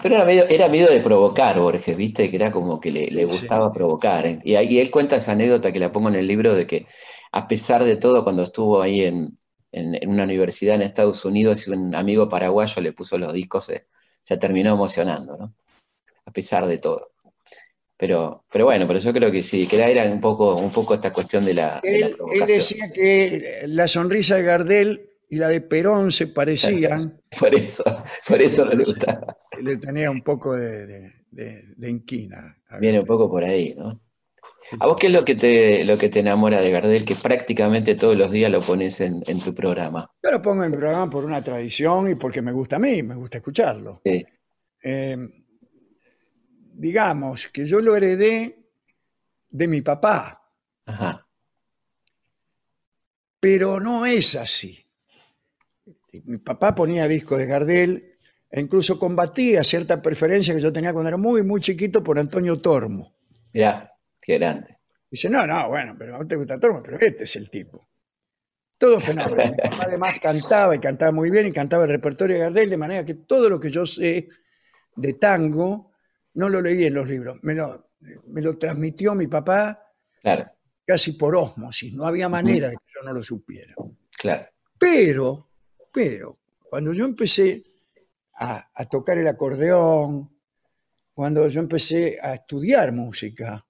Pero 0.00 0.14
era 0.16 0.24
medio, 0.24 0.46
era 0.48 0.68
medio 0.68 0.88
de 0.88 1.00
provocar, 1.00 1.58
Borges, 1.60 1.96
viste, 1.96 2.30
que 2.30 2.36
era 2.36 2.50
como 2.50 2.80
que 2.80 2.90
le, 2.90 3.10
le 3.10 3.24
Sí, 3.26 3.26
gustaba 3.26 3.72
provocar. 3.72 4.26
¿eh? 4.26 4.38
Y, 4.44 4.54
ahí 4.54 4.78
él 4.78 4.90
cuenta 4.90 5.16
esa 5.16 5.32
anécdota 5.32 5.72
que 5.72 5.78
la 5.78 5.92
pongo 5.92 6.08
en 6.08 6.14
el 6.16 6.26
libro 6.26 6.54
de 6.54 6.66
que, 6.66 6.86
a 7.32 7.46
pesar 7.46 7.84
de 7.84 7.96
todo, 7.96 8.24
cuando 8.24 8.42
estuvo 8.42 8.80
ahí 8.82 9.02
en, 9.02 9.34
en- 9.72 9.94
en 9.96 10.08
una 10.10 10.24
universidad 10.24 10.74
en 10.76 10.82
Estados 10.82 11.24
Unidos 11.24 11.66
y 11.66 11.70
un 11.72 11.94
amigo 11.94 12.28
paraguayo 12.28 12.80
le 12.82 12.92
puso 12.92 13.18
los 13.18 13.32
discos, 13.32 13.66
se, 13.66 13.86
se 14.22 14.36
terminó 14.38 14.72
emocionando, 14.72 15.36
¿no? 15.36 15.54
A 16.26 16.32
pesar 16.32 16.66
de 16.66 16.78
todo. 16.78 17.12
Pero, 17.96 18.44
pero 18.52 18.66
bueno, 18.66 18.86
pero 18.88 18.98
yo 19.00 19.12
creo 19.12 19.30
que 19.32 19.42
sí, 19.42 19.66
que 19.68 19.76
era, 19.82 20.04
un 20.12 20.20
poco, 20.20 20.56
un 20.56 20.70
poco 20.72 20.94
esta 20.94 21.12
cuestión 21.12 21.44
de 21.44 21.54
la, 21.54 21.84
de 21.88 21.98
la 21.98 22.08
Él, 22.08 22.16
él 22.26 22.46
provocación. 22.46 22.46
decía 22.46 22.92
que 22.94 23.62
la 23.66 23.88
sonrisa 23.88 24.36
de 24.36 24.42
Gardel 24.42 25.10
y 25.28 25.36
la 25.36 25.48
de 25.48 25.60
Perón 25.60 26.10
se 26.12 26.26
parecían, 26.28 27.20
Por 27.38 27.54
eso, 27.54 27.84
por 28.26 28.40
eso 28.40 28.64
no 28.64 28.72
le 28.72 28.84
gustaba. 28.84 29.36
Le 29.62 29.76
tenía 29.76 30.10
un 30.10 30.22
poco 30.22 30.54
de, 30.54 30.86
de- 30.86 31.12
de- 31.30 31.64
de 31.76 31.90
inquina. 31.90 32.58
Viene 32.80 33.00
un 33.00 33.06
poco 33.06 33.30
por 33.30 33.44
ahí, 33.44 33.74
¿no? 33.76 34.00
¿A 34.80 34.86
vos 34.86 34.96
qué 34.98 35.08
es 35.08 35.12
lo 35.12 35.24
que 35.24 35.34
te, 35.34 35.84
lo 35.84 35.98
que 35.98 36.08
te 36.08 36.20
enamora 36.20 36.60
de 36.60 36.70
Gardel, 36.70 37.04
que 37.04 37.14
prácticamente 37.14 37.94
todos 37.94 38.16
los 38.16 38.30
días 38.30 38.50
lo 38.50 38.60
pones 38.60 39.00
en, 39.00 39.22
en 39.26 39.40
tu 39.40 39.54
programa? 39.54 40.10
Yo 40.22 40.30
lo 40.30 40.40
pongo 40.42 40.64
en 40.64 40.70
mi 40.70 40.76
programa 40.76 41.10
por 41.10 41.24
una 41.24 41.42
tradición 41.42 42.10
y 42.10 42.14
porque 42.14 42.42
me 42.42 42.52
gusta 42.52 42.76
a 42.76 42.78
mí, 42.78 43.02
me 43.02 43.14
gusta 43.14 43.38
escucharlo. 43.38 44.02
Sí, 44.04 44.24
Eh, 44.82 45.16
digamos 46.74 47.48
que 47.48 47.66
yo 47.66 47.80
lo 47.80 47.96
heredé 47.96 48.58
de 49.50 49.68
mi 49.68 49.82
papá, 49.82 50.42
ajá, 50.86 51.26
pero 53.40 53.78
no 53.80 54.06
es 54.06 54.34
así. 54.36 54.86
Mi 56.24 56.38
papá 56.38 56.74
ponía 56.74 57.08
discos 57.08 57.38
de 57.38 57.46
Gardel 57.46 58.11
e 58.52 58.60
incluso 58.60 58.98
combatía 58.98 59.64
cierta 59.64 60.02
preferencia 60.02 60.54
que 60.54 60.60
yo 60.60 60.70
tenía 60.70 60.92
cuando 60.92 61.08
era 61.08 61.16
muy, 61.16 61.42
muy 61.42 61.60
chiquito 61.62 62.04
por 62.04 62.18
Antonio 62.18 62.58
Tormo. 62.58 63.14
mirá, 63.54 63.90
qué 64.20 64.36
grande. 64.38 64.78
Dice, 65.10 65.30
no, 65.30 65.46
no, 65.46 65.68
bueno, 65.68 65.96
pero 65.98 66.18
no 66.18 66.26
te 66.26 66.36
gusta 66.36 66.60
Tormo, 66.60 66.82
pero 66.82 66.98
este 67.00 67.24
es 67.24 67.36
el 67.36 67.48
tipo. 67.48 67.88
Todo 68.76 69.00
fenómeno. 69.00 69.50
Mi 69.50 69.56
papá 69.56 69.84
además 69.86 70.18
cantaba 70.20 70.76
y 70.76 70.78
cantaba 70.78 71.12
muy 71.12 71.30
bien 71.30 71.46
y 71.46 71.52
cantaba 71.52 71.84
el 71.84 71.90
repertorio 71.90 72.36
de 72.36 72.42
Gardel, 72.42 72.68
de 72.68 72.76
manera 72.76 73.04
que 73.04 73.14
todo 73.14 73.48
lo 73.48 73.58
que 73.58 73.70
yo 73.70 73.86
sé 73.86 74.28
de 74.94 75.12
tango 75.14 75.92
no 76.34 76.48
lo 76.48 76.60
leí 76.60 76.84
en 76.84 76.94
los 76.94 77.08
libros. 77.08 77.38
Me 77.42 77.54
lo, 77.54 77.92
me 78.26 78.42
lo 78.42 78.58
transmitió 78.58 79.14
mi 79.14 79.28
papá 79.28 79.82
Claro, 80.22 80.46
casi 80.86 81.12
por 81.12 81.34
ósmosis. 81.34 81.92
No 81.94 82.06
había 82.06 82.28
manera 82.28 82.68
de 82.68 82.76
que 82.76 82.92
yo 82.94 83.02
no 83.02 83.12
lo 83.12 83.22
supiera. 83.22 83.74
claro. 84.18 84.46
Pero, 84.78 85.48
pero, 85.92 86.40
cuando 86.68 86.92
yo 86.92 87.04
empecé 87.04 87.62
a, 88.34 88.70
a 88.74 88.88
tocar 88.88 89.18
el 89.18 89.28
acordeón, 89.28 90.30
cuando 91.14 91.46
yo 91.48 91.60
empecé 91.60 92.18
a 92.20 92.34
estudiar 92.34 92.92
música 92.92 93.64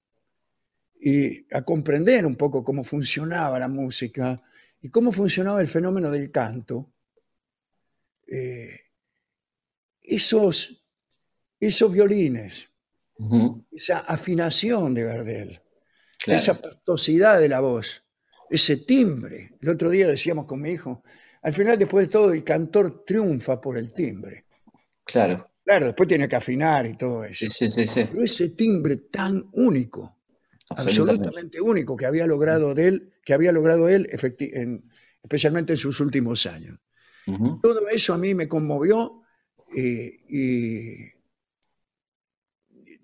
y 1.00 1.52
a 1.54 1.62
comprender 1.62 2.24
un 2.24 2.36
poco 2.36 2.62
cómo 2.62 2.84
funcionaba 2.84 3.58
la 3.58 3.68
música 3.68 4.40
y 4.80 4.88
cómo 4.88 5.12
funcionaba 5.12 5.60
el 5.60 5.68
fenómeno 5.68 6.10
del 6.10 6.30
canto, 6.30 6.92
eh, 8.28 8.80
esos, 10.02 10.84
esos 11.58 11.92
violines, 11.92 12.70
Ujú, 13.18 13.64
esa 13.70 14.00
afinación 14.00 14.94
de 14.94 15.04
Gardel, 15.04 15.60
claro. 16.18 16.36
esa 16.36 16.60
pastosidad 16.60 17.40
de 17.40 17.48
la 17.48 17.60
voz, 17.60 18.04
ese 18.50 18.78
timbre. 18.78 19.56
El 19.60 19.68
otro 19.70 19.90
día 19.90 20.06
decíamos 20.06 20.46
con 20.46 20.60
mi 20.60 20.70
hijo, 20.70 21.02
al 21.42 21.52
final, 21.52 21.78
después 21.78 22.06
de 22.06 22.12
todo, 22.12 22.32
el 22.32 22.44
cantor 22.44 23.04
triunfa 23.04 23.60
por 23.60 23.76
el 23.76 23.92
timbre. 23.92 24.46
Claro, 25.04 25.48
Claro, 25.64 25.86
después 25.86 26.08
tiene 26.08 26.28
que 26.28 26.36
afinar 26.36 26.86
y 26.86 26.96
todo 26.96 27.24
eso. 27.24 27.46
sí, 27.46 27.48
sí, 27.48 27.68
sí, 27.68 27.86
sí. 27.86 28.04
Pero 28.10 28.24
ese 28.24 28.50
timbre 28.50 28.96
tan 28.96 29.48
único, 29.52 30.18
Absolutamente. 30.70 31.28
absolutamente 31.28 31.60
único 31.60 31.96
que 31.96 32.06
había 32.06 32.26
logrado 32.26 32.74
de 32.74 32.88
él, 32.88 33.12
que 33.24 33.32
había 33.34 33.52
logrado 33.52 33.88
él, 33.88 34.08
en- 34.40 34.84
especialmente 35.22 35.74
en 35.74 35.76
sus 35.78 36.00
últimos 36.00 36.46
años. 36.46 36.78
Todo 37.60 37.88
eso 37.88 38.12
a 38.14 38.18
mí 38.18 38.34
me 38.34 38.48
conmovió 38.48 39.22
eh, 39.76 40.20
y 40.28 41.10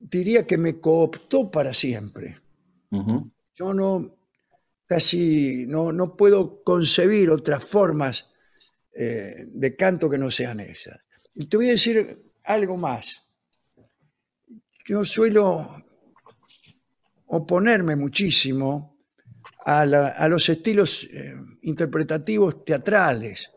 diría 0.00 0.46
que 0.46 0.58
me 0.58 0.80
cooptó 0.80 1.50
para 1.50 1.72
siempre. 1.74 2.38
Yo 3.54 3.74
no, 3.74 4.16
casi 4.86 5.66
no, 5.66 5.92
no 5.92 6.16
puedo 6.16 6.62
concebir 6.62 7.30
otras 7.30 7.64
formas 7.64 8.30
eh, 8.94 9.44
de 9.48 9.76
canto 9.76 10.10
que 10.10 10.18
no 10.18 10.30
sean 10.30 10.60
esas. 10.60 10.98
Y 11.34 11.46
te 11.46 11.56
voy 11.56 11.68
a 11.68 11.70
decir 11.70 12.32
algo 12.44 12.76
más. 12.76 13.24
Yo 14.86 15.04
suelo 15.04 15.84
oponerme 17.26 17.94
muchísimo 17.96 18.96
a, 19.64 19.84
la- 19.84 20.08
a 20.08 20.28
los 20.28 20.48
estilos 20.48 21.04
eh, 21.12 21.34
interpretativos 21.62 22.64
teatrales 22.64 23.50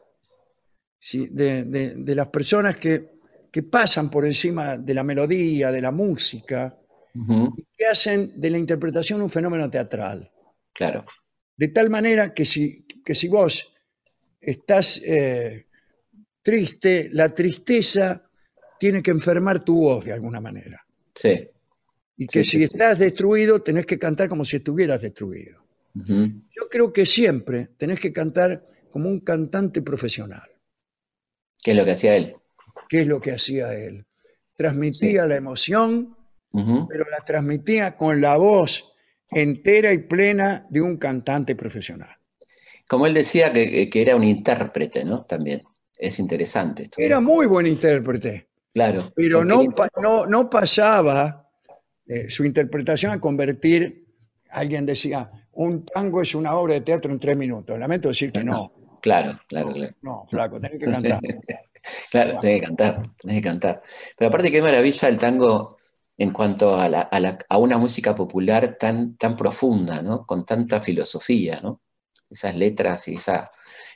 ¿sí? 1.00 1.28
de, 1.32 1.64
de- 1.64 1.96
de 1.96 2.16
las 2.16 2.28
personas 2.28 2.76
que, 2.78 3.12
que 3.52 3.64
pasan 3.64 4.10
por 4.10 4.26
encima 4.26 4.78
de 4.78 4.94
la 4.94 5.04
melodía, 5.04 5.72
de 5.72 5.82
la 5.82 5.92
música, 5.92 6.78
que 7.78 7.86
hacen 7.86 8.34
de 8.40 8.50
la 8.50 8.58
interpretación 8.58 9.22
un 9.22 9.30
fenómeno 9.30 9.70
teatral. 9.70 10.30
Claro, 10.74 11.06
De 11.58 11.68
tal 11.70 11.90
manera 11.90 12.34
que 12.34 12.46
si, 12.46 12.86
que 13.06 13.14
si 13.16 13.28
vos 13.28 13.74
estás 14.40 15.02
eh, 15.04 15.68
triste, 16.42 17.10
la 17.12 17.34
tristeza 17.34 18.30
tiene 18.80 19.02
que 19.04 19.12
enfermar 19.12 19.64
tu 19.64 19.76
voz 19.84 20.06
de 20.06 20.14
alguna 20.14 20.42
manera. 20.42 20.86
sí. 21.16 21.48
Y 22.18 22.28
que 22.28 22.44
Sí, 22.44 22.52
si 22.52 22.58
sí, 22.60 22.68
sí. 22.68 22.74
estás 22.74 23.00
destruido, 23.00 23.64
tenés 23.64 23.86
que 23.88 23.98
cantar 23.98 24.30
como 24.30 24.46
si 24.46 24.58
estuvieras 24.58 25.02
destruido. 25.02 25.66
Yo 26.52 26.70
creo 26.70 26.94
que 26.94 27.06
siempre 27.06 27.70
tenés 27.78 28.00
que 28.00 28.14
cantar 28.14 28.64
como 28.92 29.10
un 29.10 29.22
cantante 29.22 29.82
profesional, 29.82 30.48
¿Qué 31.64 31.72
es 31.72 31.78
lo 31.78 31.86
que 31.86 31.92
hacía 31.92 32.16
él? 32.16 32.36
que 32.90 33.02
es 33.02 33.08
lo 33.08 33.20
que 33.22 33.32
hacía 33.32 33.74
él. 33.74 34.06
Transmitía 34.54 35.26
la 35.26 35.36
emoción, 35.38 36.16
pero 36.52 37.06
la 37.10 37.24
transmitía 37.26 37.96
con 37.98 38.22
la 38.22 38.36
voz 38.38 38.94
entera 39.30 39.92
y 39.94 40.00
plena 40.00 40.68
de 40.70 40.82
un 40.82 40.98
cantante 40.98 41.56
profesional. 41.56 42.16
Como 42.88 43.08
él 43.08 43.14
decía 43.14 43.52
que, 43.54 43.90
que 43.90 44.02
era 44.02 44.16
un 44.16 44.24
intérprete, 44.24 45.06
¿no? 45.06 45.24
También. 45.26 45.62
Es 46.02 46.18
interesante 46.20 46.84
esto. 46.84 47.00
Era 47.00 47.20
muy 47.20 47.46
buen 47.46 47.68
intérprete. 47.68 48.48
Claro. 48.74 49.12
pero 49.14 49.44
no, 49.44 49.62
no, 50.02 50.26
no 50.26 50.50
pasaba 50.50 51.48
eh, 52.08 52.30
su 52.30 52.46
interpretación 52.46 53.12
a 53.12 53.20
convertir, 53.20 54.06
alguien 54.50 54.86
decía, 54.86 55.30
un 55.52 55.86
tango 55.86 56.22
es 56.22 56.34
una 56.36 56.56
obra 56.56 56.76
de 56.76 56.82
teatro 56.82 57.12
en 57.12 57.20
tres 57.20 57.36
minutos. 57.36 57.78
Lamento 57.78 58.08
decir 58.10 58.32
que 58.32 58.44
no. 58.44 58.74
Claro, 59.02 59.32
claro, 59.48 59.74
claro. 59.74 59.96
No, 60.04 60.28
flaco, 60.30 60.62
tenés 60.62 60.80
que 60.80 60.86
cantar. 60.86 61.20
Claro, 62.12 62.40
tenés 62.40 62.62
que 62.62 62.68
cantar, 62.68 63.02
tenés 63.20 63.38
que 63.38 63.42
cantar. 63.42 63.82
Pero 64.16 64.30
aparte, 64.30 64.52
qué 64.52 64.62
maravilla 64.62 65.08
el 65.08 65.18
tango 65.18 65.78
en 66.18 66.32
cuanto 66.32 66.76
a, 66.80 66.88
la- 66.88 67.02
a 67.02 67.20
la- 67.20 67.40
a 67.50 67.58
una 67.58 67.80
música 67.80 68.14
popular 68.14 68.78
tan, 68.80 69.18
tan 69.18 69.36
profunda, 69.36 70.04
¿no? 70.04 70.24
Con 70.28 70.46
tanta 70.46 70.80
filosofía, 70.82 71.60
¿no? 71.64 71.82
Esas 72.30 72.56
letras 72.56 73.08
y 73.08 73.16
esa... 73.16 73.50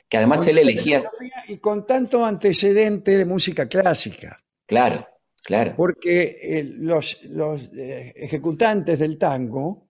Que 0.08 0.16
además 0.18 0.38
Con 0.40 0.48
él 0.50 0.58
elegía... 0.58 1.02
Y 1.48 1.58
con 1.58 1.86
tanto 1.86 2.24
antecedente 2.24 3.16
de 3.16 3.24
música 3.24 3.68
clásica, 3.68 4.38
Claro, 4.66 5.06
claro. 5.44 5.74
porque 5.76 6.38
eh, 6.42 6.64
los, 6.64 7.22
los 7.24 7.72
eh, 7.74 8.12
ejecutantes 8.16 8.98
del 8.98 9.16
tango 9.18 9.88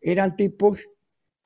eran 0.00 0.36
tipos 0.36 0.80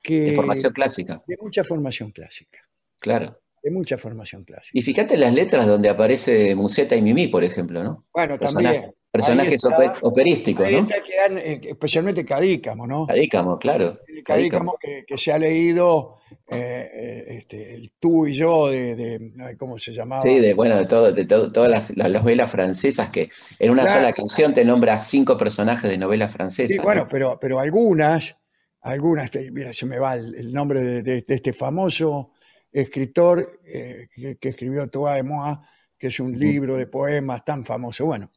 que... 0.01 0.21
De 0.21 0.35
formación 0.35 0.73
clásica, 0.73 1.23
de 1.27 1.37
mucha 1.41 1.63
formación 1.63 2.11
clásica, 2.11 2.59
claro. 2.99 3.39
de 3.61 3.71
mucha 3.71 3.97
formación 3.97 4.43
clásica. 4.43 4.71
Y 4.77 4.81
fíjate 4.81 5.17
las 5.17 5.33
letras 5.33 5.67
donde 5.67 5.89
aparece 5.89 6.55
Museta 6.55 6.95
y 6.95 7.01
Mimi, 7.01 7.27
por 7.27 7.43
ejemplo, 7.43 7.83
¿no? 7.83 8.05
Bueno, 8.13 8.37
Personaje- 8.39 8.73
también. 8.75 8.95
personajes 9.11 9.61
operísticos, 10.01 10.69
¿no? 10.71 10.87
que 10.87 11.51
eh, 11.51 11.61
especialmente 11.63 12.25
Cadícamo, 12.25 12.87
¿no? 12.87 13.05
Cadícamo, 13.07 13.57
claro. 13.59 13.99
El 14.07 14.23
Cadícamo 14.23 14.77
que, 14.79 15.03
que 15.05 15.17
se 15.17 15.31
ha 15.31 15.37
leído 15.39 16.17
eh, 16.49 16.89
eh, 16.93 17.25
este, 17.37 17.75
el 17.75 17.91
tú 17.99 18.25
y 18.27 18.33
yo 18.33 18.69
de, 18.69 18.95
de- 18.95 19.57
¿cómo 19.57 19.77
se 19.77 19.91
llamaba? 19.93 20.23
Sí, 20.23 20.39
de 20.39 20.53
bueno, 20.53 20.77
de 20.77 20.85
todo, 20.85 21.11
de 21.11 21.25
todo- 21.25 21.51
todas 21.51 21.69
las, 21.69 21.95
las 21.95 22.09
novelas 22.11 22.49
francesas 22.49 23.09
que 23.11 23.29
en 23.59 23.71
una 23.71 23.83
Claro. 23.83 23.99
sola 23.99 24.13
canción 24.13 24.53
te 24.53 24.65
nombra 24.65 24.97
cinco 24.97 25.37
personajes 25.37 25.89
de 25.89 25.97
novelas 25.97 26.31
Sí, 26.31 26.33
francesas. 26.33 26.83
bueno, 26.83 27.03
¿no? 27.03 27.09
pero, 27.09 27.37
pero 27.39 27.59
algunas, 27.59 28.35
algunas, 28.81 29.31
mira, 29.51 29.73
se 29.73 29.85
me 29.85 29.99
va 29.99 30.15
el, 30.15 30.35
el 30.35 30.51
nombre 30.53 30.81
de, 30.81 31.03
de- 31.03 31.21
de 31.21 31.35
este 31.35 31.53
famoso 31.53 32.31
escritor 32.71 33.59
eh, 33.65 34.07
que, 34.13 34.37
que 34.37 34.49
escribió 34.49 34.87
Toi 34.89 35.19
et 35.19 35.23
moi, 35.25 35.55
que 35.97 36.07
es 36.07 36.19
un 36.19 36.37
libro 36.37 36.75
de 36.77 36.87
poemas 36.87 37.43
tan 37.45 37.63
famoso. 37.65 38.05
Bueno, 38.05 38.31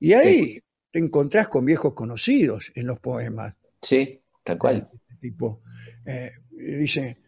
y 0.00 0.12
ahí 0.14 0.60
te 0.90 0.98
encontrás 1.00 1.48
con 1.48 1.64
viejos 1.64 1.94
conocidos 1.94 2.72
en 2.74 2.86
los 2.86 3.00
poemas. 3.00 3.54
Sí, 3.82 4.20
tal 4.42 4.58
cual. 4.58 4.90
Tipo, 5.20 5.62
eh, 6.06 6.30
dice, 6.50 7.18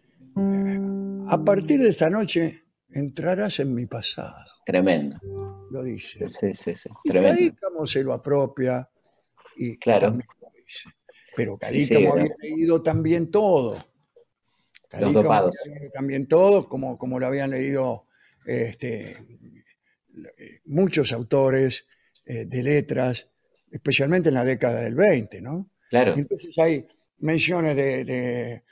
a 1.28 1.44
partir 1.44 1.80
de 1.80 1.88
esta 1.88 2.10
noche 2.10 2.62
entrarás 2.90 3.58
en 3.60 3.74
mi 3.74 3.86
pasado. 3.86 4.44
Tremendo. 4.64 5.16
Lo 5.70 5.82
dice. 5.82 6.28
Sí, 6.28 6.52
sí, 6.54 6.74
sí. 6.76 6.88
Y 7.04 7.08
Tremendo. 7.08 7.36
Cadícamo 7.38 7.86
se 7.86 8.02
lo 8.02 8.12
apropia 8.12 8.88
y 9.56 9.76
Claro. 9.78 10.08
también 10.08 10.28
lo 10.40 10.48
dice. 10.50 10.88
Pero 11.34 11.58
Sí, 11.62 11.82
sí, 11.82 11.94
había 12.06 12.26
leído 12.40 12.82
también 12.82 13.30
todo. 13.30 13.78
Cadícamo 14.88 15.22
dopados. 15.22 15.62
había 15.64 15.78
leído 15.78 15.92
también 15.92 16.26
todo, 16.28 16.68
como, 16.68 16.96
como 16.98 17.18
lo 17.18 17.26
habían 17.26 17.50
leído 17.50 18.06
este, 18.44 19.10
eh, 19.12 20.60
muchos 20.66 21.12
autores 21.12 21.86
eh, 22.24 22.44
de 22.46 22.62
letras, 22.62 23.28
especialmente 23.70 24.28
en 24.28 24.34
la 24.34 24.44
década 24.44 24.80
del 24.82 24.94
20, 24.94 25.40
¿no? 25.42 25.70
Claro. 25.90 26.14
Entonces 26.14 26.56
hay 26.58 26.86
menciones 27.18 27.76
de, 27.76 28.04
de, 28.04 28.62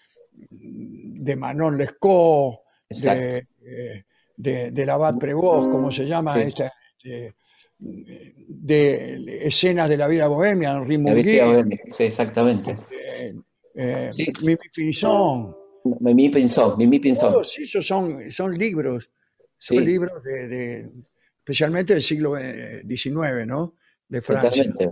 de 1.24 1.36
Manon 1.36 1.76
Lescaut, 1.78 2.60
de, 2.88 3.46
eh, 3.66 4.04
de, 4.36 4.70
de 4.70 4.86
Labat 4.86 5.18
Prévost, 5.18 5.70
como 5.70 5.90
se 5.90 6.06
llama 6.06 6.34
Sí. 6.34 6.40
esta, 6.42 6.72
este, 6.98 7.34
de 7.78 9.46
escenas 9.46 9.88
de 9.88 9.96
la 9.96 10.08
vida 10.08 10.26
bohemia, 10.28 10.72
Henri 10.76 10.96
bohemia. 10.98 11.78
Sí, 11.88 12.04
exactamente. 12.04 12.76
eh, 12.92 13.34
eh, 13.74 14.10
Sí. 14.12 14.26
Mimi 14.42 14.56
Pinzón, 14.74 15.54
Mimi 16.00 16.28
Pinzón, 16.30 16.78
Mimi 16.78 16.98
Pinzón. 17.00 17.32
todos 17.32 17.58
esos 17.58 17.86
son, 17.86 18.30
son 18.32 18.56
libros, 18.56 19.10
son 19.58 19.78
Sí. 19.78 19.84
libros 19.84 20.22
de, 20.22 20.48
de- 20.48 20.90
especialmente 21.38 21.92
del 21.94 22.02
siglo 22.02 22.36
eh, 22.38 22.82
XIX, 22.88 23.46
¿no? 23.46 23.74
De 24.08 24.22
Francia. 24.22 24.50
Totalmente. 24.50 24.90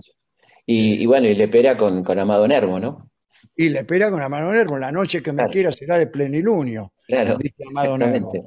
Y, 0.66 1.02
y 1.02 1.06
bueno, 1.06 1.28
y 1.28 1.34
le 1.34 1.48
pera 1.48 1.76
con, 1.76 2.02
con 2.04 2.18
Amado 2.18 2.46
Nervo, 2.46 2.78
¿no? 2.78 3.10
Y 3.56 3.68
le 3.68 3.84
pega 3.84 4.10
con 4.10 4.20
la 4.20 4.28
mano 4.28 4.52
Nervo, 4.52 4.78
la 4.78 4.92
noche 4.92 5.22
que 5.22 5.32
me 5.32 5.38
Claro. 5.38 5.50
quiera 5.50 5.72
será 5.72 5.98
de 5.98 6.06
plenilunio. 6.06 6.92
Claro. 7.06 7.38
Amado 7.68 7.94
Exactamente. 7.96 8.42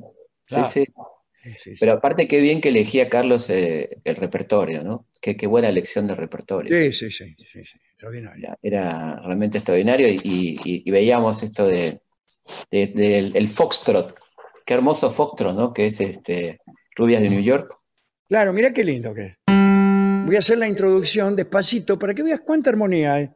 Sí, 0.45 0.55
Claro. 0.55 0.69
sí. 0.69 0.85
Pero 1.79 1.93
aparte, 1.93 2.27
qué 2.27 2.39
bien 2.41 2.59
que 2.59 2.69
elegía 2.69 3.07
Carlos 3.07 3.49
eh, 3.51 3.99
el 4.03 4.15
repertorio, 4.15 4.83
¿no? 4.83 5.05
Qué, 5.21 5.37
qué 5.37 5.45
buena 5.45 5.69
elección 5.69 6.07
de 6.07 6.15
repertorio. 6.15 6.75
Sí, 6.75 6.91
sí, 6.91 7.11
sí, 7.11 7.35
sí, 7.45 7.63
sí, 7.63 7.77
extraordinario. 7.91 8.47
Era, 8.47 8.57
era 8.63 9.19
realmente 9.23 9.59
extraordinario 9.59 10.07
y, 10.09 10.17
y- 10.23 10.83
y 10.85 10.91
veíamos 10.91 11.43
esto 11.43 11.67
de, 11.67 12.01
de- 12.71 12.87
del 12.87 13.35
el 13.35 13.47
foxtrot. 13.47 14.15
Qué 14.65 14.73
hermoso 14.73 15.11
foxtrot, 15.11 15.55
¿no? 15.55 15.71
Que 15.71 15.85
es 15.85 15.99
este 16.01 16.59
Rubias 16.95 17.21
de 17.21 17.29
New 17.29 17.43
York. 17.43 17.77
Claro, 18.27 18.51
mira 18.51 18.73
qué 18.73 18.83
lindo 18.83 19.13
que 19.13 19.25
es. 19.25 19.37
Voy 20.25 20.35
a 20.35 20.39
hacer 20.39 20.57
la 20.57 20.67
introducción 20.67 21.35
despacito 21.35 21.99
para 21.99 22.15
que 22.15 22.23
veas 22.23 22.39
cuánta 22.41 22.71
armonía 22.71 23.13
hay. 23.13 23.29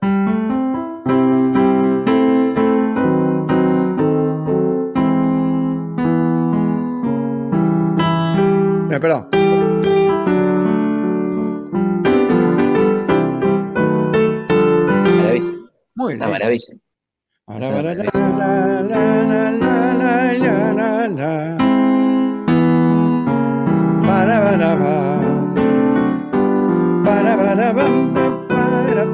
Pam, 27.05 27.37
para, 27.37 27.73
pam, 27.73 28.13
para. 28.49 29.05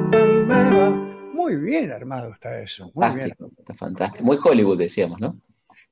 Muy 1.34 1.58
bien 1.58 1.92
armado 1.92 2.32
está 2.32 2.60
eso. 2.60 2.92
Muy 2.96 3.08
bien. 3.10 3.20
Fantástico, 3.20 3.52
está 3.60 3.74
fantástico. 3.76 4.26
Muy 4.26 4.38
Hollywood, 4.44 4.80
decíamos, 4.80 5.20
¿no? 5.20 5.40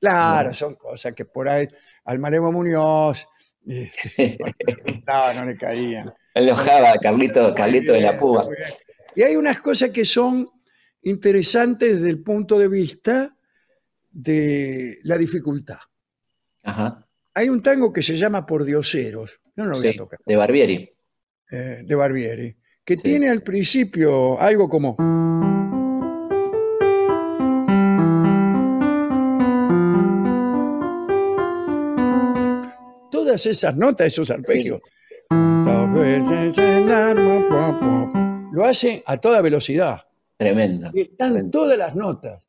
Claro, 0.00 0.52
son 0.52 0.74
cosas 0.74 1.12
que 1.12 1.24
por 1.24 1.48
ahí 1.48 1.66
al 2.04 2.18
Muñoz 2.18 3.26
este, 3.66 4.36
cuando 4.38 4.56
le 4.66 4.92
gustaba, 4.92 5.34
no 5.34 5.44
le 5.44 5.56
caían. 5.56 6.12
Enojaba 6.34 6.92
a 6.92 6.98
Carlito, 6.98 7.54
Carlito 7.54 7.92
de 7.92 8.00
la 8.00 8.18
Púa. 8.18 8.48
Y 9.14 9.22
hay 9.22 9.36
unas 9.36 9.60
cosas 9.60 9.90
que 9.90 10.04
son 10.04 10.48
interesantes 11.02 11.96
desde 11.96 12.10
el 12.10 12.22
punto 12.22 12.58
de 12.58 12.68
vista 12.68 13.36
de 14.10 14.98
la 15.04 15.16
dificultad. 15.18 15.78
Ajá. 16.62 17.06
Hay 17.34 17.48
un 17.48 17.62
tango 17.62 17.92
que 17.92 18.02
se 18.02 18.16
llama 18.16 18.46
Por 18.46 18.64
Dioseros, 18.64 19.40
yo 19.56 19.64
no 19.64 19.70
lo 19.70 19.76
voy 19.76 19.82
Sí, 19.88 19.94
a 19.94 19.96
tocar, 19.96 20.18
de 20.24 20.36
Barbieri. 20.36 20.90
eh, 21.50 21.82
de 21.84 21.94
Barbieri, 21.94 22.56
que 22.84 22.94
Sí. 22.96 23.02
tiene 23.02 23.28
al 23.30 23.42
principio 23.42 24.40
algo 24.40 24.68
como... 24.68 24.96
Todas 33.34 33.46
esas 33.46 33.76
notas, 33.76 34.06
esos 34.06 34.30
arpegios, 34.30 34.80
lo 38.52 38.64
hace 38.64 39.02
a 39.04 39.16
toda 39.16 39.40
velocidad. 39.40 40.02
Tremendo. 40.36 40.90
Y 40.94 41.00
están 41.02 41.32
Tremendo. 41.32 41.50
todas 41.58 41.76
las 41.78 41.96
notas. 41.96 42.44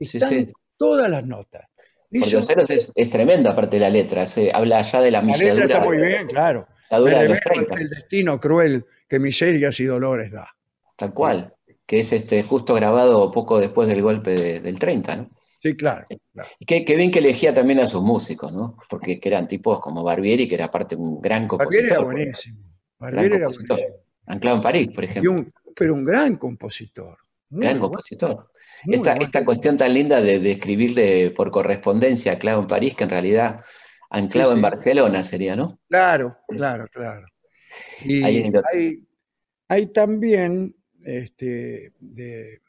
Están 0.00 0.28
sí. 0.30 0.52
todas 0.76 1.08
las 1.08 1.24
notas. 1.24 1.62
Por 2.10 2.18
Hizo- 2.18 2.30
Dioseros 2.30 2.70
es, 2.70 2.90
es 2.92 3.10
tremendo, 3.10 3.50
aparte 3.50 3.76
de 3.76 3.80
la 3.82 3.90
letra. 3.90 4.26
Se 4.26 4.50
habla 4.52 4.82
ya 4.82 5.00
de 5.00 5.10
la 5.12 5.22
la 5.22 5.36
letra 5.36 5.64
está 5.64 5.80
muy 5.84 5.98
bien, 5.98 6.26
claro. 6.26 6.66
la 6.90 6.98
dura 6.98 7.18
de 7.20 7.28
los 7.28 7.38
revelo 7.38 7.40
30. 7.66 7.72
ante 7.74 7.82
el 7.84 7.90
destino 7.90 8.40
cruel 8.40 8.84
que 9.08 9.18
miserias 9.20 9.78
y 9.78 9.84
dolores 9.84 10.32
da. 10.32 10.48
Tal 10.96 11.12
cual. 11.14 11.52
Que 11.86 12.00
es 12.00 12.12
este 12.12 12.42
justo 12.42 12.74
grabado 12.74 13.30
poco 13.30 13.60
después 13.60 13.86
del 13.88 14.02
golpe 14.02 14.30
de- 14.32 14.60
del 14.60 14.76
30, 14.78 15.14
¿no? 15.16 15.30
Sí, 15.70 15.76
claro. 15.76 16.06
claro. 16.32 16.48
Y 16.58 16.64
qué, 16.66 16.84
qué 16.84 16.96
bien 16.96 17.10
que 17.10 17.18
elegía 17.20 17.52
también 17.52 17.80
a 17.80 17.86
sus 17.86 18.02
músicos, 18.02 18.52
¿no? 18.52 18.76
Porque 18.88 19.18
que 19.20 19.28
eran 19.28 19.48
tipos 19.48 19.80
como 19.80 20.02
Barbieri, 20.04 20.48
que 20.48 20.54
era 20.54 20.66
aparte 20.66 20.96
un 20.96 21.20
gran 21.20 21.48
Barbieri 21.56 21.88
compositor. 21.88 21.90
era 21.90 22.00
buenísimo. 22.00 22.58
Barbieri 22.98 23.36
era 23.36 23.46
compositor. 23.46 23.76
buenísimo. 23.78 24.04
Anclado 24.26 24.56
en 24.56 24.62
París, 24.62 24.88
por 24.94 25.04
ejemplo. 25.04 25.32
un- 25.32 25.52
pero 25.74 25.94
un 25.94 26.04
gran 26.04 26.36
compositor. 26.36 27.18
Muy 27.50 27.62
gran 27.64 27.78
compositor. 27.78 28.50
Esta, 28.86 29.12
esta 29.14 29.44
cuestión 29.44 29.76
tan 29.76 29.92
linda 29.94 30.20
de, 30.20 30.38
de 30.40 30.52
escribirle 30.52 31.30
por 31.30 31.50
correspondencia 31.50 32.32
anclado 32.32 32.60
en 32.60 32.66
París, 32.66 32.94
que 32.94 33.04
en 33.04 33.10
realidad 33.10 33.60
anclado 34.10 34.50
Sí, 34.50 34.54
sí. 34.54 34.58
en 34.58 34.62
Barcelona 34.62 35.22
sería, 35.24 35.56
¿no? 35.56 35.78
Claro, 35.88 36.36
claro, 36.48 36.86
claro. 36.88 37.26
Y 38.04 38.22
hay, 38.24 39.06
hay 39.68 39.86
también 39.88 40.74
este, 41.04 41.92
de, 42.00 42.60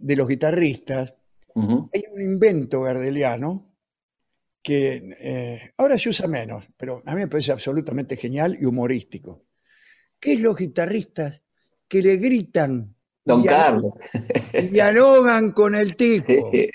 de 0.00 0.16
los 0.16 0.28
guitarristas, 0.28 1.14
hay 1.92 2.04
un 2.12 2.22
invento 2.22 2.82
gardeliano 2.82 3.66
que 4.62 5.16
eh, 5.20 5.72
ahora 5.76 5.98
se 5.98 6.10
usa 6.10 6.26
menos, 6.28 6.68
pero 6.76 7.02
a 7.04 7.14
mí 7.14 7.20
me 7.22 7.28
parece 7.28 7.52
absolutamente 7.52 8.16
genial 8.16 8.56
y 8.60 8.64
humorístico. 8.64 9.44
Que 10.20 10.34
es 10.34 10.40
los 10.40 10.56
guitarristas 10.56 11.42
que 11.88 12.02
le 12.02 12.16
gritan, 12.16 12.94
Don 13.24 13.42
Carlos. 13.44 13.92
dialogan 14.70 15.52
con 15.52 15.74
el 15.74 15.96
tipo, 15.96 16.50
Sí, 16.52 16.68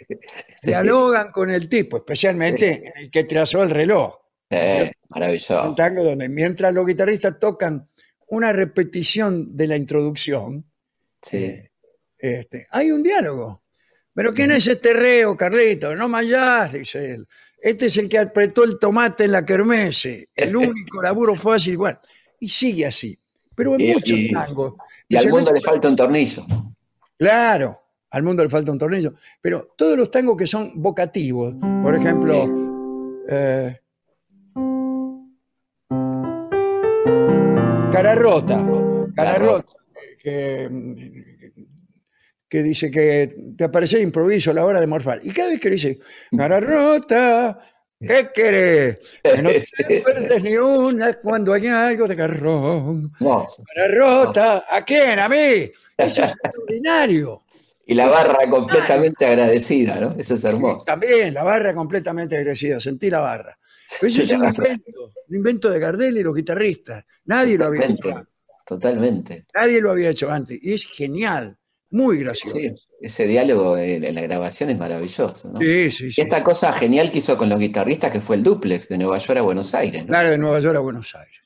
sí, 0.61 0.69
dialogan 0.69 1.31
con 1.31 1.49
el 1.49 1.67
tipo, 1.69 1.97
especialmente 1.97 2.87
en 2.87 2.93
el 3.03 3.11
que 3.11 3.23
trazó 3.23 3.63
el 3.63 3.69
reloj. 3.69 4.15
sí, 4.49 4.57
Es 4.57 4.83
un 4.87 4.91
maravilloso. 5.09 5.73
tango 5.75 6.03
donde 6.03 6.29
mientras 6.29 6.73
los 6.73 6.85
guitarristas 6.85 7.39
tocan 7.39 7.87
una 8.27 8.51
repetición 8.53 9.55
de 9.55 9.67
la 9.67 9.77
introducción, 9.77 10.65
Sí. 11.21 11.37
eh, 11.37 11.71
este, 12.23 12.67
hay 12.71 12.91
un 12.91 13.03
diálogo. 13.03 13.61
¿Pero 14.13 14.33
quién 14.33 14.51
es 14.51 14.65
este 14.67 14.93
reo, 14.93 15.35
Carlito? 15.35 15.95
No 15.95 16.07
mayás, 16.07 16.71
dice 16.73 17.15
él. 17.15 17.25
Este 17.61 17.87
es 17.87 17.97
el 17.97 18.07
que 18.07 18.19
apretó 18.19 18.63
el 18.63 18.77
tomate 18.79 19.25
en 19.25 19.31
la 19.33 19.43
kermesse. 19.45 20.29
El 20.35 20.55
único 20.55 21.01
laburo 21.01 21.35
fácil. 21.35 21.77
Bueno, 21.77 21.99
y 22.39 22.47
sigue 22.49 22.85
así. 22.85 23.17
Pero 23.55 23.75
en 23.75 23.81
Y- 23.81 23.93
muchos 23.93 24.17
y- 24.17 24.31
tangos. 24.31 24.73
Y 25.09 25.17
al 25.17 25.29
mundo 25.29 25.51
le 25.51 25.61
falta 25.61 25.89
un 25.89 25.95
tornillo. 25.95 26.45
Claro, 27.17 27.81
al 28.11 28.23
mundo 28.23 28.43
le 28.43 28.49
falta 28.49 28.71
un 28.71 28.77
tornillo. 28.79 29.13
Pero 29.41 29.73
todos 29.75 29.97
los 29.97 30.09
tangos 30.09 30.37
que 30.37 30.47
son 30.47 30.71
vocativos, 30.75 31.55
por 31.83 31.93
ejemplo, 31.95 32.45
eh, 33.29 33.79
Cara 37.91 38.15
Rota, 38.15 38.55
Cara 39.15 39.33
Cara 39.33 39.37
Rota, 39.37 39.73
que, 40.19 40.69
que 42.53 42.61
dice 42.61 42.91
que 42.91 43.35
te 43.57 43.63
aparece 43.63 43.97
de 43.97 44.03
improviso 44.03 44.51
a 44.51 44.53
la 44.53 44.63
hora 44.63 44.79
de 44.79 44.85
morfar. 44.85 45.19
Y 45.23 45.31
cada 45.31 45.49
vez 45.49 45.59
que 45.59 45.69
le 45.69 45.75
dice, 45.75 45.99
Cara 46.37 46.59
Rota, 46.59 47.57
¿qué 47.99 48.29
querés? 48.31 48.99
Que 49.23 49.41
no 49.41 49.49
te 49.49 49.63
pierdes 49.87 50.43
ni 50.43 50.55
una 50.57 51.13
cuando 51.13 51.51
hay 51.51 51.65
algo 51.65 52.07
de 52.07 52.13
garrón. 52.13 53.11
Hermoso. 53.19 53.63
Cara 53.73 53.87
Rota, 53.95 54.65
¿a 54.69 54.85
quién? 54.85 55.17
¿A 55.17 55.27
mí? 55.27 55.35
Eso 55.35 55.71
es 55.97 56.19
extraordinario. 56.19 57.41
Y 57.85 57.95
la 57.95 58.07
barra 58.07 58.49
completamente 58.49 59.25
agradecida, 59.25 59.99
¿no? 59.99 60.15
Eso 60.17 60.35
es 60.35 60.43
hermoso. 60.45 60.85
También, 60.85 61.33
la 61.33 61.43
barra 61.43 61.73
completamente 61.73 62.37
agradecida, 62.37 62.79
sentí 62.79 63.09
la 63.09 63.19
barra. 63.19 63.57
Pero 63.99 64.07
eso 64.07 64.21
es 64.21 64.31
un 64.31 64.45
invento, 64.45 65.11
un 65.27 65.35
invento 65.35 65.69
de 65.69 65.79
Gardel 65.79 66.17
y 66.17 66.23
los 66.23 66.33
guitarristas. 66.33 67.03
Nadie 67.25 67.57
lo 67.57 67.65
había 67.65 67.87
hecho 67.87 68.09
antes. 68.15 68.33
totalmente. 68.65 69.45
Nadie 69.53 69.81
lo 69.81 69.91
había 69.91 70.11
hecho 70.11 70.31
antes. 70.31 70.57
Y 70.61 70.73
es 70.73 70.85
genial, 70.85 71.57
muy 71.93 72.17
gracioso. 72.19 72.57
Sí, 72.57 72.73
ese 72.99 73.27
diálogo 73.27 73.77
en 73.77 74.15
la 74.15 74.21
grabación 74.21 74.71
es 74.71 74.77
maravilloso, 74.77 75.51
¿no? 75.51 75.59
Sí, 75.59 75.91
sí, 75.91 76.07
Y 76.07 76.11
sí. 76.11 76.21
esta 76.21 76.43
cosa 76.43 76.73
genial 76.73 77.11
que 77.11 77.19
hizo 77.19 77.37
con 77.37 77.49
los 77.49 77.59
guitarristas, 77.59 78.11
que 78.11 78.19
fue 78.19 78.35
el 78.35 78.43
duplex 78.43 78.89
de 78.89 78.97
Nueva 78.97 79.19
York 79.19 79.37
a 79.37 79.41
Buenos 79.43 79.73
Aires, 79.75 80.01
¿no? 80.01 80.07
Claro, 80.07 80.31
de 80.31 80.37
Nueva 80.37 80.59
York 80.59 80.75
a 80.75 80.79
Buenos 80.79 81.13
Aires. 81.13 81.41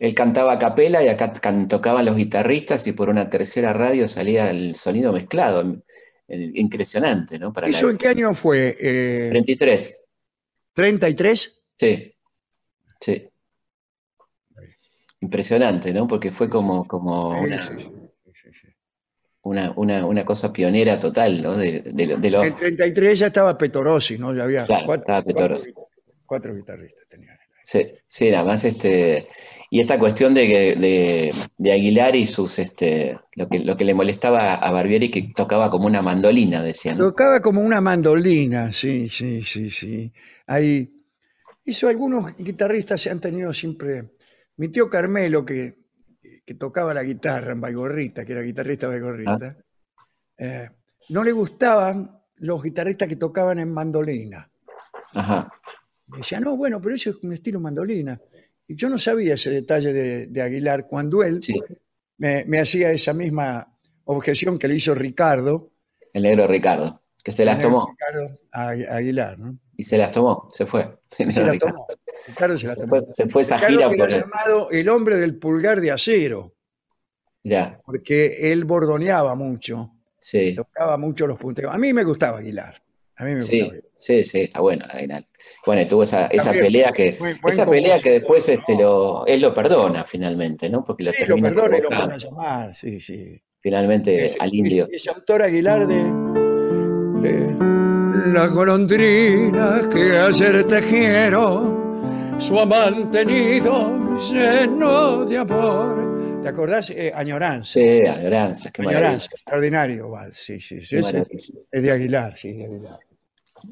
Él 0.00 0.14
cantaba 0.14 0.54
a 0.54 0.58
capela 0.58 1.04
y 1.04 1.08
acá 1.08 1.32
tocaban 1.68 2.04
los 2.04 2.16
guitarristas 2.16 2.84
y 2.88 2.92
por 2.92 3.08
una 3.08 3.30
tercera 3.30 3.72
radio 3.72 4.08
salía 4.08 4.50
el 4.50 4.74
sonido 4.74 5.12
mezclado. 5.12 5.82
Impresionante, 6.26 7.38
¿no? 7.38 7.52
Para 7.52 7.68
¿Eso 7.68 7.88
en 7.90 7.98
qué 7.98 8.08
año 8.08 8.34
fue? 8.34 8.76
Eh, 8.80 9.28
33, 9.30 10.04
¿33? 10.74 11.52
sí, 11.76 12.12
sí. 13.00 13.28
Impresionante, 15.20 15.92
¿no? 15.92 16.08
Porque 16.08 16.32
fue 16.32 16.48
como, 16.48 16.84
como 16.88 17.40
una, 17.40 17.60
sí, 17.60 17.74
sí, 17.78 17.84
sí, 17.84 17.90
sí. 17.94 18.01
Una, 19.42 19.72
una, 19.76 20.06
una 20.06 20.24
cosa 20.24 20.52
pionera 20.52 20.98
total, 21.00 21.42
¿no? 21.42 21.56
De, 21.56 21.82
de 21.84 22.16
de 22.16 22.30
los- 22.30 22.46
En 22.46 22.54
33 22.54 23.18
ya 23.18 23.26
estaba 23.26 23.56
Petorosi, 23.58 24.18
¿no? 24.18 24.34
Ya 24.34 24.44
había 24.44 24.64
Claro, 24.66 24.86
cuatro, 24.86 25.02
estaba 25.02 25.22
Petorosi. 25.22 25.72
cuatro- 25.72 25.92
cuatro 26.26 26.54
guitarristas. 26.54 27.06
Tenía. 27.08 27.38
Sí, 27.64 27.86
sí, 28.06 28.30
nada 28.30 28.44
más 28.44 28.64
este. 28.64 29.28
Y 29.70 29.80
esta 29.80 29.98
cuestión 29.98 30.34
de, 30.34 30.46
de, 30.76 31.32
de 31.56 31.72
Aguilar 31.72 32.14
y 32.16 32.26
sus 32.26 32.58
este 32.58 33.18
lo 33.36 33.48
que, 33.48 33.60
lo 33.60 33.76
que 33.76 33.84
le 33.84 33.94
molestaba 33.94 34.54
a 34.54 34.70
Barbieri 34.70 35.10
que 35.10 35.32
tocaba 35.34 35.70
como 35.70 35.86
una 35.86 36.02
mandolina, 36.02 36.62
decían. 36.62 36.98
Tocaba 36.98 37.40
como 37.40 37.60
una 37.62 37.80
mandolina, 37.80 38.72
sí, 38.72 39.08
sí, 39.08 39.42
sí, 39.42 39.70
sí. 39.70 40.12
Hay, 40.46 40.92
eso 41.64 41.88
algunos 41.88 42.36
guitarristas 42.36 43.00
se 43.00 43.10
han 43.10 43.20
tenido 43.20 43.52
siempre. 43.54 44.10
Mi 44.56 44.68
tío 44.68 44.90
Carmelo, 44.90 45.44
que, 45.44 45.76
que 46.44 46.54
tocaba 46.54 46.92
la 46.94 47.02
guitarra 47.02 47.52
en 47.52 47.60
Baigorrita, 47.60 48.24
que 48.24 48.32
era 48.32 48.42
guitarrista 48.42 48.88
Baigorrita, 48.88 49.56
eh, 50.38 50.68
no 51.10 51.22
le 51.22 51.32
gustaban 51.32 52.20
los 52.36 52.62
guitarristas 52.62 53.08
que 53.08 53.16
tocaban 53.16 53.58
en 53.58 53.72
mandolina. 53.72 54.50
Ajá. 55.14 55.52
Decía, 56.06 56.40
no, 56.40 56.56
bueno, 56.56 56.80
pero 56.80 56.94
eso 56.94 57.10
es 57.10 57.16
un 57.22 57.32
estilo 57.32 57.60
mandolina. 57.60 58.20
Y 58.66 58.76
yo 58.76 58.88
no 58.88 58.98
sabía 58.98 59.34
ese 59.34 59.50
detalle 59.50 59.92
de, 59.92 60.26
de 60.26 60.42
Aguilar 60.42 60.86
cuando 60.86 61.22
él 61.22 61.42
Sí, 61.42 61.54
me, 62.18 62.44
me 62.46 62.60
hacía 62.60 62.90
esa 62.90 63.12
misma 63.12 63.68
objeción 64.04 64.58
que 64.58 64.68
le 64.68 64.74
hizo 64.76 64.94
Ricardo. 64.94 65.72
el 66.12 66.22
negro 66.24 66.46
Ricardo, 66.46 67.02
que 67.22 67.32
se 67.32 67.44
las 67.44 67.58
tomó. 67.58 67.86
Ricardo 67.88 68.34
Aguilar, 68.52 69.38
¿no? 69.38 69.58
Y 69.76 69.84
se 69.84 69.96
las 69.98 70.10
tomó, 70.10 70.48
se 70.52 70.66
fue. 70.66 70.98
Se 71.16 71.44
la 71.44 71.52
tomó. 71.58 71.86
Ricardo 72.26 72.56
se 72.58 72.66
la 72.66 72.72
Se 72.74 72.80
tomó. 72.80 72.88
fue, 72.88 73.02
se 73.14 73.28
fue 73.28 73.42
esa 73.42 73.56
Ricardo 73.56 73.76
gira 73.76 73.90
que 73.90 73.96
por 73.96 74.08
era 74.08 74.16
el. 74.16 74.22
llamado 74.22 74.70
el 74.70 74.88
hombre 74.88 75.16
del 75.16 75.38
pulgar 75.38 75.80
de 75.80 75.90
acero, 75.90 76.54
Ya, 77.42 77.80
porque 77.84 78.52
él 78.52 78.64
bordoneaba 78.64 79.34
mucho, 79.34 79.90
sí, 80.20 80.54
tocaba 80.54 80.96
mucho 80.98 81.26
los 81.26 81.38
punteos. 81.38 81.74
A 81.74 81.78
mí 81.78 81.92
me 81.92 82.04
gustaba 82.04 82.38
Aguilar. 82.38 82.82
A 83.16 83.24
mí 83.24 83.34
me 83.34 83.42
sí, 83.42 83.60
gustaba. 83.60 83.80
sí, 83.94 84.24
sí, 84.24 84.40
está 84.42 84.60
bueno. 84.60 84.84
Aguilar. 84.88 85.26
Bueno, 85.66 85.82
y 85.82 85.86
tuvo 85.88 86.02
esa, 86.04 86.26
esa 86.28 86.44
También 86.44 86.64
pelea 86.66 86.92
que, 86.92 87.16
buen 87.18 87.38
esa 87.46 87.66
pelea 87.68 88.00
que 88.00 88.10
después 88.10 88.48
este, 88.48 88.74
¿no? 88.74 88.80
lo, 88.80 89.26
él 89.26 89.40
lo 89.42 89.52
perdona 89.52 90.04
finalmente, 90.04 90.70
¿no? 90.70 90.84
Porque 90.84 91.04
lo 91.04 91.10
Sí, 91.12 91.18
lo 91.20 91.26
termina 91.26 91.48
perdona 91.50 91.78
y 91.78 91.80
lo 91.82 91.90
van 91.90 92.12
a 92.12 92.16
llamar, 92.16 92.74
sí, 92.74 93.00
sí. 93.00 93.42
finalmente 93.60 94.26
Es- 94.26 94.36
al 94.40 94.54
indio. 94.54 94.88
Es, 94.90 95.06
es 95.06 95.14
autor 95.14 95.42
Aguilar 95.42 95.86
de, 95.86 96.02
de 97.20 97.71
Las 98.26 98.52
golondrinas 98.52 99.86
que 99.88 100.16
ayer 100.18 100.66
tejieron 100.66 102.34
su 102.38 102.58
amante 102.58 103.24
nido 103.24 104.16
lleno 104.18 105.24
de 105.24 105.38
amor. 105.38 106.40
¿Te 106.42 106.48
acordás? 106.48 106.90
Eh, 106.90 107.12
Añoranza. 107.14 107.72
Sí, 107.72 108.00
añoranza, 108.06 108.70
qué. 108.72 108.82
Añoranza, 108.82 109.28
extraordinario, 109.32 110.08
Val. 110.10 110.32
Sí, 110.34 110.58
sí, 110.60 110.80
sí. 110.80 110.96
es 110.96 111.82
de 111.82 111.90
Aguilar, 111.90 112.36
sí, 112.36 112.52
de 112.52 112.64
Aguilar. 112.64 112.98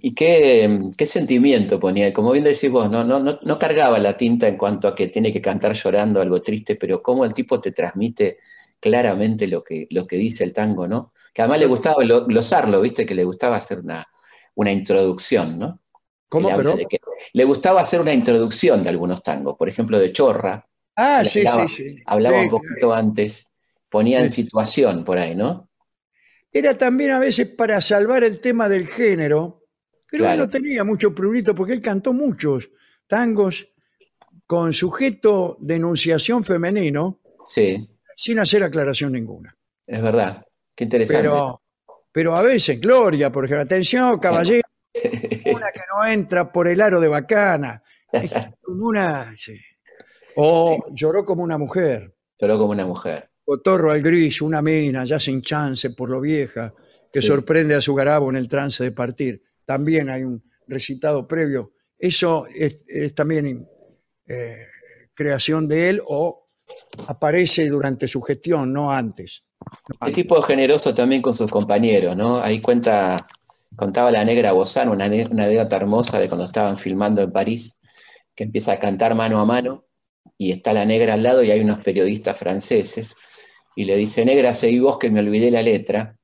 ¿Y 0.01 0.15
qué, 0.15 0.81
qué 0.97 1.05
sentimiento 1.07 1.81
ponía? 1.81 2.13
Como 2.13 2.31
bien 2.33 2.45
decís 2.45 2.71
vos, 2.71 2.89
no, 2.91 3.03
no, 3.03 3.19
no, 3.19 3.41
no 3.43 3.59
cargaba 3.59 3.99
la 3.99 4.17
tinta 4.17 4.47
en 4.47 4.57
cuanto 4.57 4.87
a 4.87 4.95
que 4.95 5.09
tiene 5.09 5.33
que 5.33 5.41
cantar 5.41 5.73
llorando 5.75 6.21
algo 6.21 6.41
triste, 6.41 6.77
pero 6.77 7.03
cómo 7.03 7.25
el 7.25 7.35
tipo 7.35 7.61
te 7.61 7.73
transmite 7.73 8.39
claramente 8.79 9.49
lo 9.49 9.65
que, 9.65 9.89
lo 9.91 10.07
que 10.07 10.17
dice 10.17 10.45
el 10.45 10.53
tango, 10.53 10.87
¿no? 10.87 11.13
Que 11.35 11.43
además 11.43 11.59
le 11.59 11.67
gustaba 11.67 11.97
glo- 12.05 12.25
glosarlo, 12.27 12.81
¿viste? 12.81 13.05
Que 13.05 13.15
le 13.17 13.25
gustaba 13.25 13.57
hacer 13.57 13.81
una, 13.81 14.07
una 14.55 14.71
introducción, 14.73 15.59
¿no? 15.59 15.81
¿Cómo, 16.29 16.49
que- 16.89 17.01
le 17.33 17.45
gustaba 17.45 17.81
hacer 17.81 18.01
una 18.01 18.13
introducción 18.13 18.83
de 18.83 18.89
algunos 18.89 19.23
tangos, 19.23 19.57
por 19.57 19.69
ejemplo, 19.69 19.99
de 19.99 20.13
Chorra, 20.13 20.65
Ah, 20.97 21.25
sí, 21.25 21.41
hablaba- 21.41 21.67
sí, 21.67 21.89
sí. 21.89 22.03
hablaba 22.07 22.39
Sí, 22.39 22.45
un 22.45 22.51
poquito 22.51 22.95
antes, 22.95 23.51
ponía 23.89 24.21
en 24.21 24.29
situación 24.29 25.05
por 25.05 25.19
ahí, 25.19 25.35
¿no? 25.35 25.69
Era 26.53 26.77
también 26.77 27.13
a 27.13 27.19
veces 27.19 27.49
para 27.49 27.81
salvar 27.81 28.25
el 28.25 28.41
tema 28.41 28.69
del 28.69 28.87
género, 28.89 29.65
pero 30.11 30.27
él 30.27 30.39
no 30.39 30.49
tenía 30.49 30.85
mucho 30.85 31.15
prurito 31.15 31.55
porque 31.55 31.73
él 31.73 31.81
cantó 31.81 32.13
muchos 32.13 32.71
tangos 33.07 33.69
con 34.47 34.73
sujeto 34.73 35.57
de 35.61 35.77
enunciación 35.77 36.45
femenino 36.45 37.21
Sí, 37.47 37.89
sin 38.17 38.39
hacer 38.39 38.63
aclaración 38.63 39.13
ninguna. 39.13 39.57
es 39.87 40.03
verdad. 40.03 40.45
Qué 40.75 40.85
interesante. 40.85 41.23
Pero, 41.23 41.60
pero 42.13 42.35
a 42.37 42.43
veces, 42.43 42.81
Gloria, 42.81 43.31
por 43.31 43.45
ejemplo, 43.45 43.63
atención, 43.63 44.19
caballero, 44.19 44.63
una 45.55 45.71
que 45.73 45.81
no 45.95 46.05
entra 46.07 46.51
por 46.53 46.69
el 46.69 46.81
aro 46.81 47.01
de 47.01 47.09
bacana. 47.09 47.83
Es 48.13 48.33
una. 48.67 49.35
sí. 49.39 49.57
O 50.37 50.87
lloró 50.93 51.25
como 51.25 51.43
una 51.43 51.59
mujer. 51.59 52.15
Lloró 52.39 52.59
como 52.59 52.73
una 52.73 52.87
mujer. 52.87 53.31
Cotorro 53.45 53.91
al 53.91 54.01
gris, 54.03 54.41
una 54.43 54.63
mina, 54.63 55.05
ya 55.05 55.19
sin 55.19 55.43
chance 55.43 55.91
por 55.91 56.09
lo 56.09 56.21
vieja, 56.21 56.73
que 57.13 57.21
Sí. 57.21 57.27
sorprende 57.29 57.75
a 57.75 57.81
su 57.81 57.95
garabo 57.95 58.31
en 58.31 58.37
el 58.37 58.47
trance 58.49 58.83
de 58.85 58.93
partir. 58.93 59.43
También 59.65 60.09
hay 60.09 60.23
un 60.23 60.43
recitado 60.69 61.27
previo. 61.27 61.73
Eso 61.99 62.47
es, 62.55 62.85
es 62.89 63.15
también 63.15 63.69
eh, 64.29 64.67
creación 65.15 65.67
de 65.67 65.91
él 65.91 66.01
o 66.07 66.40
aparece 67.07 67.69
durante 67.69 68.09
su 68.09 68.21
gestión, 68.23 68.73
no 68.73 68.91
antes. 68.91 69.45
No 69.89 70.07
Qué 70.07 70.13
tipo 70.13 70.41
generoso 70.43 70.95
también 70.95 71.23
con 71.23 71.35
sus 71.35 71.51
compañeros, 71.51 72.17
¿no? 72.17 72.41
Ahí 72.41 72.61
cuenta, 72.61 73.27
contaba 73.77 74.11
la 74.11 74.25
negra 74.25 74.53
Bozán, 74.53 74.89
una, 74.89 75.07
una 75.07 75.45
anécdota 75.45 75.77
hermosa 75.77 76.19
de 76.19 76.29
cuando 76.29 76.47
estaban 76.47 76.79
filmando 76.79 77.23
en 77.23 77.33
París, 77.33 77.79
que 78.35 78.45
empieza 78.45 78.73
a 78.73 78.79
cantar 78.79 79.15
mano 79.15 79.41
a 79.41 79.45
mano 79.45 79.85
y 80.39 80.53
está 80.53 80.73
la 80.73 80.85
negra 80.85 81.15
al 81.15 81.23
lado 81.23 81.43
y 81.43 81.51
hay 81.51 81.61
unos 81.61 81.81
periodistas 81.81 82.37
franceses 82.37 83.15
y 83.77 83.85
le 83.85 83.97
dice, 83.97 84.25
negra, 84.25 84.55
seguí 84.55 84.79
vos 84.79 84.99
que 84.99 85.11
me 85.11 85.21
olvidé 85.21 85.51
la 85.51 85.63
letra. 85.63 86.17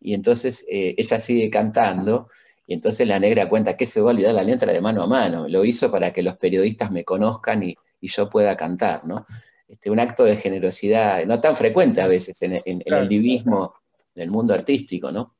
Y 0.00 0.14
entonces 0.14 0.64
eh, 0.70 0.94
ella 0.98 1.18
sigue 1.18 1.48
cantando 1.50 2.28
y 2.66 2.74
entonces 2.74 3.06
la 3.08 3.18
negra 3.18 3.48
cuenta 3.48 3.76
que 3.76 3.86
se 3.86 4.00
va 4.00 4.10
a 4.10 4.14
olvidar 4.14 4.34
la 4.34 4.42
letra 4.42 4.72
de 4.72 4.80
mano 4.80 5.02
a 5.02 5.06
mano. 5.06 5.48
Lo 5.48 5.64
hizo 5.64 5.90
para 5.90 6.12
que 6.12 6.22
los 6.22 6.36
periodistas 6.36 6.90
me 6.90 7.04
conozcan 7.04 7.62
y, 7.62 7.74
y 8.00 8.08
yo 8.08 8.28
pueda 8.28 8.56
cantar, 8.56 9.06
¿no? 9.06 9.26
Este, 9.74 9.90
un 9.90 9.98
acto 9.98 10.22
de 10.22 10.36
generosidad, 10.36 11.24
no 11.26 11.40
tan 11.40 11.56
frecuente 11.56 12.00
a 12.00 12.06
veces 12.06 12.40
en, 12.42 12.52
en- 12.52 12.62
en 12.64 12.80
Claro. 12.80 13.02
el 13.02 13.08
divismo 13.08 13.74
del 14.14 14.30
mundo 14.30 14.54
artístico, 14.54 15.10
¿no? 15.10 15.34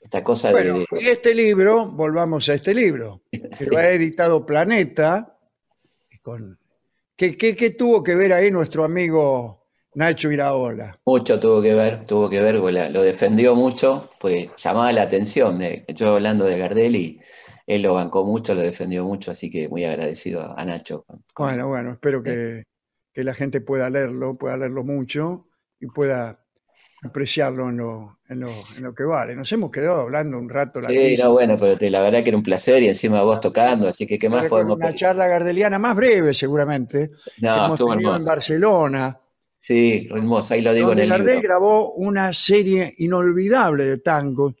Esta 0.00 0.24
cosa 0.24 0.48
de- 0.48 0.54
Bueno, 0.54 0.78
de, 0.90 1.00
y 1.00 1.08
este 1.08 1.32
libro, 1.32 1.86
volvamos 1.86 2.48
a 2.48 2.54
este 2.54 2.74
libro, 2.74 3.22
que 3.30 3.66
lo 3.66 3.76
ha 3.78 3.88
editado 3.88 4.44
Planeta. 4.44 5.38
Con, 6.22 6.58
¿qué, 7.14 7.36
qué, 7.36 7.54
qué 7.54 7.70
tuvo 7.70 8.02
que 8.02 8.16
ver 8.16 8.32
ahí 8.32 8.50
nuestro 8.50 8.84
amigo 8.84 9.64
Nacho 9.94 10.32
Iraola? 10.32 10.98
mucho 11.06 11.38
tuvo 11.38 11.62
que 11.62 11.72
ver, 11.72 12.04
tuvo 12.06 12.28
que 12.28 12.40
ver, 12.40 12.56
lo 12.56 13.02
defendió 13.02 13.54
mucho, 13.54 14.10
pues 14.18 14.50
llamaba 14.56 14.90
la 14.92 15.02
atención, 15.02 15.60
de, 15.60 15.84
yo 15.94 16.14
hablando 16.14 16.46
de 16.46 16.58
Gardel 16.58 16.96
y 16.96 17.20
él 17.68 17.82
lo 17.82 17.94
bancó 17.94 18.24
mucho, 18.24 18.54
lo 18.56 18.62
defendió 18.62 19.04
mucho, 19.04 19.30
así 19.30 19.48
que 19.50 19.68
muy 19.68 19.84
agradecido 19.84 20.42
a, 20.58 20.64
Nacho. 20.64 21.04
Bueno, 21.38 21.68
bueno, 21.68 21.92
espero 21.92 22.22
que, 22.22 22.64
que 23.14 23.24
la 23.24 23.34
gente 23.34 23.60
pueda 23.62 23.90
leerlo, 23.90 24.36
pueda 24.38 24.56
leerlo 24.58 24.84
mucho 24.84 25.48
y 25.80 25.86
pueda 25.88 26.44
apreciarlo 27.02 27.70
en 27.70 27.78
lo, 27.78 28.18
en 28.28 28.40
lo, 28.40 28.50
en 28.76 28.82
lo 28.84 28.94
que 28.94 29.04
vale. 29.04 29.36
Nos 29.36 29.52
hemos 29.52 29.70
quedado 29.70 30.02
hablando 30.02 30.38
un 30.38 30.48
rato. 30.50 30.80
Sí, 30.80 30.84
larguísimo. 30.84 31.28
no, 31.28 31.32
bueno, 31.32 31.56
pero 31.58 31.76
te- 31.78 31.90
la 31.90 32.00
verdad 32.02 32.22
que 32.22 32.28
era 32.28 32.36
un 32.36 32.42
placer 32.44 32.82
y 32.82 32.88
encima 32.88 33.22
vos 33.22 33.40
tocando, 33.40 33.88
así 33.88 34.06
que 34.06 34.18
qué 34.18 34.28
más 34.28 34.44
podemos 34.46 34.76
una 34.76 34.94
charla 34.94 35.26
gardeliana 35.28 35.78
más 35.78 35.96
breve, 35.96 36.34
seguramente, 36.34 37.10
que 37.50 37.58
No, 37.58 37.58
hemos 37.58 37.80
estuvo 37.80 37.90
tenido 37.90 38.14
en 38.16 38.16
hermoso. 38.16 38.24
Barcelona, 38.24 39.20
Sí, 39.58 40.06
hermoso, 40.10 40.54
ahí 40.54 40.60
lo 40.62 40.72
digo 40.74 40.92
en 40.92 40.98
el 41.00 41.08
Gardel 41.08 41.16
libro. 41.16 41.42
grabó 41.42 41.92
una 41.94 42.32
serie 42.32 42.94
inolvidable 42.98 43.84
de 43.84 43.98
tangos 43.98 44.54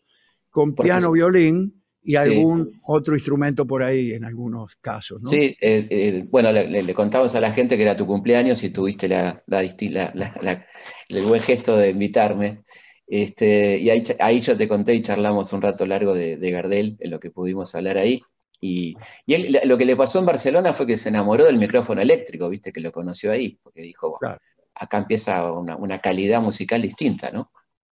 con 0.50 0.74
Porque 0.74 0.90
piano, 0.94 1.12
violín 1.12 1.83
y 2.04 2.12
Sí. 2.12 2.16
algún 2.18 2.80
otro 2.84 3.14
instrumento 3.14 3.66
por 3.66 3.82
ahí 3.82 4.12
en 4.12 4.24
algunos 4.24 4.76
casos. 4.76 5.22
¿no? 5.22 5.30
Sí, 5.30 5.56
eh, 5.60 5.86
eh, 5.90 6.24
bueno, 6.30 6.52
le, 6.52 6.68
le- 6.68 6.82
le 6.82 6.94
contamos 6.94 7.34
a 7.34 7.40
la 7.40 7.50
gente 7.50 7.76
que 7.76 7.82
era 7.82 7.96
tu 7.96 8.06
cumpleaños 8.06 8.62
y 8.62 8.70
tuviste 8.70 9.08
la, 9.08 9.42
la 9.46 9.62
la- 10.42 10.66
el 11.08 11.22
buen 11.24 11.40
gesto 11.40 11.76
de 11.76 11.90
invitarme. 11.90 12.62
Este, 13.06 13.78
y 13.78 13.90
ahí, 13.90 14.40
yo 14.40 14.56
te 14.56 14.68
conté 14.68 14.94
y 14.94 15.02
charlamos 15.02 15.52
un 15.52 15.62
rato 15.62 15.86
largo 15.86 16.14
de, 16.14 16.36
Gardel, 16.50 16.96
en 17.00 17.10
lo 17.10 17.20
que 17.20 17.30
pudimos 17.30 17.74
hablar 17.74 17.98
ahí. 17.98 18.20
Y, 18.60 18.96
él, 19.26 19.58
lo 19.64 19.76
que 19.76 19.84
le 19.84 19.96
pasó 19.96 20.18
en 20.18 20.26
Barcelona 20.26 20.72
fue 20.72 20.86
que 20.86 20.96
se 20.96 21.10
enamoró 21.10 21.44
del 21.44 21.58
micrófono 21.58 22.00
eléctrico, 22.00 22.48
viste, 22.48 22.72
que 22.72 22.80
lo 22.80 22.92
conoció 22.92 23.30
ahí, 23.30 23.58
porque 23.62 23.82
dijo, 23.82 24.18
acá 24.74 24.98
empieza 24.98 25.52
una, 25.52 26.00
calidad 26.00 26.40
musical 26.40 26.80
distinta, 26.80 27.30
¿no? 27.30 27.50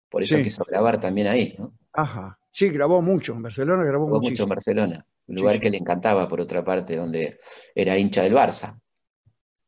Por 0.09 0.23
eso 0.23 0.37
quiso 0.43 0.65
grabar 0.65 0.99
también 0.99 1.27
ahí, 1.27 1.55
¿no? 1.59 1.75
Ajá. 1.93 2.39
Sí, 2.53 2.69
grabó 2.69 3.01
mucho, 3.01 3.33
en 3.33 3.43
Barcelona 3.43 3.83
grabó, 3.83 4.07
grabó 4.07 4.21
mucho 4.21 4.43
en 4.43 4.49
Barcelona, 4.49 5.07
un 5.27 5.37
lugar 5.37 5.59
que 5.59 5.71
le 5.71 5.79
encantaba, 5.79 6.29
por 6.29 6.41
otra 6.41 6.63
parte, 6.63 6.97
donde 6.97 7.39
era 7.75 7.97
hincha 7.97 8.23
del 8.23 8.35
Barça. 8.35 8.79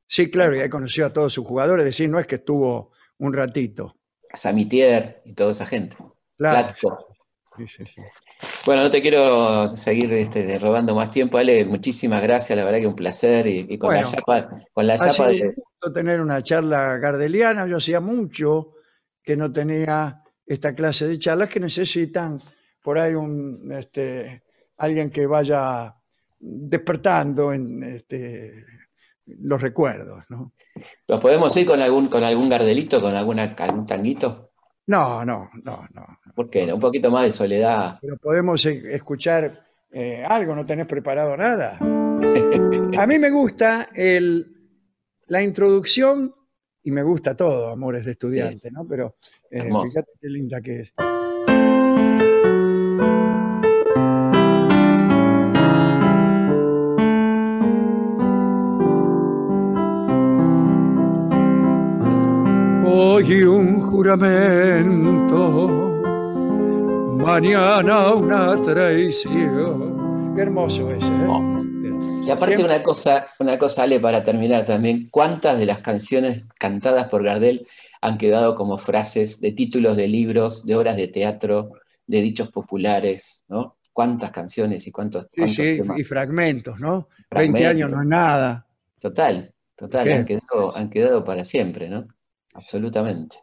Sí, 0.07 0.31
claro, 0.31 0.55
y 0.55 0.61
ahí 0.61 0.69
conoció 0.69 1.07
a 1.07 1.13
todos 1.13 1.33
sus 1.33 1.47
jugadores, 1.47 1.83
es 1.83 1.97
decir, 1.97 2.11
no 2.11 2.21
es 2.21 2.27
que 2.27 2.37
estuvo 2.37 2.93
un 3.19 3.33
ratito. 3.33 3.97
A 4.31 4.37
Samitier 4.37 5.23
y 5.25 5.33
toda 5.33 5.53
esa 5.53 5.65
gente. 5.65 5.97
Claro. 6.37 6.75
Bueno, 8.67 8.83
no 8.83 8.91
te 8.91 9.01
quiero 9.01 9.69
seguir 9.69 10.13
este, 10.13 10.59
robando 10.59 10.95
más 10.95 11.11
tiempo, 11.11 11.39
Ale. 11.39 11.65
Muchísimas 11.65 12.23
gracias, 12.23 12.57
la 12.57 12.65
verdad 12.65 12.81
que 12.81 12.87
un 12.87 12.97
placer. 12.97 13.47
Y, 13.47 13.79
con 13.79 13.95
la 13.95 14.03
chapa, 14.03 14.51
con 14.73 14.87
la 14.87 14.99
chapa 14.99 15.29
de. 15.29 15.55
tener 15.95 16.21
una 16.21 16.43
charla 16.43 16.99
gardeliana. 16.99 17.67
Yo 17.67 17.77
hacía 17.77 18.01
mucho 18.01 18.73
que 19.23 19.37
no 19.37 19.53
tenía 19.53 20.23
esta 20.47 20.75
clase 20.75 21.09
de 21.09 21.19
charlas 21.19 21.49
que 21.49 21.61
necesitan 21.61 22.41
por 22.85 22.99
ahí 22.99 23.15
un 23.15 23.73
este, 23.73 24.43
alguien 24.77 25.09
que 25.09 25.27
vaya 25.27 25.97
despertando 26.39 27.51
en 27.51 27.83
este, 27.83 28.67
los 29.25 29.63
recuerdos. 29.63 30.23
¿no? 30.29 30.53
¿Los 31.09 31.19
podemos 31.19 31.57
ir 31.57 31.67
con 31.67 31.81
algún, 31.81 32.09
con 32.09 32.23
algún 32.23 32.47
gardelito, 32.47 33.01
con 33.01 33.15
alguna, 33.15 33.55
algún 33.59 33.87
tanguito? 33.87 34.51
No, 34.87 35.25
no, 35.25 35.49
no, 35.63 35.89
no. 35.95 36.21
¿Por 36.35 36.51
qué? 36.51 36.71
Un 36.71 36.79
poquito 36.79 37.11
más 37.11 37.25
de 37.25 37.33
soledad. 37.33 37.99
Pero 38.03 38.19
podemos 38.19 38.67
e, 38.67 38.95
escuchar 38.95 39.67
eh, 39.91 40.23
algo, 40.29 40.55
¿no 40.55 40.67
tenés 40.67 40.87
preparado 40.87 41.35
nada? 41.39 41.79
A 42.99 43.07
mí 43.07 43.19
me 43.19 43.31
gusta 43.31 43.89
el, 43.95 44.47
la 45.29 45.43
introducción 45.43 46.35
y 46.83 46.91
me 46.91 47.03
gusta 47.03 47.35
todo, 47.35 47.71
Amores 47.71 48.05
de 48.05 48.11
Estudiante, 48.11 48.71
¿no? 48.71 48.87
Pero 48.87 49.17
eh, 49.51 49.63
fíjate 49.63 50.13
qué 50.21 50.29
linda 50.29 50.61
que 50.61 50.81
es. 50.81 50.93
Hoy 62.97 63.43
un 63.43 63.81
juramento, 63.81 65.35
mañana 67.19 68.15
una 68.15 68.61
traición. 68.61 70.37
Qué 70.37 70.43
hermoso 70.43 70.89
ese, 70.93 71.09
¿eh? 71.09 72.23
Y 72.25 72.31
aparte 72.31 72.63
una 72.63 72.81
cosa, 72.85 73.27
una 73.41 73.59
cosa, 73.59 73.83
Ale, 73.83 73.99
para 73.99 74.23
terminar 74.23 74.65
también, 74.65 75.09
¿cuántas 75.11 75.59
de 75.59 75.67
las 75.67 75.81
canciones 75.81 76.45
cantadas 76.57 77.09
por 77.09 77.25
Gardel 77.25 77.67
han 78.01 78.17
quedado 78.17 78.55
como 78.55 78.79
frases 78.79 79.41
de 79.41 79.51
títulos 79.51 79.97
de 79.97 80.07
libros, 80.07 80.65
de 80.65 80.77
obras 80.77 80.97
de 80.97 81.09
teatro, 81.09 81.73
de 82.07 82.21
dichos 82.21 82.53
populares, 82.53 83.45
¿no? 83.49 83.77
¿Cuántas 83.93 84.31
canciones 84.31 84.87
y 84.87 84.93
cuántos, 84.93 85.27
sí, 85.49 85.81
y 85.97 86.05
fragmentos, 86.05 86.79
¿no? 86.79 87.09
Veinte 87.29 87.65
20 87.65 87.67
años 87.67 87.93
no 87.93 88.03
es 88.03 88.07
nada. 88.07 88.65
Total, 89.01 89.53
total, 89.75 90.13
han 90.13 90.25
quedado, 90.25 90.77
han 90.77 90.89
quedado 90.89 91.25
para 91.25 91.45
siempre, 91.45 91.89
¿no? 91.89 92.07
Absolutamente. 92.55 93.37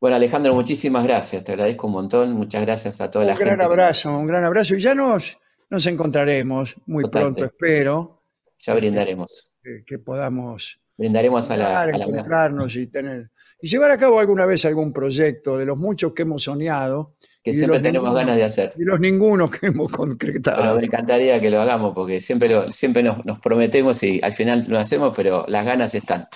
Bueno, 0.00 0.16
Alejandro, 0.16 0.54
muchísimas 0.54 1.04
gracias, 1.04 1.44
te 1.44 1.52
agradezco 1.52 1.86
un 1.86 1.94
montón, 1.94 2.32
muchas 2.32 2.62
gracias 2.62 3.00
a 3.00 3.10
toda 3.10 3.24
la 3.24 3.36
gente. 3.36 3.52
Un 3.52 3.56
gran 3.56 3.66
abrazo, 3.66 4.16
un 4.16 4.26
gran 4.26 4.44
abrazo 4.44 4.74
y 4.74 4.80
ya 4.80 4.94
nos, 4.94 5.38
nos 5.70 5.86
encontraremos 5.86 6.76
muy 6.86 7.08
pronto, 7.08 7.44
espero. 7.44 8.22
Ya 8.58 8.72
este, 8.72 8.80
brindaremos. 8.80 9.50
Que, 9.86 9.98
podamos 9.98 10.78
brindaremos 10.96 11.50
a 11.50 11.56
la, 11.56 11.88
encontrarnos 11.88 12.76
y 12.76 12.86
tener 12.86 13.30
y 13.60 13.68
llevar 13.68 13.90
a 13.90 13.96
cabo 13.96 14.20
alguna 14.20 14.44
vez 14.44 14.64
algún 14.66 14.92
proyecto 14.92 15.56
de 15.56 15.64
los 15.64 15.78
muchos 15.78 16.12
que 16.12 16.22
hemos 16.22 16.42
soñado 16.42 17.16
que 17.42 17.54
siempre 17.54 17.80
tenemos 17.80 18.14
ganas 18.14 18.36
de 18.36 18.44
hacer. 18.44 18.72
Y 18.76 18.84
los 18.84 19.00
ningunos 19.00 19.50
que 19.50 19.66
hemos 19.66 19.90
concretado. 19.90 20.62
Pero 20.62 20.76
me 20.76 20.84
encantaría 20.84 21.40
que 21.40 21.50
lo 21.50 21.60
hagamos 21.60 21.94
porque 21.94 22.20
siempre, 22.20 22.48
lo, 22.48 22.72
siempre 22.72 23.02
nos, 23.02 23.24
nos 23.24 23.38
prometemos 23.38 24.02
y 24.02 24.18
al 24.22 24.34
final 24.34 24.64
lo 24.66 24.78
hacemos, 24.78 25.12
pero 25.14 25.44
las 25.48 25.64
ganas 25.64 25.94
están. 25.94 26.28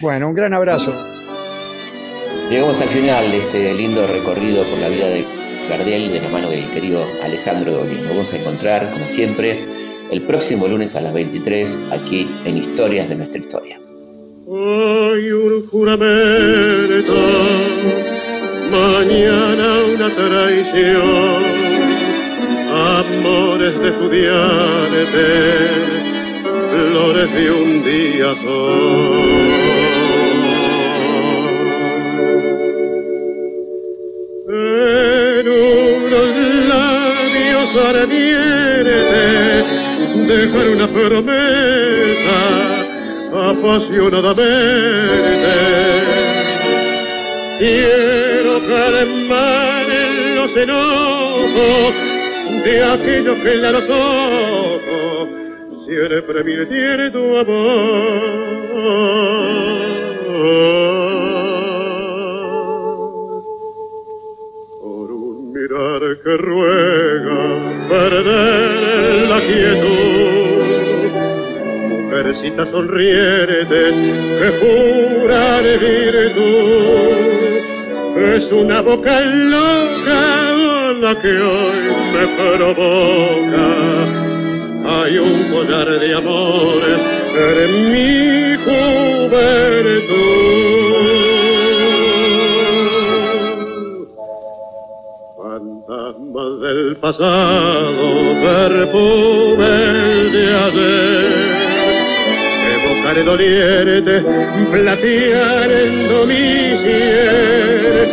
Bueno, 0.00 0.28
un 0.28 0.34
gran 0.34 0.54
abrazo. 0.54 1.15
Llegamos 2.50 2.80
al 2.80 2.88
final 2.90 3.32
de 3.32 3.38
este 3.38 3.74
lindo 3.74 4.06
recorrido 4.06 4.64
por 4.68 4.78
la 4.78 4.88
vida 4.88 5.08
de 5.08 5.26
Gardel 5.68 6.12
de 6.12 6.20
la 6.20 6.28
mano 6.28 6.48
del 6.48 6.70
querido 6.70 7.04
Alejandro 7.20 7.72
Dolin. 7.72 8.02
Nos 8.02 8.10
vamos 8.10 8.32
a 8.32 8.36
encontrar, 8.36 8.92
como 8.92 9.08
siempre, 9.08 9.66
el 10.12 10.22
próximo 10.22 10.68
lunes 10.68 10.94
a 10.94 11.00
las 11.00 11.12
23 11.12 11.88
aquí 11.90 12.30
en 12.44 12.58
Historias 12.58 13.08
de 13.08 13.16
nuestra 13.16 13.40
historia. 13.40 13.78
Hoy 14.46 15.32
un 15.32 15.66
juramento, 15.66 17.14
mañana 18.70 19.84
una 19.92 20.14
traición, 20.14 21.44
amores 22.70 23.80
de 23.80 23.88
estudiantes, 23.88 25.10
flores 26.70 27.34
de 27.34 27.50
un 27.50 27.82
día 27.82 28.36
son. 28.40 29.45
Dejar 40.26 40.68
una 40.68 40.88
promesa 40.88 42.38
apasionadamente. 43.50 44.44
Quiero 47.58 48.60
calmar 48.68 49.86
los 50.36 50.56
enojos 50.56 51.94
de 52.64 52.84
aquellos 52.84 53.36
que 53.38 53.54
la 53.56 53.78
ojos 53.78 55.28
siempre 55.86 56.44
tiene 56.66 57.10
tu 57.10 57.38
amor. 57.38 58.56
Que 65.98 66.36
ruega 66.36 67.88
perder 67.88 69.28
la 69.28 69.40
quietud. 69.40 71.10
Mujercita 71.88 72.70
sonriente 72.70 73.80
que 74.38 74.48
jura 74.60 75.62
de 75.62 75.76
virtud. 75.78 77.16
Es 78.34 78.52
una 78.52 78.82
boca 78.82 79.20
loca 79.20 80.52
la 81.00 81.14
que 81.22 81.28
hoy 81.28 81.80
me 82.12 82.26
provoca. 82.36 83.66
Hay 84.84 85.18
un 85.18 85.50
collar 85.50 85.88
de 85.98 86.14
amores 86.14 87.00
en 87.38 87.70
mi 87.90 88.56
juventud. 88.64 90.06
Del 96.36 96.96
pasado, 96.96 98.34
perfume 98.42 99.64
de 100.32 100.44
ayer. 100.54 101.32
Evocaré 102.74 103.22
doliente, 103.24 104.22
plateando 104.70 106.26
mi 106.26 106.76
piel, 106.84 108.08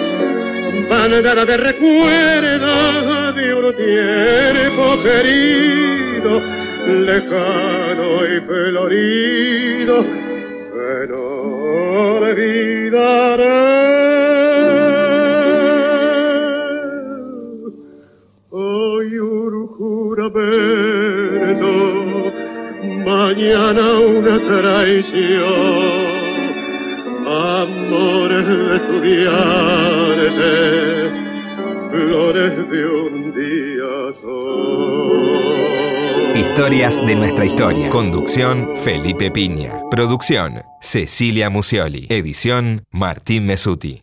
bandada 0.90 1.44
de 1.46 1.58
recuerdos 1.58 3.36
de 3.36 3.54
un 3.56 3.76
tiempo 3.76 5.04
querido, 5.04 6.42
lejano 7.06 8.08
y 8.26 8.42
colorido, 8.48 9.96
que 10.72 11.08
no 11.10 11.24
mañana 23.06 24.00
una 24.00 24.38
traición, 24.48 26.04
amores 27.28 28.46
de 28.48 28.76
estudiante, 28.78 30.50
flores 31.92 32.54
de 32.70 32.82
un 32.88 33.14
día 33.34 33.94
son. 34.22 35.24
Historias 36.36 37.06
de 37.06 37.16
nuestra 37.16 37.46
historia. 37.46 37.90
Conducción 37.90 38.76
Felipe 38.76 39.30
Piña. 39.32 39.82
Producción 39.92 40.64
Cecilia 40.82 41.50
Musioli. 41.50 42.08
Edición 42.10 42.86
Martín 42.92 43.46
Mesuti. 43.46 44.02